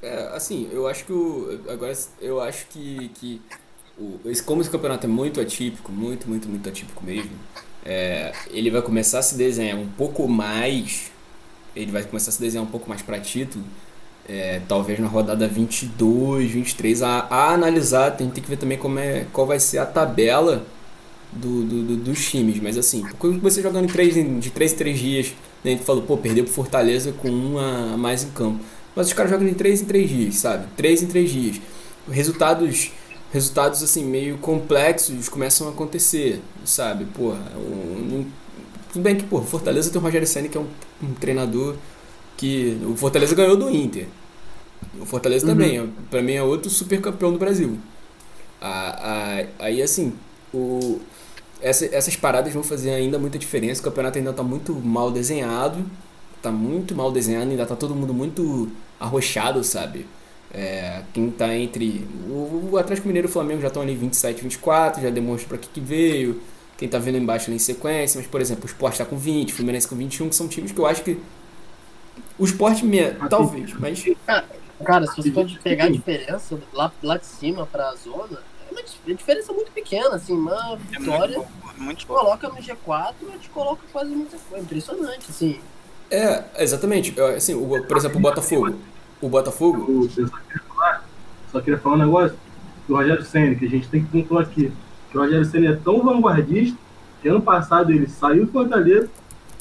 É, 0.00 0.28
assim, 0.28 0.68
eu 0.72 0.86
acho 0.86 1.04
que 1.04 1.12
o. 1.12 1.60
Agora, 1.68 1.92
eu 2.20 2.40
acho 2.40 2.66
que, 2.66 3.08
que 3.10 3.42
o, 3.98 4.20
como 4.44 4.60
esse 4.60 4.70
campeonato 4.70 5.06
é 5.06 5.08
muito 5.08 5.40
atípico, 5.40 5.90
muito, 5.90 6.28
muito, 6.28 6.48
muito 6.48 6.68
atípico 6.68 7.04
mesmo, 7.04 7.30
é, 7.84 8.32
ele 8.50 8.70
vai 8.70 8.82
começar 8.82 9.18
a 9.18 9.22
se 9.22 9.36
desenhar 9.36 9.78
um 9.78 9.88
pouco 9.88 10.28
mais, 10.28 11.10
ele 11.74 11.90
vai 11.90 12.04
começar 12.04 12.30
a 12.30 12.32
se 12.32 12.40
desenhar 12.40 12.64
um 12.64 12.70
pouco 12.70 12.88
mais 12.88 13.02
para 13.02 13.18
título, 13.18 13.64
é, 14.28 14.60
talvez 14.68 14.98
na 14.98 15.06
rodada 15.06 15.48
22, 15.48 16.50
23, 16.50 17.02
a, 17.02 17.26
a 17.30 17.52
analisar, 17.52 18.10
tem, 18.12 18.28
tem 18.30 18.42
que 18.42 18.48
ver 18.48 18.58
também 18.58 18.78
como 18.78 18.98
é, 18.98 19.26
qual 19.32 19.46
vai 19.46 19.58
ser 19.58 19.78
a 19.78 19.86
tabela 19.86 20.66
do, 21.32 21.62
do, 21.64 21.82
do 21.82 21.96
dos 21.96 22.30
times, 22.30 22.60
mas 22.60 22.76
assim, 22.78 23.02
porque 23.02 23.38
você 23.38 23.62
jogando 23.62 23.84
em 23.84 23.88
três, 23.88 24.14
de 24.14 24.50
3 24.50 24.72
em 24.72 24.76
3 24.76 24.98
dias, 24.98 25.26
né, 25.64 25.70
a 25.72 25.74
gente 25.76 25.84
falou, 25.84 26.02
pô, 26.02 26.16
perdeu 26.16 26.44
pro 26.44 26.52
Fortaleza 26.52 27.12
com 27.12 27.30
um 27.30 27.58
a 27.58 27.96
mais 27.96 28.22
em 28.22 28.30
campo, 28.30 28.60
mas 28.94 29.08
os 29.08 29.12
caras 29.12 29.30
jogam 29.30 29.48
em 29.48 29.54
3 29.54 29.82
em 29.82 29.84
3 29.84 30.08
dias, 30.08 30.34
sabe? 30.36 30.66
3 30.76 31.02
em 31.02 31.06
3 31.06 31.30
dias. 31.30 31.60
Resultados 32.10 32.90
resultados 33.32 33.82
assim 33.82 34.04
meio 34.04 34.38
complexos 34.38 35.28
começam 35.28 35.68
a 35.68 35.70
acontecer, 35.70 36.40
sabe? 36.64 37.04
Porra, 37.06 37.40
um, 37.56 38.18
um, 38.20 38.26
tudo 38.92 39.02
bem 39.02 39.16
que, 39.16 39.24
pô, 39.24 39.40
Fortaleza 39.42 39.90
tem 39.90 40.00
o 40.00 40.04
Rogério 40.04 40.26
Senna 40.26 40.48
que 40.48 40.56
é 40.56 40.60
um, 40.60 40.68
um, 41.02 41.14
treinador 41.14 41.76
que 42.36 42.78
o 42.84 42.96
Fortaleza 42.96 43.34
ganhou 43.34 43.56
do 43.56 43.70
Inter. 43.70 44.06
O 45.00 45.04
Fortaleza 45.04 45.46
uhum. 45.46 45.52
também, 45.52 45.92
para 46.10 46.22
mim 46.22 46.34
é 46.34 46.42
outro 46.42 46.70
super 46.70 47.00
campeão 47.00 47.32
do 47.32 47.38
Brasil. 47.38 47.78
aí 49.58 49.82
assim, 49.82 50.12
o 50.52 51.00
essa, 51.60 51.86
essas 51.86 52.16
paradas 52.16 52.52
vão 52.52 52.62
fazer 52.62 52.90
ainda 52.90 53.18
muita 53.18 53.38
diferença. 53.38 53.80
O 53.80 53.84
campeonato 53.84 54.18
ainda 54.18 54.30
está 54.30 54.42
muito 54.42 54.74
mal 54.74 55.10
desenhado, 55.10 55.84
está 56.36 56.50
muito 56.50 56.94
mal 56.94 57.10
desenhado, 57.10 57.50
ainda 57.50 57.64
está 57.64 57.76
todo 57.76 57.94
mundo 57.94 58.14
muito 58.14 58.70
arrochado, 58.98 59.62
sabe? 59.64 60.06
É, 60.52 61.02
quem 61.12 61.28
está 61.28 61.54
entre. 61.54 62.06
O, 62.28 62.70
o 62.72 62.78
Atlético 62.78 63.06
Mineiro 63.06 63.28
e 63.28 63.30
o 63.30 63.32
Flamengo 63.32 63.60
já 63.60 63.68
estão 63.68 63.82
ali 63.82 63.94
27, 63.94 64.42
24, 64.42 65.02
já 65.02 65.10
demonstra 65.10 65.48
para 65.48 65.58
que, 65.58 65.68
que 65.68 65.80
veio. 65.80 66.40
Quem 66.76 66.86
está 66.86 66.98
vendo 66.98 67.18
embaixo 67.18 67.46
ali 67.46 67.56
em 67.56 67.58
sequência, 67.58 68.20
mas 68.20 68.30
por 68.30 68.40
exemplo, 68.40 68.64
o 68.64 68.66
Sport 68.66 68.92
está 68.92 69.04
com 69.04 69.18
20, 69.18 69.52
o 69.52 69.56
Fluminense 69.56 69.88
com 69.88 69.96
21, 69.96 70.28
que 70.28 70.36
são 70.36 70.46
times 70.48 70.72
que 70.72 70.78
eu 70.78 70.86
acho 70.86 71.02
que. 71.02 71.20
O 72.38 72.44
Sport, 72.44 72.82
me... 72.82 73.10
talvez, 73.28 73.74
mas. 73.74 74.04
Cara, 74.84 75.06
se 75.06 75.16
você 75.16 75.32
for 75.32 75.46
pegar 75.62 75.86
a 75.86 75.90
diferença 75.90 76.58
lá, 76.72 76.92
lá 77.02 77.16
de 77.16 77.26
cima 77.26 77.66
para 77.66 77.88
a 77.88 77.94
zona, 77.96 78.40
é 78.68 78.72
uma 78.72 79.14
diferença 79.16 79.52
muito 79.52 79.72
pequena, 79.72 80.14
assim, 80.14 80.34
uma 80.34 80.76
vitória. 80.76 81.34
É 81.34 81.38
muito, 81.38 81.82
muito 81.82 82.06
coloca 82.06 82.48
no 82.48 82.56
G4 82.56 83.14
e 83.34 83.38
te 83.38 83.48
coloca 83.50 83.82
quase 83.92 84.10
no 84.10 84.26
É 84.52 84.60
impressionante, 84.60 85.26
assim. 85.30 85.60
É, 86.10 86.44
exatamente. 86.58 87.20
Assim, 87.20 87.54
o, 87.54 87.84
por 87.84 87.96
exemplo, 87.96 88.18
o 88.18 88.20
Botafogo. 88.20 88.78
O 89.20 89.28
Botafogo? 89.28 90.08
Eu 90.16 90.28
só 90.28 90.36
queria 90.36 90.62
falar, 90.68 91.04
só 91.52 91.60
queria 91.60 91.78
falar 91.78 91.94
um 91.96 91.98
negócio 91.98 92.36
do 92.86 92.94
Rogério 92.94 93.24
Senna, 93.24 93.54
que 93.54 93.66
a 93.66 93.68
gente 93.68 93.88
tem 93.88 94.04
que 94.04 94.10
pontuar 94.10 94.44
aqui. 94.44 94.72
Que 95.10 95.18
o 95.18 95.20
Rogério 95.20 95.44
Senna 95.44 95.70
é 95.70 95.76
tão 95.76 96.02
vanguardista 96.02 96.76
que 97.20 97.28
ano 97.28 97.42
passado 97.42 97.92
ele 97.92 98.08
saiu 98.08 98.46
do 98.46 98.52
Fortaleza, 98.52 99.08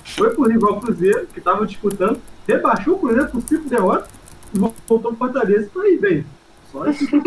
foi 0.04 0.30
pro 0.30 0.48
rival 0.48 0.80
Cruzeiro, 0.80 1.28
que 1.34 1.40
estava 1.40 1.66
disputando, 1.66 2.22
rebaixou 2.48 2.96
o 2.96 3.00
Cruzeiro 3.00 3.30
por 3.30 3.42
cinco 3.42 3.68
derrotas 3.68 4.08
e 4.54 4.60
voltou 4.60 5.00
pro 5.00 5.16
Fortaleza 5.16 5.66
e 5.66 5.70
foi 5.70 5.88
aí, 5.88 5.98
bem. 5.98 6.26
Só 6.72 6.86
esse 6.88 7.08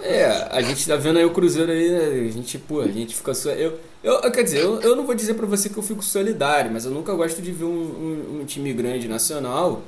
É, 0.00 0.48
a 0.56 0.62
gente 0.62 0.86
tá 0.86 0.94
vendo 0.96 1.18
aí 1.18 1.24
o 1.24 1.32
Cruzeiro 1.32 1.70
aí, 1.70 1.90
né? 1.90 2.28
A 2.28 2.32
gente, 2.32 2.56
pô, 2.56 2.80
a 2.80 2.86
gente 2.86 3.16
fica 3.16 3.34
só. 3.34 3.50
Eu, 3.50 3.78
eu, 4.02 4.30
quer 4.30 4.44
dizer, 4.44 4.60
eu, 4.60 4.80
eu 4.80 4.94
não 4.94 5.04
vou 5.04 5.14
dizer 5.14 5.34
pra 5.34 5.44
você 5.44 5.68
que 5.68 5.76
eu 5.76 5.82
fico 5.82 6.04
solidário, 6.04 6.70
mas 6.72 6.84
eu 6.84 6.92
nunca 6.92 7.12
gosto 7.14 7.42
de 7.42 7.50
ver 7.50 7.64
um, 7.64 7.68
um, 7.68 8.40
um 8.40 8.44
time 8.44 8.72
grande 8.72 9.08
nacional 9.08 9.82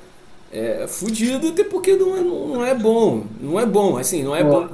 é 0.53 0.87
fudido, 0.89 1.49
até 1.49 1.65
porque 1.65 1.95
não 1.97 2.17
é, 2.17 2.21
não 2.23 2.65
é 2.67 2.75
bom. 2.75 3.25
Não 3.41 3.59
é 3.61 3.67
bom, 3.67 3.97
assim, 3.97 4.23
não 4.23 4.35
é 4.35 4.43
bom. 4.45 4.69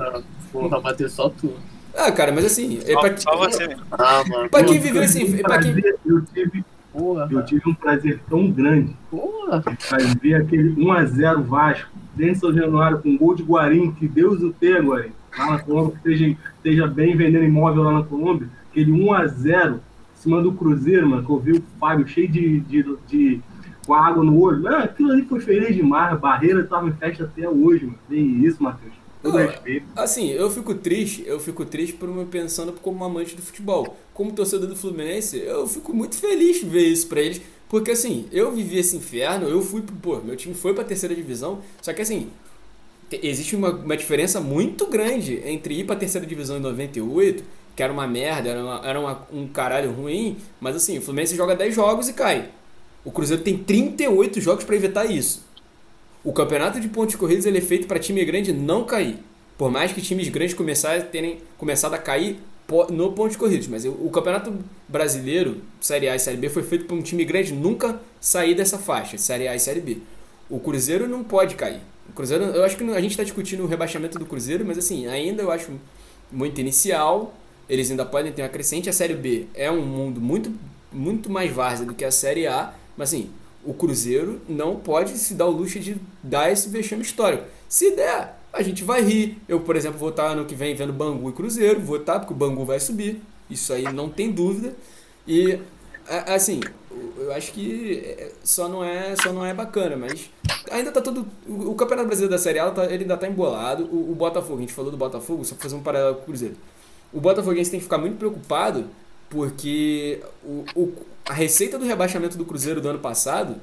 Vou 0.53 0.69
bater 0.81 1.09
só 1.11 1.29
tu. 1.29 1.53
Ah, 1.95 2.13
cara, 2.13 2.31
mas 2.33 2.45
assim, 2.45 2.79
é 2.87 2.95
pra, 2.95 3.17
só 3.17 3.37
você 3.37 3.67
mesmo. 3.69 3.83
Ah, 3.91 4.23
mano. 4.29 4.49
pra 4.51 4.63
quem 4.65 4.77
Eu 4.77 4.83
viveu 4.83 5.03
assim, 5.03 5.25
tive 5.25 5.41
um 5.41 5.43
pra 5.43 5.59
quem. 5.59 5.73
prazer- 5.73 5.99
eu, 6.05 6.23
tive, 6.35 6.65
Porra. 6.93 7.29
eu 7.31 7.45
tive 7.45 7.63
um 7.71 7.75
prazer 7.75 8.21
tão 8.29 8.51
grande 8.51 8.95
Porra. 9.11 9.63
de 9.99 10.19
ver 10.21 10.35
aquele 10.35 10.75
1x0 10.77 11.43
Vasco 11.43 11.89
dentro 12.15 12.35
de 12.35 12.41
São 12.41 12.53
Januário 12.55 12.99
com 12.99 13.17
gol 13.17 13.35
de 13.35 13.43
Guarim, 13.43 13.93
que 13.93 14.07
Deus 14.07 14.43
o 14.43 14.53
tenha, 14.53 14.81
Guarim. 14.83 15.11
Lá 15.39 15.53
na 15.53 15.59
Colômbia, 15.59 15.93
que 16.03 16.11
esteja, 16.11 16.37
esteja 16.57 16.87
bem 16.87 17.15
vendendo 17.17 17.45
imóvel 17.45 17.83
lá 17.83 17.93
na 17.93 18.03
Colômbia. 18.03 18.49
Aquele 18.71 18.91
1x0 18.93 19.75
em 19.75 19.81
cima 20.15 20.43
do 20.43 20.53
Cruzeiro, 20.53 21.07
mano, 21.09 21.25
que 21.25 21.31
eu 21.31 21.39
vi 21.39 21.53
o 21.53 21.63
Fábio 21.81 22.07
cheio 22.07 22.29
de, 22.29 22.61
de, 22.61 22.83
de- 23.07 23.41
com 23.87 23.95
a 23.95 24.07
água 24.07 24.25
no 24.25 24.39
olho. 24.41 24.63
Mano, 24.63 24.77
aquilo 24.85 25.13
ali 25.13 25.23
foi 25.25 25.41
feliz 25.41 25.75
demais. 25.75 26.13
A 26.13 26.17
barreira 26.17 26.65
tava 26.65 26.89
em 26.89 26.93
festa 26.93 27.25
até 27.25 27.49
hoje, 27.49 27.87
mano. 27.87 27.99
Que 28.09 28.17
isso, 28.17 28.63
Matheus. 28.63 28.93
Todo 29.23 29.39
respeito. 29.39 29.87
Assim, 29.97 30.31
eu 30.31 30.51
fico 30.51 30.75
triste, 30.75 31.25
eu 31.27 31.41
fico 31.41 31.65
triste 31.65 31.95
por 31.95 32.09
me 32.09 32.25
pensando 32.27 32.73
como 32.73 33.03
amante 33.05 33.35
do 33.35 33.43
futebol. 33.43 33.97
Como 34.15 34.33
torcedor 34.33 34.69
do 34.69 34.77
Fluminense, 34.77 35.39
eu 35.39 35.67
fico 35.67 35.93
muito 35.95 36.17
feliz 36.17 36.61
de 36.61 36.67
ver 36.67 36.87
isso 36.87 37.09
pra 37.09 37.21
eles. 37.21 37.41
Porque 37.69 37.91
assim, 37.91 38.27
eu 38.31 38.53
vivi 38.53 38.79
esse 38.79 38.97
inferno, 38.97 39.49
eu 39.49 39.61
fui, 39.61 39.83
pro- 39.83 39.97
pô, 39.97 40.17
meu 40.19 40.37
time 40.37 40.55
foi 40.55 40.73
pra 40.73 40.85
terceira 40.85 41.13
divisão, 41.13 41.59
só 41.83 41.93
que 41.93 42.01
assim, 42.01 42.29
te- 43.11 43.19
existe 43.27 43.57
uma, 43.57 43.71
uma 43.71 43.97
diferença 43.97 44.41
muito 44.41 44.87
grande 44.87 45.41
entre 45.45 45.81
ir 45.81 45.85
pra 45.85 45.97
terceira 45.97 46.25
divisão 46.25 46.59
em 46.59 46.61
98, 46.61 47.43
que 47.75 47.83
era 47.83 47.93
uma 47.93 48.07
merda, 48.07 48.51
era, 48.51 48.63
uma- 48.63 48.81
era 48.87 49.01
uma- 49.01 49.27
um 49.33 49.49
caralho 49.49 49.91
ruim, 49.91 50.37
mas 50.61 50.77
assim, 50.77 50.99
o 50.99 51.03
Fluminense 51.03 51.35
joga 51.37 51.57
10 51.57 51.75
jogos 51.75 52.09
e 52.09 52.13
cai. 52.13 52.51
O 53.07 53.13
Cruzeiro 53.13 53.41
tem 53.41 53.57
38 53.57 54.41
jogos 54.41 54.65
pra 54.65 54.75
evitar 54.75 55.05
isso. 55.05 55.47
O 56.25 56.33
campeonato 56.33 56.81
de 56.81 56.89
pontos 56.89 57.15
corridos 57.15 57.47
ele 57.47 57.59
é 57.59 57.61
feito 57.61 57.87
para 57.87 58.01
time 58.01 58.25
grande 58.25 58.53
não 58.53 58.85
cair. 58.85 59.21
Por 59.57 59.71
mais 59.71 59.93
que 59.93 60.03
times 60.03 60.29
grandes 60.29 60.55
começarem, 60.55 61.03
terem 61.03 61.39
começado 61.57 61.95
a 61.95 61.99
cair 61.99 62.37
no 62.91 63.13
pontos 63.13 63.37
corridos. 63.37 63.69
Mas 63.69 63.85
o, 63.85 63.91
o 63.91 64.11
campeonato 64.11 64.53
brasileiro, 64.89 65.63
Série 65.81 66.09
A 66.09 66.17
e 66.17 66.19
Série 66.19 66.37
B, 66.37 66.49
foi 66.49 66.65
feito 66.65 66.87
para 66.87 66.97
um 66.97 67.01
time 67.01 67.25
grande 67.25 67.53
nunca 67.53 68.01
sair 68.21 68.57
dessa 68.57 68.77
faixa, 68.77 69.17
Série 69.17 69.47
A 69.47 69.55
e 69.55 69.61
Série 69.61 69.81
B. 69.81 69.99
O 70.51 70.59
Cruzeiro 70.59 71.07
não 71.09 71.23
pode 71.23 71.55
cair. 71.55 71.81
O 72.09 72.13
Cruzeiro, 72.13 72.43
eu 72.43 72.65
acho 72.65 72.77
que 72.77 72.83
a 72.83 73.01
gente 73.01 73.13
está 73.13 73.23
discutindo 73.23 73.63
o 73.63 73.69
rebaixamento 73.69 74.19
do 74.19 74.27
Cruzeiro, 74.27 74.65
mas 74.67 74.79
assim, 74.79 75.07
ainda 75.07 75.45
eu 75.45 75.53
acho 75.53 75.71
muito 76.33 76.61
inicial. 76.61 77.33
Eles 77.69 77.89
ainda 77.89 78.05
podem 78.05 78.33
ter 78.33 78.43
uma 78.43 78.49
crescente. 78.49 78.91
A 78.91 78.93
Série 78.93 79.15
B 79.15 79.47
é 79.55 79.71
um 79.71 79.87
mundo 79.87 80.21
muito, 80.21 80.53
muito 80.93 81.31
mais 81.31 81.53
várzea 81.53 81.87
do 81.87 81.95
que 81.95 82.05
a 82.05 82.11
Série 82.11 82.49
A. 82.49 82.75
Mas 82.97 83.11
assim, 83.13 83.31
o 83.65 83.75
Cruzeiro 83.75 84.41
não 84.49 84.77
pode 84.77 85.17
se 85.19 85.35
dar 85.35 85.47
o 85.47 85.51
luxo 85.51 85.79
de 85.81 85.97
dar 86.23 86.51
esse 86.51 86.69
vexame 86.69 87.03
histórico. 87.03 87.45
Se 87.69 87.95
der, 87.97 88.39
a 88.53 88.63
gente 88.63 88.85
vai 88.85 89.03
rir. 89.03 89.39
Eu, 89.49 89.61
por 89.61 89.77
exemplo, 89.77 89.99
vou 89.99 90.11
estar 90.11 90.29
ano 90.29 90.45
que 90.45 90.55
vem 90.55 90.75
vendo 90.75 90.93
Bangu 90.93 91.29
e 91.29 91.33
Cruzeiro, 91.33 91.81
vou 91.81 91.97
estar 91.99 92.19
porque 92.21 92.33
o 92.33 92.37
Bangu 92.37 92.65
vai 92.65 92.79
subir. 92.81 93.21
Isso 93.51 93.73
aí 93.73 93.85
não 93.93 94.09
tem 94.09 94.31
dúvida. 94.31 94.75
E 95.27 95.59
assim, 96.29 96.61
eu 97.19 97.33
acho 97.33 97.53
que 97.53 97.99
é, 98.05 98.31
só 98.45 98.69
não 98.69 98.83
é, 98.85 99.15
só 99.17 99.33
não 99.33 99.45
é 99.45 99.53
bacana, 99.53 99.97
mas 99.97 100.31
ainda 100.71 100.93
tá 100.93 101.01
todo 101.03 101.27
o, 101.49 101.71
o 101.71 101.75
Campeonato 101.75 102.07
Brasileiro 102.07 102.31
da 102.31 102.39
Série 102.39 102.59
A 102.61 102.71
tá- 102.71 102.85
ele 102.87 103.03
ainda 103.03 103.17
tá 103.17 103.27
embolado. 103.29 103.85
O, 103.85 104.13
o 104.13 104.15
Botafogo, 104.15 104.59
a 104.59 104.61
gente 104.61 104.73
falou 104.73 104.91
do 104.91 104.97
Botafogo, 104.97 105.45
só 105.45 105.55
pra 105.55 105.65
fazer 105.65 105.75
um 105.77 105.83
paralelo 105.83 106.15
com 106.17 106.23
o 106.23 106.25
Cruzeiro. 106.27 106.57
O 107.13 107.21
Botafoguense 107.21 107.71
tem 107.71 107.81
que 107.81 107.85
ficar 107.85 107.99
muito 107.99 108.17
preocupado 108.17 108.87
porque 109.29 110.21
o, 110.45 110.65
o- 110.75 110.93
a 111.29 111.33
receita 111.33 111.79
do 111.79 111.85
rebaixamento 111.85 112.39
do 112.39 112.45
Cruzeiro 112.45 112.81
do 112.81 112.89
ano 112.89 113.01
passado 113.01 113.57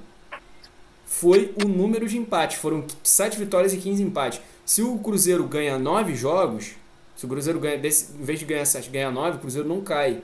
foi 1.06 1.54
o 1.64 1.68
número 1.68 2.08
de 2.08 2.18
empates. 2.18 2.58
Foram 2.58 2.84
7 3.02 3.40
vitórias 3.40 3.74
e 3.74 3.78
15 3.78 4.04
empates. 4.04 4.42
Se 4.66 4.82
o 4.82 4.98
Cruzeiro 4.98 5.46
ganha 5.46 5.80
9 5.80 6.14
jogos, 6.16 6.72
se 7.16 7.26
o 7.26 7.30
Cruzeiro 7.30 7.60
ganha, 7.60 7.78
desse, 7.78 8.14
em 8.20 8.24
vez 8.24 8.40
de 8.40 8.46
ganhar 8.46 8.66
7, 8.66 8.90
ganha 8.90 9.10
9, 9.10 9.38
o 9.38 9.40
Cruzeiro 9.40 9.68
não 9.68 9.82
cai. 9.82 10.22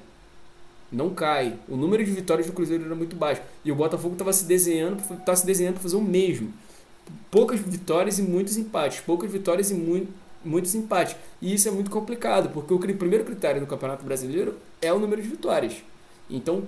Não 0.91 1.11
cai. 1.11 1.57
O 1.69 1.77
número 1.77 2.03
de 2.03 2.11
vitórias 2.11 2.47
do 2.47 2.53
Cruzeiro 2.53 2.83
era 2.83 2.95
muito 2.95 3.15
baixo. 3.15 3.41
E 3.63 3.71
o 3.71 3.75
Botafogo 3.75 4.13
estava 4.13 4.33
se 4.33 4.43
desenhando, 4.43 5.01
tá 5.23 5.35
se 5.35 5.45
desenhando 5.45 5.75
para 5.75 5.83
fazer 5.83 5.95
o 5.95 6.01
mesmo. 6.01 6.51
Poucas 7.31 7.59
vitórias 7.59 8.19
e 8.19 8.21
muitos 8.21 8.57
empates. 8.57 8.99
Poucas 8.99 9.31
vitórias 9.31 9.71
e 9.71 9.75
muito, 9.75 10.11
muitos 10.43 10.75
empates. 10.75 11.15
E 11.41 11.53
isso 11.53 11.67
é 11.69 11.71
muito 11.71 11.89
complicado, 11.89 12.49
porque 12.49 12.73
o 12.73 12.79
primeiro 12.79 13.23
critério 13.23 13.61
do 13.61 13.67
Campeonato 13.67 14.03
Brasileiro 14.03 14.55
é 14.81 14.91
o 14.91 14.99
número 14.99 15.21
de 15.21 15.27
vitórias. 15.29 15.75
Então, 16.29 16.63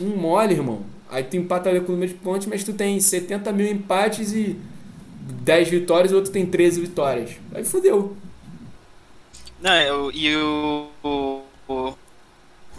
um 0.00 0.16
mole, 0.16 0.54
irmão. 0.54 0.82
Aí 1.10 1.22
tu 1.24 1.36
empata 1.36 1.68
ali 1.68 1.80
com 1.80 1.88
o 1.92 1.94
número 1.94 2.12
de 2.12 2.18
pontos, 2.18 2.46
mas 2.46 2.64
tu 2.64 2.72
tem 2.72 2.98
70 3.00 3.52
mil 3.52 3.66
empates 3.70 4.32
e 4.32 4.58
10 5.42 5.68
vitórias, 5.68 6.12
o 6.12 6.16
outro 6.16 6.32
tem 6.32 6.46
13 6.46 6.80
vitórias. 6.80 7.30
Aí 7.54 7.64
fodeu. 7.64 8.16
Não, 9.60 9.74
eu- 9.74 10.10
e 10.12 10.34
o, 10.36 10.88
o, 11.02 11.42
o 11.68 11.94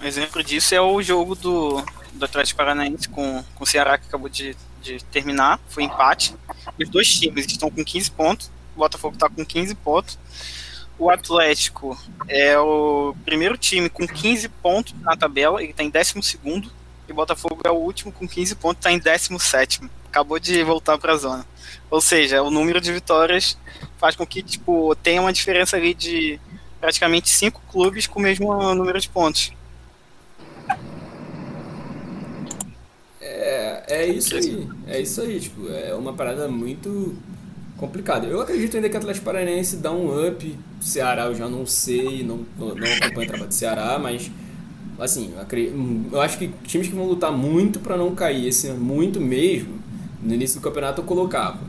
exemplo 0.04 0.44
disso 0.44 0.76
é 0.76 0.82
o 0.82 1.02
jogo 1.02 1.36
do, 1.36 1.82
do 2.14 2.26
Atlético 2.26 2.58
Paranaense 2.58 3.08
com, 3.08 3.44
com 3.56 3.64
o 3.64 3.68
Ceará 3.68 3.98
que 3.98 4.08
acabou 4.08 4.28
de, 4.30 4.56
de 4.82 5.04
terminar. 5.06 5.60
Foi 5.70 5.84
empate. 5.84 6.36
Os 6.80 6.90
dois 6.90 7.08
times 7.08 7.46
estão 7.46 7.70
com 7.70 7.84
15 7.84 8.12
pontos. 8.12 8.52
O 8.76 8.80
Botafogo 8.80 9.14
está 9.16 9.30
com 9.30 9.46
15 9.46 9.76
pontos. 9.76 10.18
O 11.00 11.10
Atlético 11.10 11.98
é 12.28 12.58
o 12.60 13.16
primeiro 13.26 13.58
time 13.58 13.90
com 13.90 14.06
15 14.08 14.48
pontos 14.50 14.94
na 15.02 15.16
tabela, 15.16 15.62
ele 15.62 15.72
está 15.72 15.84
em 15.84 15.90
12 15.90 16.38
o 17.14 17.16
Botafogo 17.16 17.62
é 17.64 17.70
o 17.70 17.76
último 17.76 18.12
com 18.12 18.28
15 18.28 18.56
pontos, 18.56 18.80
está 18.80 18.92
em 18.92 19.00
17. 19.00 19.82
Acabou 20.08 20.40
de 20.40 20.64
voltar 20.64 20.98
para 20.98 21.14
a 21.14 21.18
zona. 21.18 21.46
Ou 21.90 22.02
seja, 22.02 22.42
o 22.42 22.50
número 22.50 22.82
de 22.82 22.92
vitórias 22.92 23.58
faz 23.98 24.16
com 24.16 24.26
que 24.26 24.42
tipo, 24.44 24.96
tenha 24.96 25.22
uma 25.22 25.32
diferença 25.32 25.78
ali 25.78 25.94
de 25.94 26.40
praticamente 26.82 27.30
cinco 27.30 27.62
clubes 27.72 28.08
com 28.08 28.20
o 28.20 28.24
mesmo 28.24 28.76
número 28.76 29.00
de 29.00 29.08
pontos. 29.08 29.54
É, 33.22 33.84
é 33.88 34.08
isso 34.08 34.36
aí. 34.36 34.68
É 34.88 35.00
isso 35.00 35.22
aí, 35.22 35.40
tipo, 35.40 35.70
é 35.70 35.94
uma 35.94 36.14
parada 36.14 36.48
muito 36.48 37.16
complicada. 37.78 38.28
Eu 38.28 38.42
acredito 38.42 38.76
ainda 38.76 38.90
que 38.90 38.96
o 38.96 39.00
Atlético 39.00 39.26
Paranaense 39.26 39.78
dá 39.78 39.92
um 39.92 40.28
up. 40.28 40.60
Ceará 40.82 41.26
eu 41.26 41.36
já 41.36 41.48
não 41.48 41.66
sei, 41.66 42.24
não, 42.24 42.46
não 42.58 42.68
acompanho 42.74 43.24
o 43.24 43.28
trabalho 43.28 43.48
do 43.48 43.54
Ceará, 43.54 43.98
mas 44.00 44.30
assim, 45.00 45.34
eu, 46.12 46.22
acho 46.22 46.38
que 46.38 46.50
times 46.66 46.88
que 46.88 46.96
vão 46.96 47.06
lutar 47.06 47.32
muito 47.32 47.80
pra 47.80 47.98
não 47.98 48.14
cair 48.14 48.48
esse 48.48 48.68
ano, 48.68 48.80
muito 48.80 49.20
mesmo, 49.20 49.76
no 50.22 50.34
início 50.34 50.60
do 50.60 50.64
campeonato 50.64 51.02
eu 51.02 51.06
colocava 51.06 51.60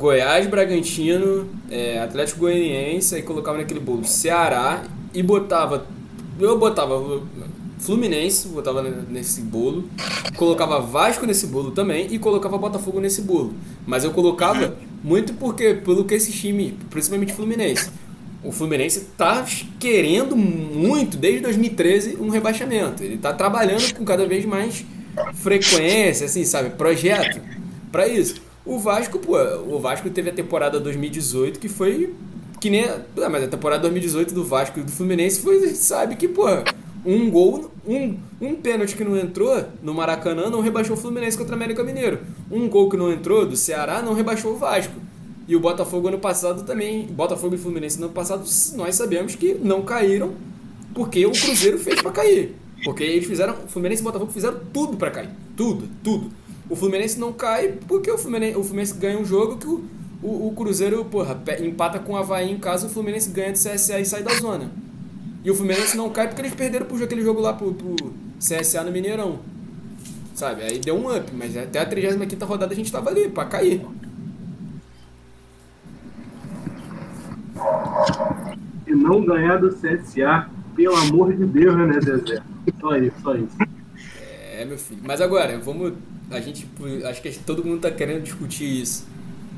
Goiás, 0.00 0.46
Bragantino, 0.46 1.46
é, 1.70 1.98
Atlético 1.98 2.40
Goianiense, 2.40 3.14
aí 3.14 3.22
colocava 3.22 3.58
naquele 3.58 3.80
bolo 3.80 4.02
Ceará 4.02 4.82
e 5.12 5.22
botava. 5.22 5.84
Eu 6.38 6.58
botava 6.58 7.22
Fluminense, 7.78 8.48
botava 8.48 8.82
nesse 8.82 9.42
bolo, 9.42 9.84
colocava 10.36 10.80
Vasco 10.80 11.26
nesse 11.26 11.48
bolo 11.48 11.72
também 11.72 12.06
e 12.10 12.18
colocava 12.18 12.56
Botafogo 12.56 12.98
nesse 12.98 13.20
bolo. 13.20 13.52
Mas 13.86 14.02
eu 14.02 14.10
colocava 14.10 14.74
muito 15.04 15.34
porque, 15.34 15.74
pelo 15.74 16.06
que 16.06 16.14
esse 16.14 16.32
time, 16.32 16.78
principalmente 16.88 17.34
Fluminense, 17.34 17.90
o 18.42 18.52
Fluminense 18.52 19.08
tá 19.16 19.44
querendo 19.78 20.36
muito, 20.36 21.16
desde 21.16 21.40
2013, 21.40 22.16
um 22.20 22.28
rebaixamento. 22.28 23.02
Ele 23.02 23.18
tá 23.18 23.32
trabalhando 23.32 23.94
com 23.94 24.04
cada 24.04 24.26
vez 24.26 24.44
mais 24.44 24.84
frequência, 25.34 26.26
assim, 26.26 26.44
sabe? 26.44 26.70
Projeto 26.70 27.40
para 27.92 28.08
isso. 28.08 28.40
O 28.64 28.78
Vasco, 28.78 29.18
pô, 29.18 29.36
o 29.68 29.78
Vasco 29.78 30.08
teve 30.10 30.30
a 30.30 30.32
temporada 30.32 30.78
2018 30.78 31.58
que 31.58 31.68
foi 31.68 32.14
que 32.60 32.68
nem. 32.68 32.84
A, 32.84 33.00
ah, 33.22 33.28
mas 33.28 33.42
a 33.42 33.48
temporada 33.48 33.82
2018 33.82 34.34
do 34.34 34.44
Vasco 34.44 34.78
e 34.78 34.82
do 34.82 34.92
Fluminense 34.92 35.40
foi, 35.40 35.74
sabe 35.74 36.14
que, 36.14 36.28
pô, 36.28 36.46
um 37.04 37.30
gol, 37.30 37.70
um, 37.86 38.18
um 38.40 38.54
pênalti 38.54 38.94
que 38.94 39.02
não 39.02 39.16
entrou 39.16 39.64
no 39.82 39.94
Maracanã 39.94 40.50
não 40.50 40.60
rebaixou 40.60 40.94
o 40.94 41.00
Fluminense 41.00 41.38
contra 41.38 41.54
o 41.54 41.56
América 41.56 41.82
Mineiro. 41.82 42.20
Um 42.50 42.68
gol 42.68 42.90
que 42.90 42.96
não 42.96 43.10
entrou 43.10 43.46
do 43.46 43.56
Ceará 43.56 44.02
não 44.02 44.12
rebaixou 44.12 44.52
o 44.52 44.56
Vasco. 44.56 44.92
E 45.50 45.56
o 45.56 45.58
Botafogo 45.58 46.06
ano 46.06 46.20
passado 46.20 46.62
também, 46.62 47.06
Botafogo 47.06 47.56
e 47.56 47.58
Fluminense 47.58 47.98
no 47.98 48.04
ano 48.04 48.14
passado, 48.14 48.44
nós 48.76 48.94
sabemos 48.94 49.34
que 49.34 49.54
não 49.54 49.82
caíram 49.82 50.32
porque 50.94 51.26
o 51.26 51.32
Cruzeiro 51.32 51.76
fez 51.76 52.00
para 52.00 52.12
cair. 52.12 52.54
Porque 52.84 53.02
eles 53.02 53.26
fizeram, 53.26 53.56
Fluminense 53.66 54.00
e 54.00 54.04
Botafogo 54.04 54.30
fizeram 54.30 54.60
tudo 54.72 54.96
para 54.96 55.10
cair. 55.10 55.30
Tudo, 55.56 55.88
tudo. 56.04 56.30
O 56.68 56.76
Fluminense 56.76 57.18
não 57.18 57.32
cai 57.32 57.74
porque 57.88 58.08
o 58.08 58.16
Fluminense, 58.16 58.56
o 58.56 58.62
Fluminense 58.62 58.94
ganha 58.94 59.18
um 59.18 59.24
jogo 59.24 59.56
que 59.56 59.66
o, 59.66 59.82
o, 60.22 60.46
o 60.46 60.52
Cruzeiro, 60.52 61.04
porra, 61.06 61.36
empata 61.60 61.98
com 61.98 62.12
o 62.12 62.16
Havaí 62.16 62.48
em 62.48 62.56
casa, 62.56 62.86
o 62.86 62.90
Fluminense 62.90 63.30
ganha 63.30 63.52
de 63.52 63.58
CSA 63.58 63.98
e 63.98 64.04
sai 64.04 64.22
da 64.22 64.32
zona. 64.34 64.70
E 65.44 65.50
o 65.50 65.54
Fluminense 65.56 65.96
não 65.96 66.10
cai 66.10 66.28
porque 66.28 66.42
eles 66.42 66.54
perderam 66.54 66.86
por 66.86 67.02
aquele 67.02 67.22
jogo 67.22 67.40
lá 67.40 67.54
pro, 67.54 67.74
pro 67.74 67.96
CSA 68.38 68.84
no 68.84 68.92
Mineirão. 68.92 69.40
Sabe? 70.32 70.62
Aí 70.62 70.78
deu 70.78 70.94
um 70.94 71.12
up, 71.12 71.28
mas 71.34 71.56
até 71.56 71.80
a 71.80 71.86
35 71.86 72.44
rodada 72.44 72.72
a 72.72 72.76
gente 72.76 72.92
tava 72.92 73.10
ali 73.10 73.28
pra 73.28 73.46
cair. 73.46 73.84
E 78.86 78.92
não 78.92 79.24
ganhar 79.24 79.58
do 79.58 79.70
CSA, 79.70 80.48
pelo 80.74 80.96
amor 80.96 81.34
de 81.34 81.44
Deus, 81.46 81.76
né, 81.76 82.00
Zezé? 82.00 82.42
Só 82.80 82.96
isso, 82.96 83.16
só 83.22 83.34
isso. 83.34 83.56
É, 84.52 84.64
meu 84.64 84.78
filho. 84.78 85.00
Mas 85.04 85.20
agora, 85.20 85.58
vamos. 85.58 85.94
A 86.30 86.40
gente. 86.40 86.68
Acho 87.08 87.22
que 87.22 87.38
todo 87.38 87.64
mundo 87.64 87.80
tá 87.80 87.90
querendo 87.90 88.22
discutir 88.22 88.82
isso. 88.82 89.06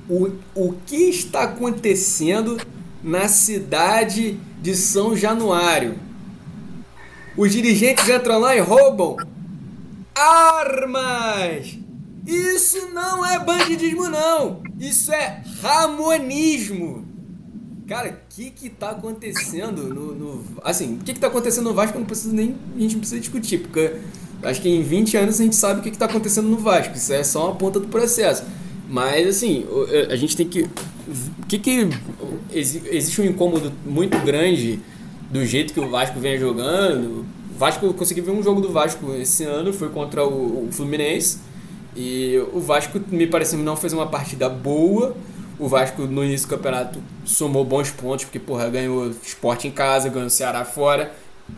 O, 0.09 0.31
o 0.55 0.75
que 0.87 1.09
está 1.11 1.45
acontecendo 1.45 2.57
na 3.03 3.29
cidade 3.29 4.39
de 4.61 4.75
São 4.75 5.17
Januário. 5.17 5.97
Os 7.37 7.51
dirigentes 7.51 8.09
entram 8.09 8.39
lá 8.39 8.55
e 8.55 8.61
roubam 8.61 9.17
armas. 10.15 11.79
Isso 12.27 12.91
não 12.93 13.25
é 13.25 13.39
bandidismo, 13.39 14.09
não. 14.09 14.63
Isso 14.79 15.13
é 15.13 15.43
ramonismo. 15.61 17.12
Cara, 17.93 18.09
o 18.09 18.35
que 18.35 18.51
que 18.51 18.71
tá 18.71 18.89
acontecendo 18.93 19.83
no, 19.83 20.15
no 20.15 20.45
assim, 20.65 20.95
o 20.95 21.05
que 21.05 21.13
que 21.13 21.21
tá 21.21 21.27
acontecendo 21.27 21.65
no 21.65 21.75
Vasco? 21.75 21.99
Não 21.99 22.07
precisa 22.07 22.35
nem 22.35 22.57
a 22.75 22.81
gente 22.81 22.97
precisa 22.97 23.21
discutir, 23.21 23.59
porque 23.59 23.97
acho 24.43 24.63
que 24.63 24.69
em 24.71 24.83
20 24.83 25.15
anos 25.19 25.39
a 25.39 25.45
gente 25.45 25.55
sabe 25.55 25.81
o 25.81 25.83
que 25.83 25.91
que 25.91 25.99
tá 25.99 26.07
acontecendo 26.07 26.49
no 26.49 26.57
Vasco. 26.57 26.97
Isso 26.97 27.13
é 27.13 27.23
só 27.23 27.49
uma 27.49 27.55
ponta 27.55 27.79
do 27.79 27.89
processo. 27.89 28.45
Mas 28.89 29.29
assim, 29.29 29.67
a 30.09 30.17
gente 30.17 30.35
tem 30.35 30.49
que 30.49 30.63
o 30.63 31.47
que 31.47 31.59
que 31.59 31.91
existe 32.51 33.21
um 33.21 33.27
incômodo 33.27 33.71
muito 33.85 34.19
grande 34.21 34.81
do 35.31 35.45
jeito 35.45 35.75
que 35.75 35.81
o 35.81 35.91
Vasco 35.91 36.19
vem 36.19 36.39
jogando. 36.39 37.27
O 37.55 37.59
Vasco 37.59 37.85
eu 37.85 37.93
consegui 37.93 38.23
ver 38.23 38.31
um 38.31 38.43
jogo 38.43 38.63
do 38.63 38.73
Vasco 38.73 39.15
esse 39.17 39.45
ano, 39.45 39.71
foi 39.71 39.91
contra 39.91 40.27
o, 40.27 40.67
o 40.67 40.73
Fluminense. 40.73 41.41
E 41.95 42.43
o 42.55 42.59
Vasco 42.59 42.99
me 43.09 43.27
parece 43.27 43.55
não 43.55 43.77
fez 43.77 43.93
uma 43.93 44.07
partida 44.07 44.49
boa 44.49 45.15
o 45.59 45.69
Vasco 45.69 46.03
no 46.03 46.25
início 46.25 46.47
do 46.47 46.57
campeonato 46.57 47.03
somou 47.25 47.65
bons 47.65 47.91
pontos, 47.91 48.25
porque 48.25 48.39
porra, 48.39 48.69
ganhou 48.69 49.11
esporte 49.11 49.69
em 49.69 49.71
casa, 49.71 50.09
ganhou 50.09 50.31
Ceará 50.31 50.65
fora, 50.65 51.13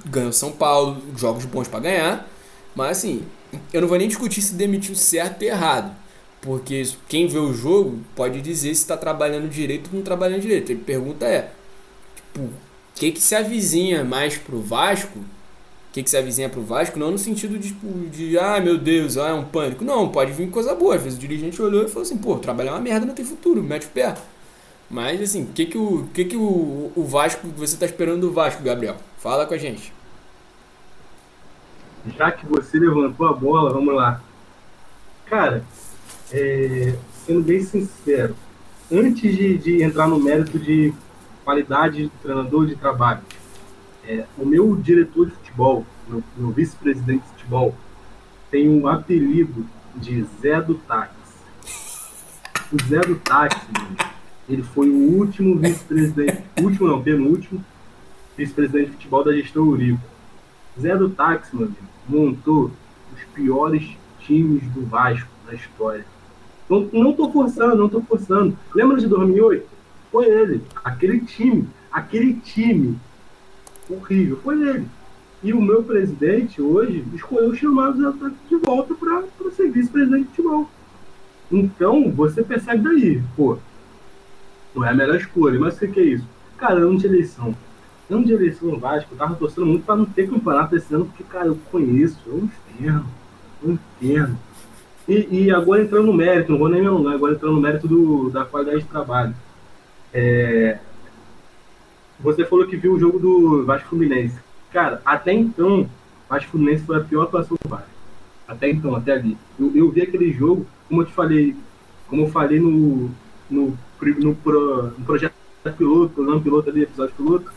ganhou 0.07 0.33
São 0.33 0.53
Paulo, 0.53 1.03
jogos 1.17 1.45
bons 1.45 1.69
para 1.69 1.81
ganhar. 1.81 2.29
Mas 2.75 2.99
assim, 2.99 3.25
eu 3.73 3.81
não 3.81 3.89
vou 3.89 3.99
nem 3.99 4.09
discutir 4.09 4.43
se 4.43 4.55
demitiu 4.55 4.95
certo 4.95 5.43
ou 5.43 5.49
errado. 5.49 5.95
Porque 6.41 6.87
quem 7.09 7.27
vê 7.27 7.39
o 7.39 7.55
jogo 7.55 8.01
pode 8.15 8.43
dizer 8.43 8.75
se 8.75 8.83
está 8.83 8.97
trabalhando 8.97 9.49
direito 9.49 9.89
ou 9.91 9.97
não 9.97 10.03
trabalhando 10.03 10.43
direito. 10.43 10.73
A 10.73 10.77
pergunta 10.77 11.25
é, 11.25 11.51
tipo, 12.15 12.41
o 12.41 12.53
que, 12.95 13.13
que 13.13 13.21
se 13.21 13.35
avizinha 13.35 14.05
mais 14.05 14.37
pro 14.37 14.61
Vasco 14.61 15.21
que, 15.95 16.03
que 16.03 16.11
se 16.11 16.17
avizinha 16.17 16.49
pro 16.49 16.61
Vasco, 16.61 16.99
não 16.99 17.13
no 17.13 17.19
sentido 17.19 17.57
de, 17.57 17.69
tipo, 17.69 17.87
de 18.11 18.37
ah, 18.37 18.61
meu 18.61 18.77
Deus, 18.77 19.17
ah, 19.17 19.29
é 19.29 19.33
um 19.33 19.45
pânico. 19.45 19.85
Não, 19.85 20.09
pode 20.09 20.33
vir 20.33 20.51
coisa 20.51 20.75
boa. 20.75 20.97
Às 20.97 21.03
vezes 21.05 21.17
o 21.17 21.21
dirigente 21.21 21.63
olhou 21.63 21.85
e 21.85 21.89
falou 21.89 22.03
assim, 22.03 22.19
pô, 22.19 22.37
trabalhar 22.37 22.73
é 22.73 22.75
uma 22.75 22.81
merda, 22.81 23.07
não 23.07 23.15
tem 23.15 23.25
futuro, 23.25 23.63
mete 23.63 23.87
o 23.87 23.91
pé. 23.91 24.13
Mas, 24.91 25.23
assim, 25.23 25.47
que, 25.47 25.67
que, 25.67 25.79
o, 25.79 26.09
que, 26.13 26.25
que 26.25 26.37
o, 26.37 26.91
o 26.97 27.05
Vasco, 27.05 27.47
você 27.57 27.77
tá 27.77 27.87
esperando 27.87 28.23
do 28.23 28.33
Vasco, 28.33 28.61
Gabriel? 28.61 28.97
Fala 29.19 29.47
com 29.47 29.55
a 29.55 29.57
gente. 29.57 29.93
Já 32.19 32.33
que 32.33 32.45
você 32.45 32.77
levantou 32.77 33.29
a 33.29 33.33
bola, 33.33 33.73
vamos 33.73 33.95
lá. 33.95 34.21
Cara, 35.27 35.65
é, 36.33 36.93
sendo 37.25 37.41
bem 37.41 37.63
sincero, 37.63 38.35
antes 38.91 39.37
de, 39.37 39.59
de 39.59 39.81
entrar 39.85 40.09
no 40.09 40.19
mérito 40.19 40.59
de 40.59 40.93
qualidade 41.45 42.03
de 42.03 42.09
treinador 42.21 42.67
de 42.67 42.75
trabalho, 42.75 43.23
é, 44.07 44.25
o 44.37 44.45
meu 44.45 44.75
diretor 44.77 45.29
de 45.29 45.44
futebol, 45.55 45.87
meu, 46.09 46.23
meu 46.37 46.51
vice-presidente 46.51 47.23
de 47.23 47.29
futebol, 47.29 47.75
tem 48.51 48.69
um 48.69 48.87
apelido 48.89 49.65
de 49.95 50.25
Zé 50.41 50.61
do 50.61 50.75
Táxi. 50.75 51.15
O 52.73 52.83
Zé 52.89 53.01
do 53.01 53.17
Táxi, 53.17 53.67
ele 54.49 54.63
foi 54.63 54.91
o 54.91 55.17
último 55.17 55.57
vice-presidente, 55.59 56.43
último 56.61 56.89
não, 56.89 57.03
penúltimo, 57.03 57.65
vice-presidente 58.37 58.87
de 58.87 58.93
futebol 58.93 59.25
da 59.25 59.33
gestão 59.33 59.63
Urico. 59.63 60.01
Zé 60.81 60.97
do 60.97 61.09
Táxi, 61.11 61.57
montou 62.09 62.73
os 63.15 63.25
piores 63.33 63.97
times 64.21 64.63
do 64.73 64.85
Vasco 64.85 65.29
na 65.47 65.55
história. 65.55 66.05
Não, 66.69 66.89
não 66.93 67.13
tô 67.13 67.31
forçando, 67.31 67.77
não 67.77 67.89
tô 67.89 68.01
forçando. 68.03 68.59
Lembra 68.75 68.99
de 68.99 69.07
2008? 69.07 69.67
Foi 70.11 70.27
ele. 70.27 70.63
Aquele 70.83 71.21
time, 71.21 71.69
aquele 71.93 72.35
time 72.35 72.99
horrível, 73.89 74.39
foi 74.43 74.61
ele. 74.69 74.87
E 75.45 75.53
o 75.53 75.61
meu 75.61 75.83
presidente 75.83 76.63
hoje 76.63 77.05
escolheu 77.15 77.55
chamar 77.55 77.91
os 77.91 78.03
atletas 78.03 78.39
de 78.49 78.57
volta 78.57 78.95
para 78.95 79.51
ser 79.51 79.71
vice-presidente 79.71 80.23
de 80.23 80.29
futebol. 80.29 80.71
Então, 81.53 82.11
você 82.11 82.43
percebe 82.43 82.83
daí, 82.83 83.23
pô, 83.37 83.59
não 84.75 84.83
é 84.83 84.89
a 84.89 84.95
melhor 84.95 85.17
escolha, 85.17 85.61
mas 85.61 85.77
o 85.77 85.81
que, 85.81 85.89
que 85.89 86.01
é 86.01 86.05
isso? 86.05 86.27
Cara, 86.57 86.81
ano 86.81 86.97
de 86.97 87.07
eleição. 87.07 87.55
Ano 88.11 88.25
de 88.25 88.33
eleição 88.33 88.69
no 88.69 88.79
Vasco, 88.79 89.13
eu 89.13 89.19
tava 89.19 89.35
torcendo 89.35 89.67
muito 89.67 89.85
para 89.85 89.97
não 89.97 90.07
ter 90.07 90.31
campeonato 90.31 90.77
esse 90.77 90.95
ano, 90.95 91.05
porque, 91.05 91.23
cara, 91.25 91.49
eu 91.49 91.59
conheço, 91.71 92.19
é 92.27 92.33
um 92.33 92.45
inferno, 92.45 93.07
é 93.63 93.67
um 93.67 93.73
inferno. 93.73 94.39
E, 95.07 95.29
e, 95.31 95.51
agora 95.51 95.83
entrando 95.83 96.07
no 96.07 96.15
mérito, 96.15 96.53
não 96.53 96.59
vou 96.59 96.71
nem 96.71 96.81
me 96.81 96.87
alongar, 96.87 97.17
agora 97.17 97.35
entrando 97.35 97.55
no 97.55 97.61
mérito 97.61 97.87
do, 97.87 98.31
da 98.31 98.47
qualidade 98.47 98.81
de 98.81 98.89
trabalho. 98.89 99.35
É, 100.11 100.79
você 102.19 102.47
falou 102.47 102.67
que 102.67 102.79
viu 102.79 102.95
o 102.95 102.99
jogo 102.99 103.19
do 103.19 103.67
Vasco 103.67 103.91
Fluminense. 103.91 104.39
Cara, 104.75 105.01
até 105.05 105.33
então, 105.33 105.83
o 105.83 105.89
Vasco 106.29 106.51
Fluminense 106.51 106.85
foi 106.85 106.97
a 106.97 107.01
pior 107.01 107.22
atuação 107.22 107.57
do 107.62 107.68
Vasco. 107.68 107.89
Até 108.49 108.68
então, 108.68 108.97
até 108.97 109.12
ali. 109.12 109.39
Eu, 109.57 109.70
eu 109.72 109.89
vi 109.89 110.03
aquele 110.03 110.33
jogo, 110.33 110.66
como 110.89 111.03
eu 111.03 111.07
te 111.07 111.12
falei, 111.12 111.55
como 112.09 112.22
eu 112.22 112.29
falei 112.29 112.59
no, 112.59 113.09
no, 113.49 113.79
no, 114.03 114.35
pro, 114.35 114.83
no 114.99 115.05
projeto 115.07 115.33
piloto, 115.79 116.14
programa 116.14 116.41
piloto 116.41 116.70
ali, 116.70 116.83
episódio 116.83 117.14
piloto. 117.14 117.53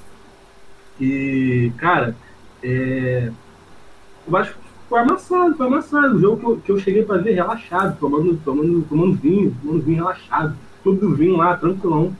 E, 1.01 1.71
cara, 1.77 2.15
é, 2.61 3.31
o 4.27 4.29
Vasco 4.29 4.59
foi 4.87 4.99
amassado, 4.99 5.57
foi 5.57 5.65
amassado. 5.65 6.17
O 6.17 6.21
jogo 6.21 6.37
que 6.37 6.45
eu, 6.45 6.57
que 6.57 6.71
eu 6.71 6.79
cheguei 6.79 7.03
para 7.03 7.17
ver 7.17 7.33
relaxado, 7.33 7.97
tomando, 7.99 8.39
tomando, 8.45 8.85
tomando 8.87 9.15
vinho, 9.15 9.57
tomando 9.59 9.81
vinho 9.81 10.03
relaxado. 10.03 10.55
Todo 10.83 11.15
vinho 11.15 11.37
lá, 11.37 11.57
tranquilão. 11.57 12.15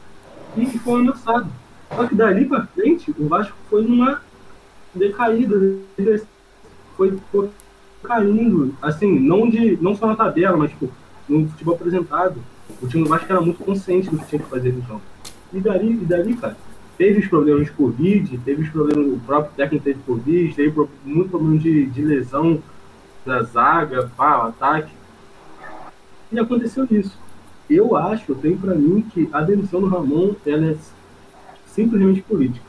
E 0.57 0.65
foi 0.79 1.01
amassado. 1.01 1.47
Só 1.95 2.07
que 2.07 2.15
dali 2.15 2.45
para 2.45 2.65
frente, 2.65 3.13
o 3.15 3.27
Vasco 3.27 3.55
foi 3.69 3.83
numa 3.83 4.21
decaída. 4.97 5.77
Foi, 6.95 7.17
foi 7.31 7.49
caindo, 8.03 8.73
assim, 8.81 9.19
não, 9.19 9.49
de, 9.49 9.77
não 9.81 9.95
só 9.95 10.07
na 10.07 10.15
tabela, 10.15 10.57
mas 10.57 10.71
tipo, 10.71 10.89
no 11.27 11.47
futebol 11.49 11.75
apresentado. 11.75 12.41
O 12.81 12.87
time 12.87 13.03
do 13.03 13.09
Vasco 13.09 13.31
era 13.31 13.41
muito 13.41 13.63
consciente 13.63 14.09
do 14.09 14.17
que 14.17 14.27
tinha 14.27 14.41
que 14.41 14.49
fazer 14.49 14.73
no 14.73 14.81
jogo. 14.81 15.01
E 15.53 15.59
dali, 15.59 15.93
e 15.93 16.05
dali, 16.05 16.35
cara, 16.35 16.57
teve 16.97 17.19
os 17.19 17.27
problemas 17.27 17.65
de 17.65 17.71
Covid, 17.71 18.37
teve 18.39 18.63
os 18.63 18.69
problemas, 18.69 19.13
o 19.13 19.19
próprio 19.25 19.53
técnico 19.55 19.85
teve 19.85 19.99
Covid, 20.05 20.53
teve 20.55 20.87
muito 21.05 21.29
problema 21.29 21.57
de, 21.57 21.85
de 21.85 22.01
lesão 22.01 22.61
da 23.25 23.43
zaga, 23.43 24.11
pá, 24.15 24.47
ataque. 24.47 24.91
E 26.31 26.39
aconteceu 26.39 26.87
isso. 26.89 27.17
Eu 27.69 27.95
acho, 27.95 28.31
eu 28.31 28.35
tenho 28.35 28.57
para 28.57 28.75
mim 28.75 29.01
que 29.01 29.29
a 29.31 29.41
demissão 29.41 29.81
do 29.81 29.87
Ramon 29.87 30.33
ela 30.45 30.71
é 30.71 30.75
simplesmente 31.67 32.21
política. 32.21 32.65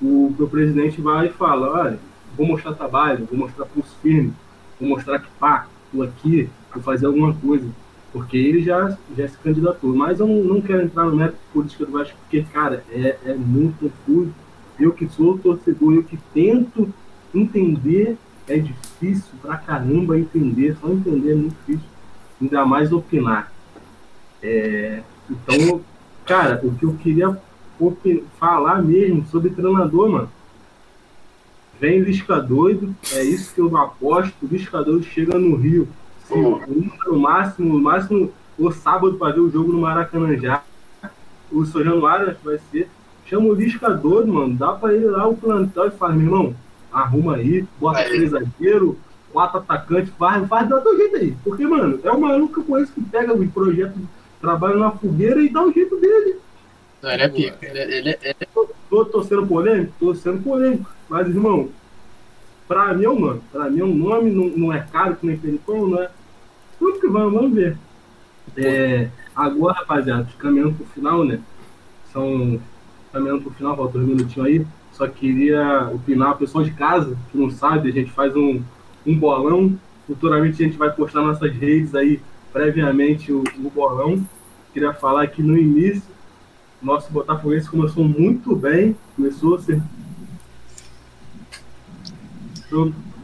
O, 0.00 0.34
o 0.38 0.48
presidente 0.48 1.00
vai 1.00 1.26
e 1.26 1.32
fala, 1.32 1.70
olha, 1.70 1.98
vou 2.36 2.46
mostrar 2.46 2.74
trabalho, 2.74 3.26
vou 3.30 3.38
mostrar 3.38 3.66
pulso 3.66 3.96
firme, 4.00 4.32
vou 4.80 4.88
mostrar 4.88 5.18
que 5.18 5.28
pá, 5.38 5.66
tô 5.92 6.02
aqui, 6.02 6.48
vou 6.72 6.82
fazer 6.82 7.06
alguma 7.06 7.34
coisa. 7.34 7.68
Porque 8.12 8.36
ele 8.36 8.62
já, 8.62 8.96
já 9.16 9.28
se 9.28 9.36
candidatou. 9.38 9.94
Mas 9.94 10.20
eu 10.20 10.26
não, 10.26 10.42
não 10.42 10.60
quero 10.60 10.82
entrar 10.82 11.04
no 11.04 11.16
método 11.16 11.38
político 11.52 11.84
do 11.84 11.92
Vasco, 11.92 12.16
porque, 12.20 12.42
cara, 12.42 12.84
é, 12.90 13.18
é 13.24 13.34
muito 13.34 13.78
confuso. 13.78 14.32
Eu 14.78 14.92
que 14.92 15.08
sou 15.08 15.38
torcedor, 15.38 15.94
eu 15.94 16.04
que 16.04 16.16
tento 16.32 16.92
entender, 17.34 18.16
é 18.46 18.56
difícil 18.58 19.32
pra 19.42 19.56
caramba 19.56 20.18
entender, 20.18 20.76
só 20.80 20.88
entender 20.88 21.32
é 21.32 21.34
muito 21.34 21.56
difícil, 21.66 21.88
ainda 22.40 22.64
mais 22.64 22.92
opinar. 22.92 23.52
É, 24.42 25.02
então, 25.28 25.80
cara, 26.24 26.60
o 26.62 26.72
que 26.74 26.84
eu 26.84 26.94
queria 26.94 27.38
falar 28.38 28.82
mesmo 28.82 29.24
sobre 29.26 29.50
treinador, 29.50 30.10
mano. 30.10 30.30
Vem 31.80 32.00
Lisca 32.00 32.40
doido, 32.40 32.94
é 33.12 33.22
isso 33.22 33.54
que 33.54 33.60
eu 33.60 33.76
aposto. 33.76 34.34
O 34.42 34.46
Lisca 34.46 34.82
doido 34.82 35.04
chega 35.04 35.38
no 35.38 35.56
Rio. 35.56 35.88
no 37.06 37.18
máximo, 37.18 37.74
no 37.74 37.80
máximo 37.80 38.32
o 38.58 38.72
sábado 38.72 39.16
para 39.16 39.34
ver 39.34 39.40
o 39.40 39.50
jogo 39.50 39.72
no 39.72 39.80
Maracanã 39.80 40.36
já. 40.36 40.62
O 41.50 41.64
São 41.64 41.82
Januário 41.82 42.28
acho 42.28 42.38
que 42.38 42.44
vai 42.44 42.58
ser. 42.70 42.88
Chama 43.24 43.48
o 43.48 43.54
Lisca 43.54 43.90
doido, 43.90 44.32
mano. 44.32 44.56
Dá 44.56 44.72
para 44.72 44.94
ir 44.94 45.04
lá 45.04 45.26
o 45.28 45.36
plantel 45.36 45.86
e 45.86 45.90
fala, 45.92 46.14
meu 46.14 46.26
irmão, 46.26 46.54
arruma 46.92 47.36
aí, 47.36 47.64
bota 47.78 48.04
três 48.04 48.30
zagueiros, 48.30 48.96
quatro 49.32 49.58
atacantes, 49.58 50.12
faz, 50.18 50.46
faz 50.48 50.68
dá 50.68 50.80
teu 50.80 50.96
jeito 50.96 51.16
aí. 51.16 51.36
Porque, 51.44 51.66
mano, 51.66 52.00
é 52.02 52.10
o 52.10 52.20
maluco 52.20 52.54
que 52.54 52.60
eu 52.60 52.64
conheço 52.64 52.92
que 52.92 53.02
pega 53.02 53.32
o 53.32 53.48
projeto, 53.48 53.94
trabalha 54.40 54.76
na 54.76 54.90
fogueira 54.90 55.40
e 55.40 55.48
dá 55.48 55.62
o 55.62 55.72
jeito 55.72 55.96
dele. 56.00 56.36
Não, 57.02 57.10
ele 57.10 57.22
é 57.22 57.28
pica. 57.28 57.66
Ele, 57.66 57.78
é, 57.78 57.82
ele, 57.82 58.10
é, 58.10 58.18
ele, 58.22 58.36
é... 58.40 58.46
Tô, 58.90 59.04
tô 59.04 59.22
sendo 59.22 59.46
polêmico? 59.46 59.92
Tô 59.98 60.14
sendo 60.14 60.42
polêmico. 60.42 60.90
Mas, 61.08 61.28
irmão, 61.28 61.68
pra 62.66 62.92
mim 62.94 63.04
é 63.04 63.10
um 63.10 63.18
nome. 63.18 63.40
Pra 63.52 63.70
mim 63.70 63.80
é 63.80 63.84
um 63.84 63.94
nome, 63.94 64.30
não, 64.30 64.48
não 64.48 64.72
é 64.72 64.80
caro 64.80 65.16
que 65.16 65.26
nem 65.26 65.36
Felipão, 65.36 65.88
não 65.88 66.02
é. 66.02 66.10
Tudo 66.78 67.00
que 67.00 67.08
vamos, 67.08 67.32
vamos 67.32 67.54
ver. 67.54 67.76
É, 68.56 69.08
agora, 69.34 69.74
rapaziada, 69.74 70.28
caminhando 70.38 70.74
pro 70.74 70.86
final, 70.86 71.24
né? 71.24 71.40
São. 72.12 72.60
Caminhando 73.12 73.42
pro 73.42 73.52
final, 73.52 73.76
falta 73.76 73.98
um 73.98 74.02
minutinho 74.02 74.46
aí. 74.46 74.66
Só 74.92 75.06
queria 75.06 75.90
opinar, 75.94 76.32
o 76.32 76.38
pessoal 76.38 76.64
de 76.64 76.72
casa, 76.72 77.16
que 77.30 77.38
não 77.38 77.50
sabe, 77.50 77.88
a 77.88 77.92
gente 77.92 78.10
faz 78.10 78.34
um, 78.34 78.62
um 79.06 79.16
bolão. 79.16 79.78
Futuramente 80.06 80.62
a 80.62 80.66
gente 80.66 80.78
vai 80.78 80.90
postar 80.90 81.22
nossas 81.22 81.52
redes 81.52 81.94
aí, 81.94 82.20
previamente, 82.52 83.32
o, 83.32 83.44
o 83.58 83.70
bolão. 83.70 84.26
Queria 84.72 84.92
falar 84.92 85.26
que 85.28 85.42
no 85.42 85.56
início 85.56 86.02
Nosso 86.80 87.10
Botafoguense 87.10 87.68
começou 87.68 88.04
muito 88.04 88.54
bem, 88.54 88.96
começou 89.16 89.56
a 89.56 89.60
ser. 89.60 89.82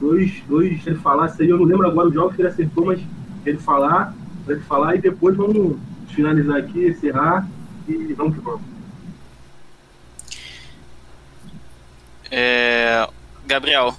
Dois, 0.01 0.43
dois, 0.49 0.87
ele 0.87 0.97
falasse 0.97 1.43
aí, 1.43 1.49
eu 1.49 1.59
não 1.59 1.65
lembro 1.65 1.87
agora 1.87 2.09
o 2.09 2.13
jogo 2.13 2.35
que 2.35 2.41
ele 2.41 2.49
acertou, 2.49 2.87
mas 2.87 3.01
ele 3.47 3.59
falar, 3.59 4.15
ele 4.49 4.61
falar 4.61 4.97
e 4.97 5.01
depois 5.01 5.37
vamos 5.37 5.77
finalizar 6.09 6.57
aqui, 6.57 6.89
encerrar 6.89 7.49
e 7.87 8.13
vamos 8.15 8.35
que 8.35 8.41
vamos. 8.41 8.63
É, 12.31 13.09
Gabriel, 13.47 13.95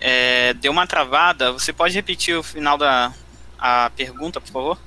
é, 0.00 0.54
deu 0.54 0.72
uma 0.72 0.86
travada. 0.86 1.52
Você 1.52 1.72
pode 1.72 1.94
repetir 1.94 2.36
o 2.36 2.42
final 2.42 2.76
da 2.76 3.12
a 3.58 3.90
pergunta, 3.94 4.40
por 4.40 4.50
favor? 4.50 4.78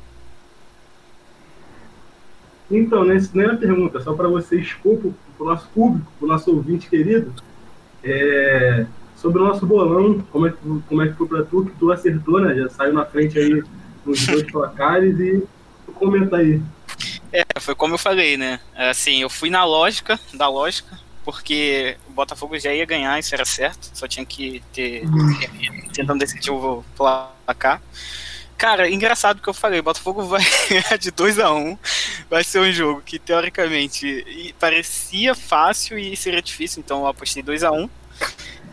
Então, 2.69 3.03
nesse, 3.03 3.35
não 3.35 3.43
é 3.43 3.55
pergunta, 3.55 3.99
só 4.01 4.13
para 4.13 4.27
você 4.27 4.59
expor 4.59 4.97
para 4.97 5.11
o 5.39 5.45
nosso 5.45 5.67
público, 5.69 6.11
para 6.19 6.25
o 6.25 6.29
nosso 6.29 6.51
ouvinte 6.55 6.89
querido, 6.89 7.33
é, 8.03 8.85
sobre 9.15 9.41
o 9.41 9.45
nosso 9.45 9.65
bolão, 9.65 10.19
como 10.31 10.47
é, 10.47 10.51
que, 10.51 10.57
como 10.87 11.01
é 11.01 11.07
que 11.07 11.13
foi 11.13 11.27
para 11.27 11.43
tu, 11.43 11.65
que 11.65 11.71
tu 11.77 11.91
acertou, 11.91 12.39
né? 12.39 12.55
Já 12.55 12.69
saiu 12.69 12.93
na 12.93 13.05
frente 13.05 13.37
aí 13.37 13.63
nos 14.05 14.25
dois 14.25 14.43
placares 14.51 15.19
e 15.19 15.43
comenta 15.93 16.37
aí. 16.37 16.61
É, 17.31 17.43
foi 17.59 17.75
como 17.75 17.95
eu 17.95 17.97
falei, 17.97 18.37
né? 18.37 18.59
Assim, 18.75 19.21
eu 19.21 19.29
fui 19.29 19.49
na 19.49 19.65
lógica, 19.65 20.19
da 20.33 20.47
lógica, 20.47 20.97
porque 21.23 21.97
o 22.07 22.13
Botafogo 22.13 22.57
já 22.57 22.73
ia 22.73 22.85
ganhar, 22.85 23.19
isso 23.19 23.33
era 23.33 23.45
certo, 23.45 23.89
só 23.93 24.07
tinha 24.07 24.25
que 24.25 24.61
ter 24.73 25.03
tentando 25.93 26.19
decidir 26.19 26.51
o 26.51 26.83
placar. 26.95 27.81
Cara, 28.57 28.89
engraçado 28.89 29.41
que 29.41 29.49
eu 29.49 29.53
falei, 29.53 29.79
o 29.79 29.83
Botafogo 29.83 30.23
vai 30.23 30.41
ganhar 30.69 30.97
de 30.97 31.11
2 31.11 31.39
a 31.39 31.51
1 31.51 31.57
um, 31.57 31.77
vai 32.29 32.43
ser 32.43 32.59
um 32.59 32.71
jogo 32.71 33.01
que 33.01 33.19
teoricamente 33.19 34.53
parecia 34.59 35.35
fácil 35.35 35.97
e 35.97 36.15
seria 36.15 36.41
difícil, 36.41 36.81
então 36.83 37.01
eu 37.01 37.07
apostei 37.07 37.43
2 37.43 37.63
a 37.63 37.71
1 37.71 37.83
um. 37.83 37.89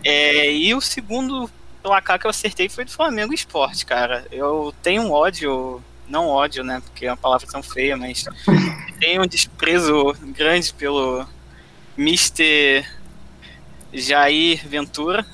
É, 0.05 0.53
e 0.53 0.75
o 0.75 0.81
segundo 0.81 1.51
placar 1.83 2.19
que 2.19 2.27
eu 2.27 2.31
acertei 2.31 2.69
foi 2.69 2.85
do 2.85 2.93
Flamengo 2.93 3.35
Esporte, 3.35 3.85
cara. 3.85 4.27
Eu 4.31 4.75
tenho 4.83 5.03
um 5.03 5.13
ódio, 5.13 5.83
não 6.09 6.29
ódio, 6.29 6.65
né, 6.65 6.81
porque 6.81 7.07
é 7.07 7.11
uma 7.11 7.17
palavra 7.17 7.47
tão 7.47 7.63
feia, 7.63 7.97
mas 7.97 8.25
tenho 8.99 9.23
um 9.23 9.27
desprezo 9.27 10.13
grande 10.23 10.73
pelo 10.75 11.27
Mr. 11.97 12.85
Jair 13.93 14.67
Ventura. 14.67 15.27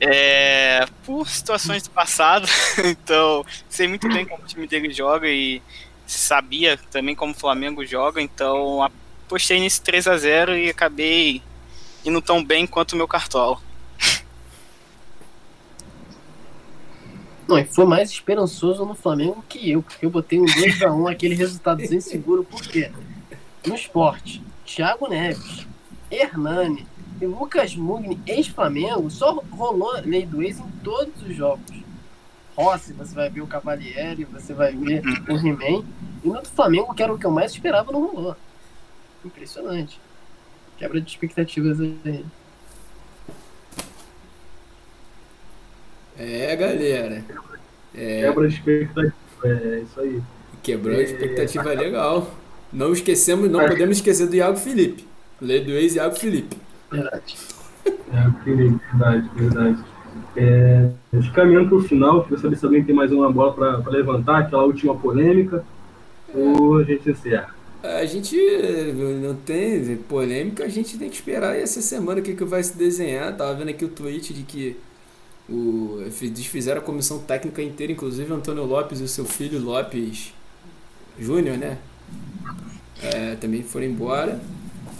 É, 0.00 0.84
por 1.04 1.28
situações 1.28 1.84
do 1.84 1.90
passado, 1.90 2.46
então 2.84 3.46
sei 3.68 3.86
muito 3.88 4.06
bem 4.08 4.26
como 4.26 4.42
o 4.42 4.46
time 4.46 4.66
dele 4.66 4.92
joga 4.92 5.26
e 5.28 5.62
sabia 6.06 6.78
também 6.90 7.14
como 7.14 7.32
o 7.32 7.36
Flamengo 7.36 7.84
joga, 7.84 8.20
então 8.20 8.82
apostei 8.82 9.60
nesse 9.60 9.80
3 9.82 10.06
a 10.06 10.16
0 10.16 10.56
e 10.56 10.70
acabei 10.70 11.42
indo 12.04 12.22
tão 12.22 12.42
bem 12.42 12.66
quanto 12.66 12.92
o 12.92 12.96
meu 12.96 13.08
cartola. 13.08 13.58
Não, 17.48 17.58
e 17.58 17.64
foi 17.64 17.84
mais 17.84 18.10
esperançoso 18.10 18.84
no 18.84 18.94
Flamengo 18.94 19.44
que 19.48 19.70
eu, 19.70 19.82
porque 19.82 20.04
eu 20.04 20.10
botei 20.10 20.40
um 20.40 20.46
2x1, 20.46 21.10
aquele 21.10 21.34
resultado 21.34 21.82
inseguro, 21.82 22.42
por 22.42 22.60
quê? 22.60 22.90
No 23.64 23.74
esporte, 23.74 24.42
Thiago 24.64 25.08
Neves, 25.08 25.66
Hernani 26.10 26.86
e 27.20 27.26
Lucas 27.26 27.76
Mugni, 27.76 28.20
ex-Flamengo, 28.26 29.08
só 29.10 29.34
rolou 29.50 29.92
lei 30.04 30.26
do 30.26 30.42
ex 30.42 30.58
em 30.58 30.70
todos 30.82 31.22
os 31.22 31.36
jogos. 31.36 31.85
Rossi, 32.56 32.94
você 32.94 33.14
vai 33.14 33.28
ver 33.28 33.42
o 33.42 33.46
Cavalieri, 33.46 34.24
você 34.24 34.54
vai 34.54 34.74
ver 34.74 35.02
o 35.28 35.36
He-Man. 35.36 35.84
E 36.24 36.28
no 36.28 36.40
do 36.40 36.48
Flamengo, 36.48 36.94
que 36.94 37.02
era 37.02 37.12
o 37.12 37.18
que 37.18 37.26
eu 37.26 37.30
mais 37.30 37.52
esperava, 37.52 37.92
não 37.92 38.06
rolou. 38.06 38.34
Impressionante. 39.22 40.00
Quebra 40.78 41.00
de 41.00 41.10
expectativas 41.10 41.78
aí. 41.80 42.24
É, 46.18 46.56
galera. 46.56 47.22
É... 47.94 48.22
Quebra 48.22 48.48
de 48.48 48.54
expectativa, 48.54 49.14
é 49.44 49.80
isso 49.80 50.00
aí. 50.00 50.22
Quebrou 50.62 50.96
a 50.96 51.02
expectativa 51.02 51.72
é... 51.72 51.76
legal. 51.76 52.34
Não 52.72 52.92
esquecemos, 52.92 53.50
não 53.50 53.66
podemos 53.68 53.98
esquecer 53.98 54.26
do 54.26 54.34
Iago 54.34 54.56
Felipe. 54.56 55.06
Lei 55.40 55.62
do 55.62 55.72
ex 55.72 55.94
Iago 55.94 56.16
Felipe. 56.16 56.56
Verdade. 56.90 57.36
Iago 58.12 58.40
Felipe, 58.42 58.80
verdade, 58.92 59.30
verdade. 59.34 59.95
É, 60.36 60.90
caminhando 61.34 61.68
para 61.68 61.78
o 61.78 61.82
final, 61.82 62.22
queria 62.22 62.38
saber 62.38 62.56
se 62.56 62.64
alguém 62.64 62.84
tem 62.84 62.94
mais 62.94 63.10
uma 63.10 63.30
bola 63.32 63.52
para 63.52 63.90
levantar, 63.90 64.40
aquela 64.40 64.64
última 64.64 64.94
polêmica, 64.94 65.64
ou 66.34 66.78
a 66.78 66.84
gente 66.84 67.10
encerra. 67.10 67.54
A 67.82 68.04
gente 68.04 68.36
não 69.22 69.34
tem 69.34 69.96
polêmica, 69.96 70.64
a 70.64 70.68
gente 70.68 70.98
tem 70.98 71.08
que 71.08 71.14
esperar 71.14 71.56
essa 71.56 71.80
semana 71.80 72.20
o 72.20 72.22
que, 72.22 72.34
que 72.34 72.44
vai 72.44 72.62
se 72.62 72.76
desenhar. 72.76 73.36
Tava 73.36 73.54
vendo 73.54 73.70
aqui 73.70 73.84
o 73.84 73.88
tweet 73.88 74.34
de 74.34 74.42
que 74.42 74.76
o, 75.48 76.02
desfizeram 76.32 76.80
a 76.80 76.84
comissão 76.84 77.18
técnica 77.20 77.62
inteira, 77.62 77.92
inclusive 77.92 78.32
Antônio 78.32 78.64
Lopes 78.64 79.00
e 79.00 79.04
o 79.04 79.08
seu 79.08 79.24
filho 79.24 79.60
Lopes 79.60 80.32
Júnior, 81.18 81.56
né? 81.56 81.78
É, 83.00 83.36
também 83.36 83.62
foram 83.62 83.86
embora. 83.86 84.40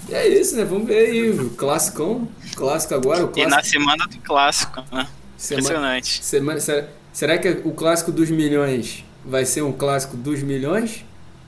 E 0.08 0.14
é 0.14 0.28
isso, 0.28 0.54
né? 0.54 0.64
Vamos 0.64 0.86
ver 0.86 0.98
aí 1.08 1.30
o 1.30 1.50
classicão. 1.50 2.28
Clássico 2.54 2.94
agora. 2.94 3.24
O 3.24 3.28
clássico... 3.28 3.40
E 3.40 3.56
na 3.56 3.62
semana 3.62 4.06
do 4.06 4.18
clássico, 4.18 4.84
né? 4.92 5.08
Impressionante. 5.36 6.24
Semana, 6.24 6.60
será, 6.60 6.88
será 7.12 7.38
que 7.38 7.48
o 7.64 7.72
clássico 7.72 8.10
dos 8.10 8.30
milhões 8.30 9.04
vai 9.24 9.44
ser 9.44 9.62
um 9.62 9.72
clássico 9.72 10.16
dos 10.16 10.42
milhões? 10.42 11.04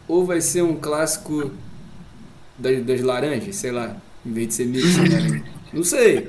Ou 0.07 0.25
vai 0.25 0.41
ser 0.41 0.63
um 0.63 0.77
clássico 0.77 1.51
das, 2.59 2.83
das 2.85 3.01
laranjas? 3.01 3.57
Sei 3.57 3.71
lá. 3.71 3.97
Em 4.25 4.33
vez 4.33 4.49
de 4.49 4.55
ser 4.55 4.67
mix 4.67 4.97
né? 4.97 5.43
Não 5.73 5.83
sei. 5.83 6.29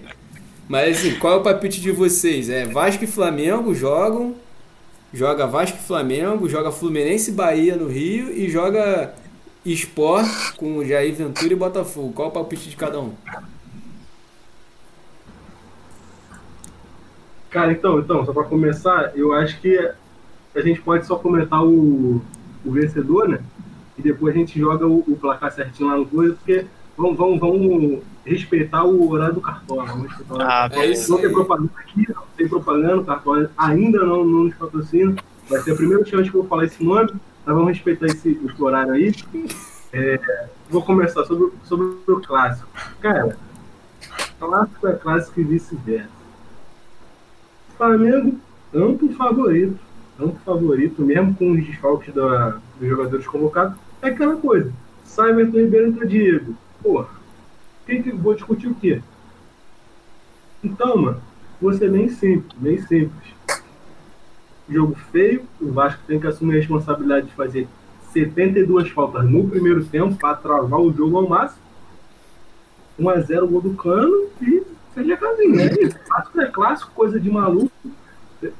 Mas 0.67 0.99
assim, 0.99 1.15
qual 1.15 1.33
é 1.33 1.37
o 1.37 1.41
palpite 1.41 1.81
de 1.81 1.91
vocês? 1.91 2.49
É 2.49 2.65
Vasco 2.65 3.03
e 3.03 3.07
Flamengo 3.07 3.73
jogam. 3.73 4.35
Joga 5.11 5.47
Vasco 5.47 5.77
e 5.81 5.87
Flamengo, 5.87 6.47
joga 6.47 6.71
Fluminense 6.71 7.31
e 7.31 7.33
Bahia 7.33 7.75
no 7.75 7.87
Rio 7.87 8.31
e 8.31 8.47
joga 8.47 9.15
Sport 9.65 10.55
com 10.55 10.85
Jair 10.85 11.15
Ventura 11.15 11.51
e 11.51 11.55
Botafogo. 11.55 12.13
Qual 12.13 12.27
o 12.27 12.31
palpite 12.31 12.69
de 12.69 12.75
cada 12.75 12.99
um? 12.99 13.13
Cara, 17.49 17.71
então, 17.71 17.99
então 17.99 18.25
só 18.25 18.31
para 18.31 18.43
começar, 18.43 19.11
eu 19.15 19.33
acho 19.33 19.59
que 19.59 19.77
a 20.55 20.61
gente 20.61 20.81
pode 20.81 21.05
só 21.05 21.15
comentar 21.15 21.63
o, 21.63 22.21
o 22.65 22.71
vencedor, 22.71 23.27
né? 23.27 23.39
E 23.97 24.01
depois 24.01 24.35
a 24.35 24.37
gente 24.37 24.59
joga 24.59 24.87
o, 24.87 24.99
o 24.99 25.17
placar 25.19 25.51
certinho 25.51 25.89
lá 25.89 25.97
no 25.97 26.05
coisa, 26.05 26.35
porque 26.35 26.65
vamos, 26.97 27.17
vamos, 27.17 27.39
vamos 27.39 27.99
respeitar 28.25 28.83
o 28.83 29.09
horário 29.09 29.35
do 29.35 29.41
Cartola. 29.41 29.85
Vamos 29.85 30.07
respeitar 30.09 30.35
o 30.35 30.41
ah, 30.41 30.69
é 30.71 30.85
isso 30.91 31.11
não 31.11 31.19
tem 31.19 31.31
propaganda 31.31 31.71
aqui, 31.77 32.07
não 32.07 32.23
tem 32.37 32.47
propaganda, 32.47 32.97
o 32.97 33.05
Cartola 33.05 33.51
ainda 33.57 33.99
não, 33.99 34.23
não 34.23 34.43
nos 34.45 34.55
patrocina. 34.55 35.15
Vai 35.49 35.59
ser 35.61 35.71
a 35.71 35.75
primeira 35.75 36.05
chance 36.05 36.29
que 36.29 36.35
eu 36.35 36.41
vou 36.41 36.49
falar 36.49 36.65
esse 36.65 36.83
nome. 36.83 37.11
Mas 37.45 37.55
vamos 37.55 37.73
respeitar 37.73 38.05
esse, 38.05 38.39
esse 38.45 38.61
horário 38.61 38.93
aí. 38.93 39.15
É, 39.91 40.47
vou 40.69 40.83
começar 40.83 41.25
sobre, 41.25 41.51
sobre 41.63 41.87
o 42.07 42.21
clássico. 42.21 42.69
Cara, 43.01 43.35
clássico 44.39 44.87
é 44.87 44.93
clássico 44.93 45.39
e 45.39 45.43
vice-versa. 45.43 46.18
Flamengo, 47.79 48.37
amplo 48.73 49.13
favorito. 49.13 49.79
Amplo 50.19 50.39
favorito, 50.45 51.01
mesmo 51.01 51.33
com 51.33 51.53
os 51.53 51.65
desfalques 51.65 52.13
da, 52.13 52.59
dos 52.77 52.89
jogadores 52.89 53.25
convocados. 53.25 53.77
É 54.01 54.09
aquela 54.09 54.35
coisa. 54.35 54.71
Sai 55.05 55.31
Everton 55.31 55.57
Ribeiro 55.57 55.87
entra 55.87 56.05
Diego. 56.05 56.55
Porra, 56.83 57.07
quem 57.85 58.03
que, 58.03 58.11
vou 58.11 58.35
discutir 58.35 58.67
o 58.67 58.75
quê? 58.75 59.01
Então, 60.61 60.97
mano, 60.97 61.21
você 61.61 61.87
nem 61.87 62.09
simples, 62.09 62.53
bem 62.59 62.77
simples 62.79 63.39
jogo 64.69 64.95
feio. 65.11 65.43
O 65.59 65.71
Vasco 65.71 66.01
tem 66.05 66.19
que 66.19 66.27
assumir 66.27 66.53
a 66.53 66.57
responsabilidade 66.57 67.27
de 67.27 67.33
fazer 67.33 67.67
72 68.13 68.89
faltas 68.89 69.25
no 69.25 69.47
primeiro 69.47 69.83
tempo 69.85 70.15
para 70.15 70.35
travar 70.35 70.79
o 70.79 70.93
jogo 70.93 71.17
ao 71.17 71.27
máximo. 71.27 71.61
1x0 72.99 73.47
gol 73.47 73.61
do 73.61 73.73
Cano 73.75 74.27
e 74.41 74.58
seja 74.93 75.17
casinho. 75.17 75.55
Né? 75.55 75.69
Clássico 76.05 76.41
é 76.41 76.45
clássico, 76.47 76.91
coisa 76.91 77.19
de 77.19 77.29
maluco. 77.29 77.71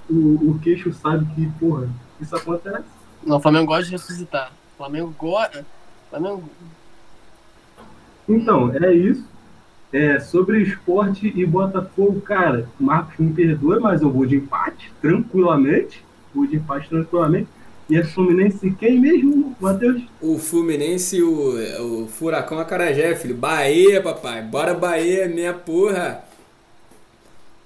O, 0.09 0.51
o 0.51 0.59
queixo 0.61 0.91
sabe 0.93 1.25
que, 1.34 1.49
porra, 1.59 1.88
isso 2.19 2.36
acontece. 2.36 2.84
Não, 3.23 3.38
o 3.38 3.39
Flamengo 3.39 3.67
gosta 3.67 3.86
de 3.86 3.91
ressuscitar. 3.91 4.51
O 4.73 4.77
Flamengo 4.77 5.13
gosta. 5.17 5.65
Flamengo... 6.09 6.43
Então, 8.27 8.71
é 8.73 8.93
isso. 8.93 9.25
É, 9.91 10.19
sobre 10.19 10.61
esporte 10.61 11.34
e 11.36 11.45
Botafogo, 11.45 12.21
cara, 12.21 12.69
Marcos 12.80 13.17
me 13.17 13.34
perdoa, 13.34 13.80
mas 13.80 14.01
eu 14.01 14.11
vou 14.11 14.25
de 14.25 14.36
empate, 14.36 14.93
tranquilamente. 15.01 16.03
Vou 16.34 16.45
de 16.45 16.57
empate 16.57 16.89
tranquilamente. 16.89 17.47
E 17.89 17.97
é 17.97 18.03
Fluminense 18.03 18.69
quem 18.69 18.99
mesmo, 18.99 19.55
Matheus? 19.59 20.03
O 20.21 20.37
Fluminense, 20.37 21.23
o, 21.23 22.03
o 22.03 22.07
Furacão 22.07 22.59
Acarajé, 22.59 23.15
filho. 23.15 23.35
Bahia, 23.35 23.99
papai. 23.99 24.43
Bora 24.43 24.75
Bahia, 24.75 25.27
minha 25.27 25.55
porra. 25.55 26.23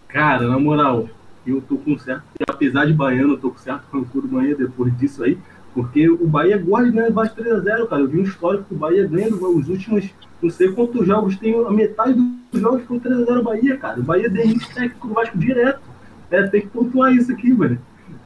Cara, 0.07 0.47
na 0.47 0.57
moral, 0.57 1.09
eu 1.45 1.59
tô 1.59 1.75
com 1.75 1.97
certo. 1.97 2.23
Apesar 2.47 2.85
de 2.85 2.93
baiano, 2.93 3.33
eu 3.33 3.37
tô 3.37 3.49
com 3.49 3.57
certo 3.57 3.83
rancor 3.91 4.21
do 4.21 4.29
Bahia 4.29 4.55
depois 4.55 4.97
disso 4.97 5.25
aí. 5.25 5.37
Porque 5.73 6.09
o 6.09 6.25
Bahia 6.25 6.57
gosta 6.57 6.85
de 6.85 6.95
ganhar 6.95 7.11
Vasco 7.11 7.41
3x0, 7.43 7.87
cara. 7.89 8.01
Eu 8.03 8.07
vi 8.07 8.19
um 8.19 8.23
histórico 8.23 8.63
do 8.69 8.79
Bahia 8.79 9.05
ganhando 9.05 9.57
os 9.57 9.67
últimos, 9.67 10.09
não 10.41 10.49
sei 10.49 10.71
quantos 10.71 11.05
jogos 11.05 11.35
tem, 11.35 11.53
a 11.53 11.71
metade 11.71 12.13
dos 12.49 12.61
jogos 12.61 12.83
foi 12.83 12.97
3x0 12.97 13.41
Bahia, 13.41 13.75
cara. 13.75 13.99
O 13.99 14.03
Bahia 14.03 14.29
demite 14.29 14.73
técnico 14.73 15.05
do 15.05 15.13
Vasco 15.15 15.37
direto. 15.37 15.81
É, 16.31 16.43
tem 16.43 16.61
que 16.61 16.67
pontuar 16.67 17.13
isso 17.13 17.29
aqui, 17.29 17.51
velho. 17.51 17.77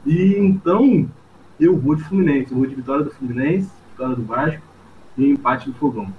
E 0.06 0.36
então, 0.38 1.08
eu 1.60 1.76
vou 1.76 1.94
de 1.94 2.04
Fluminense. 2.04 2.50
Eu 2.50 2.58
vou 2.58 2.66
de 2.66 2.74
vitória 2.74 3.04
do 3.04 3.10
Fluminense, 3.10 3.68
vitória 3.90 4.16
do 4.16 4.24
Vasco 4.24 4.62
e 5.16 5.30
empate 5.30 5.70
do 5.70 5.74
Fogão. 5.74 6.12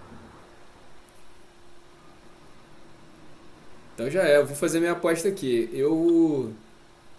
Então 3.94 4.10
já 4.10 4.24
é, 4.24 4.38
eu 4.38 4.46
vou 4.46 4.56
fazer 4.56 4.80
minha 4.80 4.94
aposta 4.94 5.28
aqui. 5.28 5.70
Eu 5.74 6.54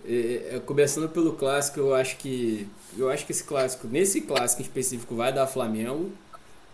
é, 0.04 0.56
é, 0.56 0.60
começando 0.64 1.08
pelo 1.08 1.32
clássico, 1.32 1.78
eu 1.78 1.94
acho 1.94 2.16
que 2.16 2.66
eu 2.96 3.10
acho 3.10 3.26
que 3.26 3.32
esse 3.32 3.44
clássico, 3.44 3.86
nesse 3.86 4.20
clássico 4.22 4.62
em 4.62 4.64
específico, 4.64 5.14
vai 5.14 5.32
dar 5.32 5.46
Flamengo. 5.46 6.10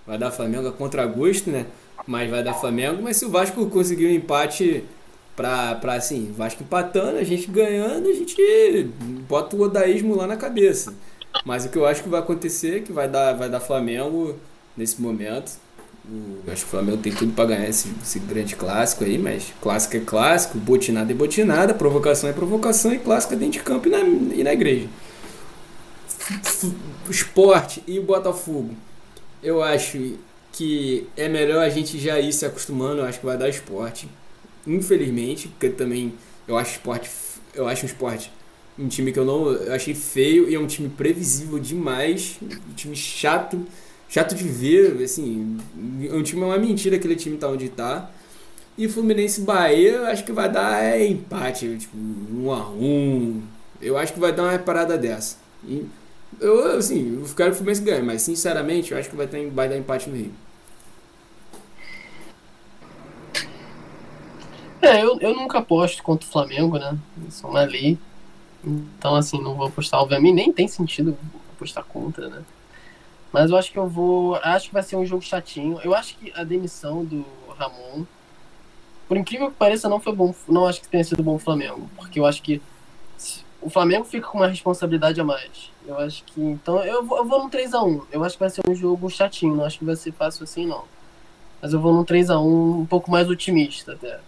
Vai 0.06 0.16
dar 0.16 0.30
Flamengo 0.30 0.68
a 0.68 0.72
contra 0.72 1.04
gosto, 1.04 1.50
né? 1.50 1.66
Mas 2.06 2.30
vai 2.30 2.42
dar 2.42 2.54
Flamengo. 2.54 3.02
Mas 3.02 3.16
se 3.16 3.24
o 3.24 3.30
Vasco 3.30 3.66
conseguir 3.66 4.06
um 4.06 4.10
empate 4.10 4.84
pra, 5.34 5.74
pra 5.74 5.94
assim, 5.94 6.32
Vasco 6.36 6.62
empatando, 6.62 7.18
a 7.18 7.24
gente 7.24 7.50
ganhando, 7.50 8.08
a 8.08 8.12
gente 8.12 8.90
bota 9.28 9.56
o 9.56 9.62
odaísmo 9.62 10.14
lá 10.14 10.26
na 10.26 10.36
cabeça. 10.36 10.94
Mas 11.44 11.64
o 11.64 11.68
que 11.68 11.76
eu 11.76 11.86
acho 11.86 12.02
que 12.02 12.08
vai 12.08 12.20
acontecer 12.20 12.78
é 12.78 12.80
que 12.80 12.92
vai 12.92 13.08
dar, 13.08 13.32
vai 13.34 13.48
dar 13.48 13.60
Flamengo 13.60 14.36
nesse 14.76 15.00
momento. 15.00 15.52
Eu 16.46 16.52
acho 16.52 16.62
que 16.62 16.68
o 16.68 16.70
Flamengo 16.70 16.98
tem 16.98 17.12
tudo 17.12 17.32
para 17.32 17.46
ganhar 17.46 17.68
esse, 17.68 17.92
esse, 18.00 18.20
grande 18.20 18.54
clássico 18.54 19.02
aí, 19.02 19.18
mas 19.18 19.52
clássico 19.60 19.96
é 19.96 20.00
clássico, 20.00 20.56
botinada 20.56 21.10
é 21.10 21.14
botinada, 21.14 21.74
provocação 21.74 22.30
é 22.30 22.32
provocação 22.32 22.92
e 22.92 22.98
clássico 22.98 23.34
é 23.34 23.36
dentro 23.36 23.54
de 23.54 23.60
campo 23.60 23.88
e 23.88 23.90
na, 23.90 23.98
e 23.98 24.44
na 24.44 24.52
igreja. 24.52 24.88
O 27.08 27.10
esporte 27.10 27.82
e 27.86 27.98
o 27.98 28.04
Botafogo. 28.04 28.74
Eu 29.42 29.62
acho 29.62 30.16
que 30.52 31.08
é 31.16 31.28
melhor 31.28 31.64
a 31.64 31.68
gente 31.68 31.98
já 31.98 32.20
ir 32.20 32.32
se 32.32 32.46
acostumando, 32.46 33.00
eu 33.00 33.04
acho 33.04 33.18
que 33.18 33.26
vai 33.26 33.36
dar 33.36 33.48
esporte. 33.48 34.08
Infelizmente, 34.66 35.48
porque 35.48 35.68
também 35.68 36.14
eu 36.46 36.56
acho 36.56 36.72
esporte, 36.72 37.10
eu 37.52 37.66
acho 37.66 37.84
um 37.84 37.88
esporte 37.88 38.30
um 38.78 38.88
time 38.88 39.12
que 39.12 39.18
eu 39.18 39.24
não 39.24 39.52
eu 39.52 39.72
achei 39.72 39.94
feio 39.94 40.48
e 40.48 40.54
é 40.54 40.58
um 40.58 40.66
time 40.66 40.88
previsível 40.88 41.58
demais, 41.58 42.38
um 42.42 42.74
time 42.74 42.94
chato 42.96 43.66
chato 44.08 44.34
de 44.34 44.44
ver, 44.44 45.02
assim, 45.02 45.58
o 46.12 46.22
time 46.22 46.42
é 46.42 46.46
uma 46.46 46.58
mentira 46.58 46.96
aquele 46.96 47.16
time 47.16 47.36
tá 47.36 47.48
onde 47.48 47.68
tá. 47.68 48.10
E 48.78 48.88
Fluminense 48.88 49.40
Bahia, 49.40 50.02
acho 50.08 50.24
que 50.24 50.32
vai 50.32 50.50
dar 50.50 50.82
é, 50.82 51.06
empate, 51.06 51.76
tipo, 51.78 51.96
um 51.96 52.52
a 52.52 52.68
um. 52.68 53.42
Eu 53.80 53.96
acho 53.96 54.12
que 54.12 54.20
vai 54.20 54.32
dar 54.32 54.42
uma 54.44 54.58
parada 54.58 54.98
dessa. 54.98 55.38
E 55.66 55.86
eu, 56.38 56.76
assim, 56.76 57.18
eu 57.18 57.34
quero 57.34 57.50
que 57.50 57.54
o 57.54 57.56
Fluminense 57.56 57.82
ganhe, 57.82 58.02
mas 58.02 58.22
sinceramente, 58.22 58.92
eu 58.92 58.98
acho 58.98 59.08
que 59.08 59.16
vai, 59.16 59.26
ter, 59.26 59.48
vai 59.50 59.68
dar 59.68 59.78
empate 59.78 60.10
no 60.10 60.16
Rio. 60.16 60.32
É, 64.82 65.02
eu, 65.02 65.18
eu 65.20 65.34
nunca 65.34 65.58
aposto 65.58 66.02
contra 66.02 66.28
o 66.28 66.30
Flamengo, 66.30 66.78
né? 66.78 66.96
Isso 67.26 67.46
é 67.46 67.50
uma 67.50 67.64
lei. 67.64 67.98
Então, 68.66 69.14
assim, 69.14 69.40
não 69.40 69.54
vou 69.54 69.68
apostar, 69.68 70.00
obviamente, 70.00 70.34
nem 70.34 70.52
tem 70.52 70.66
sentido 70.66 71.16
apostar 71.54 71.84
contra, 71.84 72.28
né? 72.28 72.42
Mas 73.32 73.50
eu 73.50 73.56
acho 73.56 73.70
que 73.70 73.78
eu 73.78 73.88
vou. 73.88 74.36
Acho 74.36 74.68
que 74.68 74.74
vai 74.74 74.82
ser 74.82 74.96
um 74.96 75.06
jogo 75.06 75.22
chatinho. 75.22 75.78
Eu 75.84 75.94
acho 75.94 76.16
que 76.16 76.32
a 76.34 76.42
demissão 76.42 77.04
do 77.04 77.24
Ramon, 77.56 78.04
por 79.06 79.16
incrível 79.16 79.50
que 79.50 79.56
pareça, 79.56 79.88
não 79.88 80.00
foi 80.00 80.14
bom. 80.14 80.34
Não 80.48 80.66
acho 80.66 80.80
que 80.80 80.88
tenha 80.88 81.04
sido 81.04 81.22
bom 81.22 81.36
o 81.36 81.38
Flamengo. 81.38 81.88
Porque 81.96 82.18
eu 82.18 82.26
acho 82.26 82.42
que 82.42 82.60
o 83.60 83.70
Flamengo 83.70 84.04
fica 84.04 84.26
com 84.26 84.38
uma 84.38 84.48
responsabilidade 84.48 85.20
a 85.20 85.24
mais. 85.24 85.70
Eu 85.86 85.98
acho 85.98 86.24
que. 86.24 86.40
Então 86.40 86.82
eu 86.84 87.04
vou, 87.04 87.18
eu 87.18 87.24
vou 87.24 87.42
num 87.42 87.50
3x1. 87.50 88.02
Eu 88.10 88.24
acho 88.24 88.36
que 88.36 88.40
vai 88.40 88.50
ser 88.50 88.62
um 88.68 88.74
jogo 88.74 89.08
chatinho. 89.10 89.54
Não 89.54 89.64
acho 89.64 89.78
que 89.78 89.84
vai 89.84 89.96
ser 89.96 90.12
fácil 90.12 90.44
assim, 90.44 90.66
não. 90.66 90.84
Mas 91.60 91.72
eu 91.72 91.80
vou 91.80 91.92
num 91.92 92.04
3x1 92.04 92.80
um 92.80 92.86
pouco 92.86 93.10
mais 93.10 93.28
otimista 93.28 93.92
até. 93.92 94.18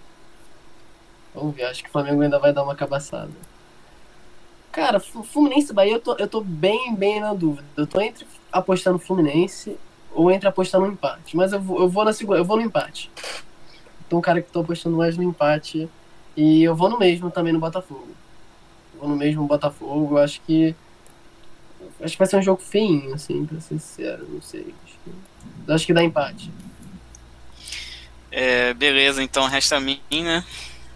Vamos 1.35 1.57
ver. 1.57 1.65
Acho 1.65 1.83
que 1.83 1.89
o 1.89 1.93
Flamengo 1.93 2.23
ainda 2.23 2.39
vai 2.39 2.53
dar 2.53 2.63
uma 2.63 2.77
cabaçada. 2.77 3.33
Cara, 4.73 5.01
Fluminense 5.01 5.73
e 5.73 5.75
Bahia, 5.75 5.95
eu 5.95 6.01
tô, 6.01 6.17
eu 6.17 6.29
tô 6.29 6.41
bem, 6.41 6.95
bem 6.95 7.21
na 7.21 7.33
dúvida. 7.35 7.67
Eu 7.77 7.87
tô 7.87 8.01
entre 8.01 8.27
apostar 8.53 8.93
no 8.93 8.99
Fluminense 8.99 9.77
ou 10.13 10.31
entre 10.31 10.49
apostar 10.49 10.81
no 10.81 10.87
empate. 10.87 11.37
Mas 11.37 11.53
eu 11.53 11.61
vou, 11.61 11.81
eu 11.81 11.89
vou 11.89 12.05
na 12.05 12.13
segunda, 12.13 12.39
eu 12.39 12.45
vou 12.45 12.57
no 12.57 12.63
empate. 12.63 13.11
Então, 14.07 14.21
cara 14.21 14.41
que 14.41 14.51
tô 14.51 14.61
apostando 14.61 14.97
mais 14.97 15.17
no 15.17 15.23
empate. 15.23 15.89
E 16.37 16.63
eu 16.63 16.75
vou 16.75 16.89
no 16.89 16.99
mesmo 16.99 17.31
também 17.31 17.53
no 17.53 17.59
Botafogo. 17.59 18.09
vou 18.99 19.09
no 19.09 19.17
mesmo 19.17 19.47
Botafogo. 19.47 20.17
Eu 20.17 20.23
acho 20.23 20.41
que. 20.43 20.75
Acho 22.01 22.13
que 22.13 22.19
vai 22.19 22.29
ser 22.29 22.37
um 22.37 22.43
jogo 22.43 22.63
feinho, 22.63 23.15
assim, 23.15 23.45
pra 23.45 23.61
ser 23.61 23.79
sincero. 23.79 24.27
Não 24.29 24.41
sei. 24.41 24.75
Acho 24.85 24.95
que, 25.05 25.73
acho 25.73 25.87
que 25.87 25.93
dá 25.93 26.03
empate. 26.03 26.51
É, 28.31 28.73
beleza, 28.75 29.23
então 29.23 29.47
resta 29.47 29.77
a 29.77 29.81
mim, 29.81 30.01
né? 30.13 30.45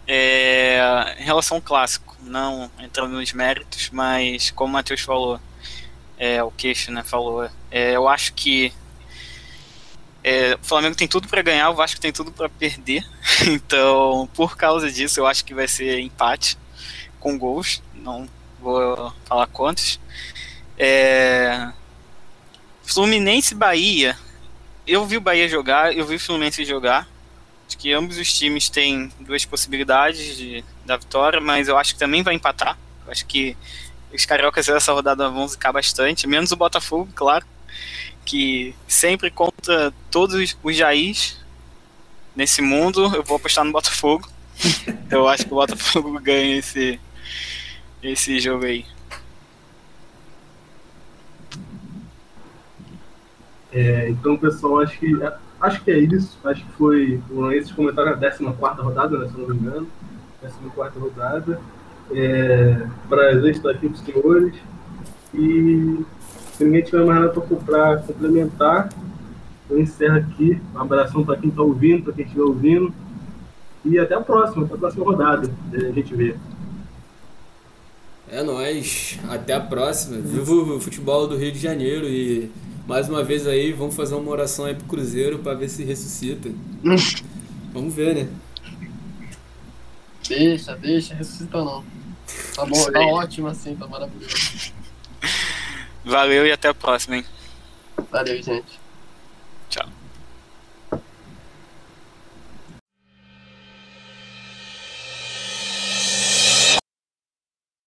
É, 0.07 1.17
em 1.19 1.25
relação 1.25 1.59
ao 1.59 1.63
clássico, 1.63 2.17
não 2.23 2.71
entrando 2.79 3.13
nos 3.13 3.33
méritos, 3.33 3.91
mas 3.91 4.51
como 4.51 4.71
o 4.71 4.73
Matheus 4.73 5.01
falou, 5.01 5.41
é, 6.19 6.43
o 6.43 6.51
Queixo 6.51 6.91
né, 6.91 7.03
falou, 7.03 7.49
é, 7.71 7.97
eu 7.97 8.09
acho 8.09 8.35
que 8.35 8.73
é, 10.25 10.55
o 10.55 10.65
Flamengo 10.65 10.95
tem 10.95 11.09
tudo 11.09 11.27
para 11.27 11.43
ganhar, 11.43 11.69
o 11.71 11.75
Vasco 11.75 12.01
tem 12.01 12.13
tudo 12.13 12.31
para 12.33 12.49
perder. 12.49 13.05
Então, 13.45 14.29
por 14.35 14.57
causa 14.57 14.91
disso, 14.91 15.19
eu 15.19 15.27
acho 15.27 15.45
que 15.45 15.55
vai 15.55 15.67
ser 15.67 15.99
empate 15.99 16.57
com 17.19 17.37
gols. 17.37 17.83
Não 17.95 18.29
vou 18.61 19.13
falar 19.25 19.49
quantos. 19.49 19.99
É, 20.79 21.73
Fluminense 22.85 23.55
Bahia. 23.55 24.17
Eu 24.87 25.05
vi 25.07 25.17
o 25.17 25.21
Bahia 25.21 25.49
jogar, 25.49 25.97
eu 25.97 26.07
vi 26.07 26.17
o 26.17 26.21
Fluminense 26.21 26.65
jogar. 26.65 27.09
Acho 27.73 27.79
que 27.79 27.91
ambos 27.95 28.19
os 28.19 28.31
times 28.31 28.69
têm 28.69 29.11
duas 29.19 29.47
possibilidades 29.47 30.37
de, 30.37 30.63
da 30.85 30.99
vitória, 30.99 31.41
mas 31.41 31.69
eu 31.69 31.79
acho 31.79 31.95
que 31.95 31.99
também 31.99 32.23
vai 32.23 32.35
empatar. 32.35 32.77
Eu 33.07 33.11
acho 33.11 33.25
que 33.25 33.57
os 34.13 34.27
cariocas 34.27 34.67
dessa 34.67 34.93
rodada 34.93 35.31
vão 35.31 35.49
zicar 35.49 35.73
bastante, 35.73 36.27
menos 36.27 36.53
o 36.53 36.57
Botafogo, 36.57 37.09
claro, 37.15 37.47
que 38.27 38.75
sempre 38.87 39.31
contra 39.31 39.91
todos 40.11 40.55
os 40.63 40.77
Jairs 40.77 41.43
nesse 42.37 42.61
mundo, 42.61 43.11
eu 43.17 43.23
vou 43.23 43.39
apostar 43.39 43.65
no 43.65 43.73
Botafogo. 43.73 44.29
eu 45.11 45.27
acho 45.27 45.47
que 45.47 45.53
o 45.53 45.57
Botafogo 45.57 46.21
ganha 46.21 46.59
esse, 46.59 47.01
esse 48.03 48.39
jogo 48.39 48.67
aí. 48.67 48.85
É, 53.73 54.11
então, 54.11 54.37
pessoal, 54.37 54.81
acho 54.81 54.99
que 54.99 55.11
acho 55.63 55.83
que 55.83 55.91
é 55.91 55.99
isso. 55.99 56.39
Acho 56.45 56.65
que 56.65 56.73
foi 56.73 57.23
esses 57.55 57.73
comentários 57.73 58.21
da 58.21 58.31
14 58.31 58.83
rodada, 58.83 59.19
né, 59.19 59.29
se 59.29 59.39
não 59.39 59.49
me 59.49 59.57
engano. 59.57 59.89
14 60.43 60.99
rodada 60.99 61.59
é, 62.15 62.87
prazer 63.09 63.53
estar 63.53 63.71
aqui 63.71 63.89
com 63.89 63.95
os 63.95 64.01
senhores. 64.01 64.55
E 65.35 66.05
se 66.53 66.65
ninguém 66.65 66.83
tiver 66.83 67.05
mais 67.05 67.21
nada 67.21 67.33
para 67.33 67.43
complementar, 68.03 68.89
eu 69.71 69.81
encerro 69.81 70.17
aqui. 70.17 70.61
Um 70.75 70.81
abração 70.81 71.25
para 71.25 71.39
quem 71.39 71.51
está 71.51 71.63
ouvindo, 71.63 72.05
para 72.05 72.13
quem 72.13 72.25
estiver 72.25 72.43
ouvindo. 72.43 72.93
E 73.85 73.99
até 73.99 74.15
a 74.15 74.21
próxima, 74.21 74.65
até 74.65 74.75
a 74.75 74.79
próxima 74.79 75.05
rodada. 75.05 75.51
A 75.73 75.93
gente 75.93 76.15
vê. 76.15 76.37
É 78.29 78.43
nóis. 78.43 79.19
Até 79.29 79.55
a 79.55 79.61
próxima. 79.61 80.19
Viva 80.19 80.53
o 80.53 80.81
futebol 80.81 81.27
do 81.27 81.37
Rio 81.37 81.53
de 81.53 81.59
Janeiro 81.59 82.07
e 82.07 82.51
mais 82.87 83.09
uma 83.09 83.23
vez 83.23 83.47
aí, 83.47 83.73
vamos 83.73 83.95
fazer 83.95 84.15
uma 84.15 84.31
oração 84.31 84.65
aí 84.65 84.75
pro 84.75 84.85
Cruzeiro 84.87 85.39
para 85.39 85.55
ver 85.55 85.69
se 85.69 85.85
ressuscita. 85.85 86.51
vamos 87.73 87.95
ver, 87.95 88.15
né? 88.15 88.29
Deixa, 90.29 90.77
deixa, 90.77 91.15
ressuscita 91.15 91.59
não. 91.59 91.85
Tá 92.55 92.65
bom, 92.65 92.93
tá 92.93 93.01
ótimo 93.01 93.49
assim, 93.49 93.75
tá 93.77 93.87
maravilhoso. 93.87 94.73
Valeu 96.05 96.47
e 96.47 96.53
até 96.53 96.69
a 96.69 96.75
próxima, 96.75 97.17
hein? 97.17 97.25
Valeu, 98.11 98.43
gente. 98.43 98.82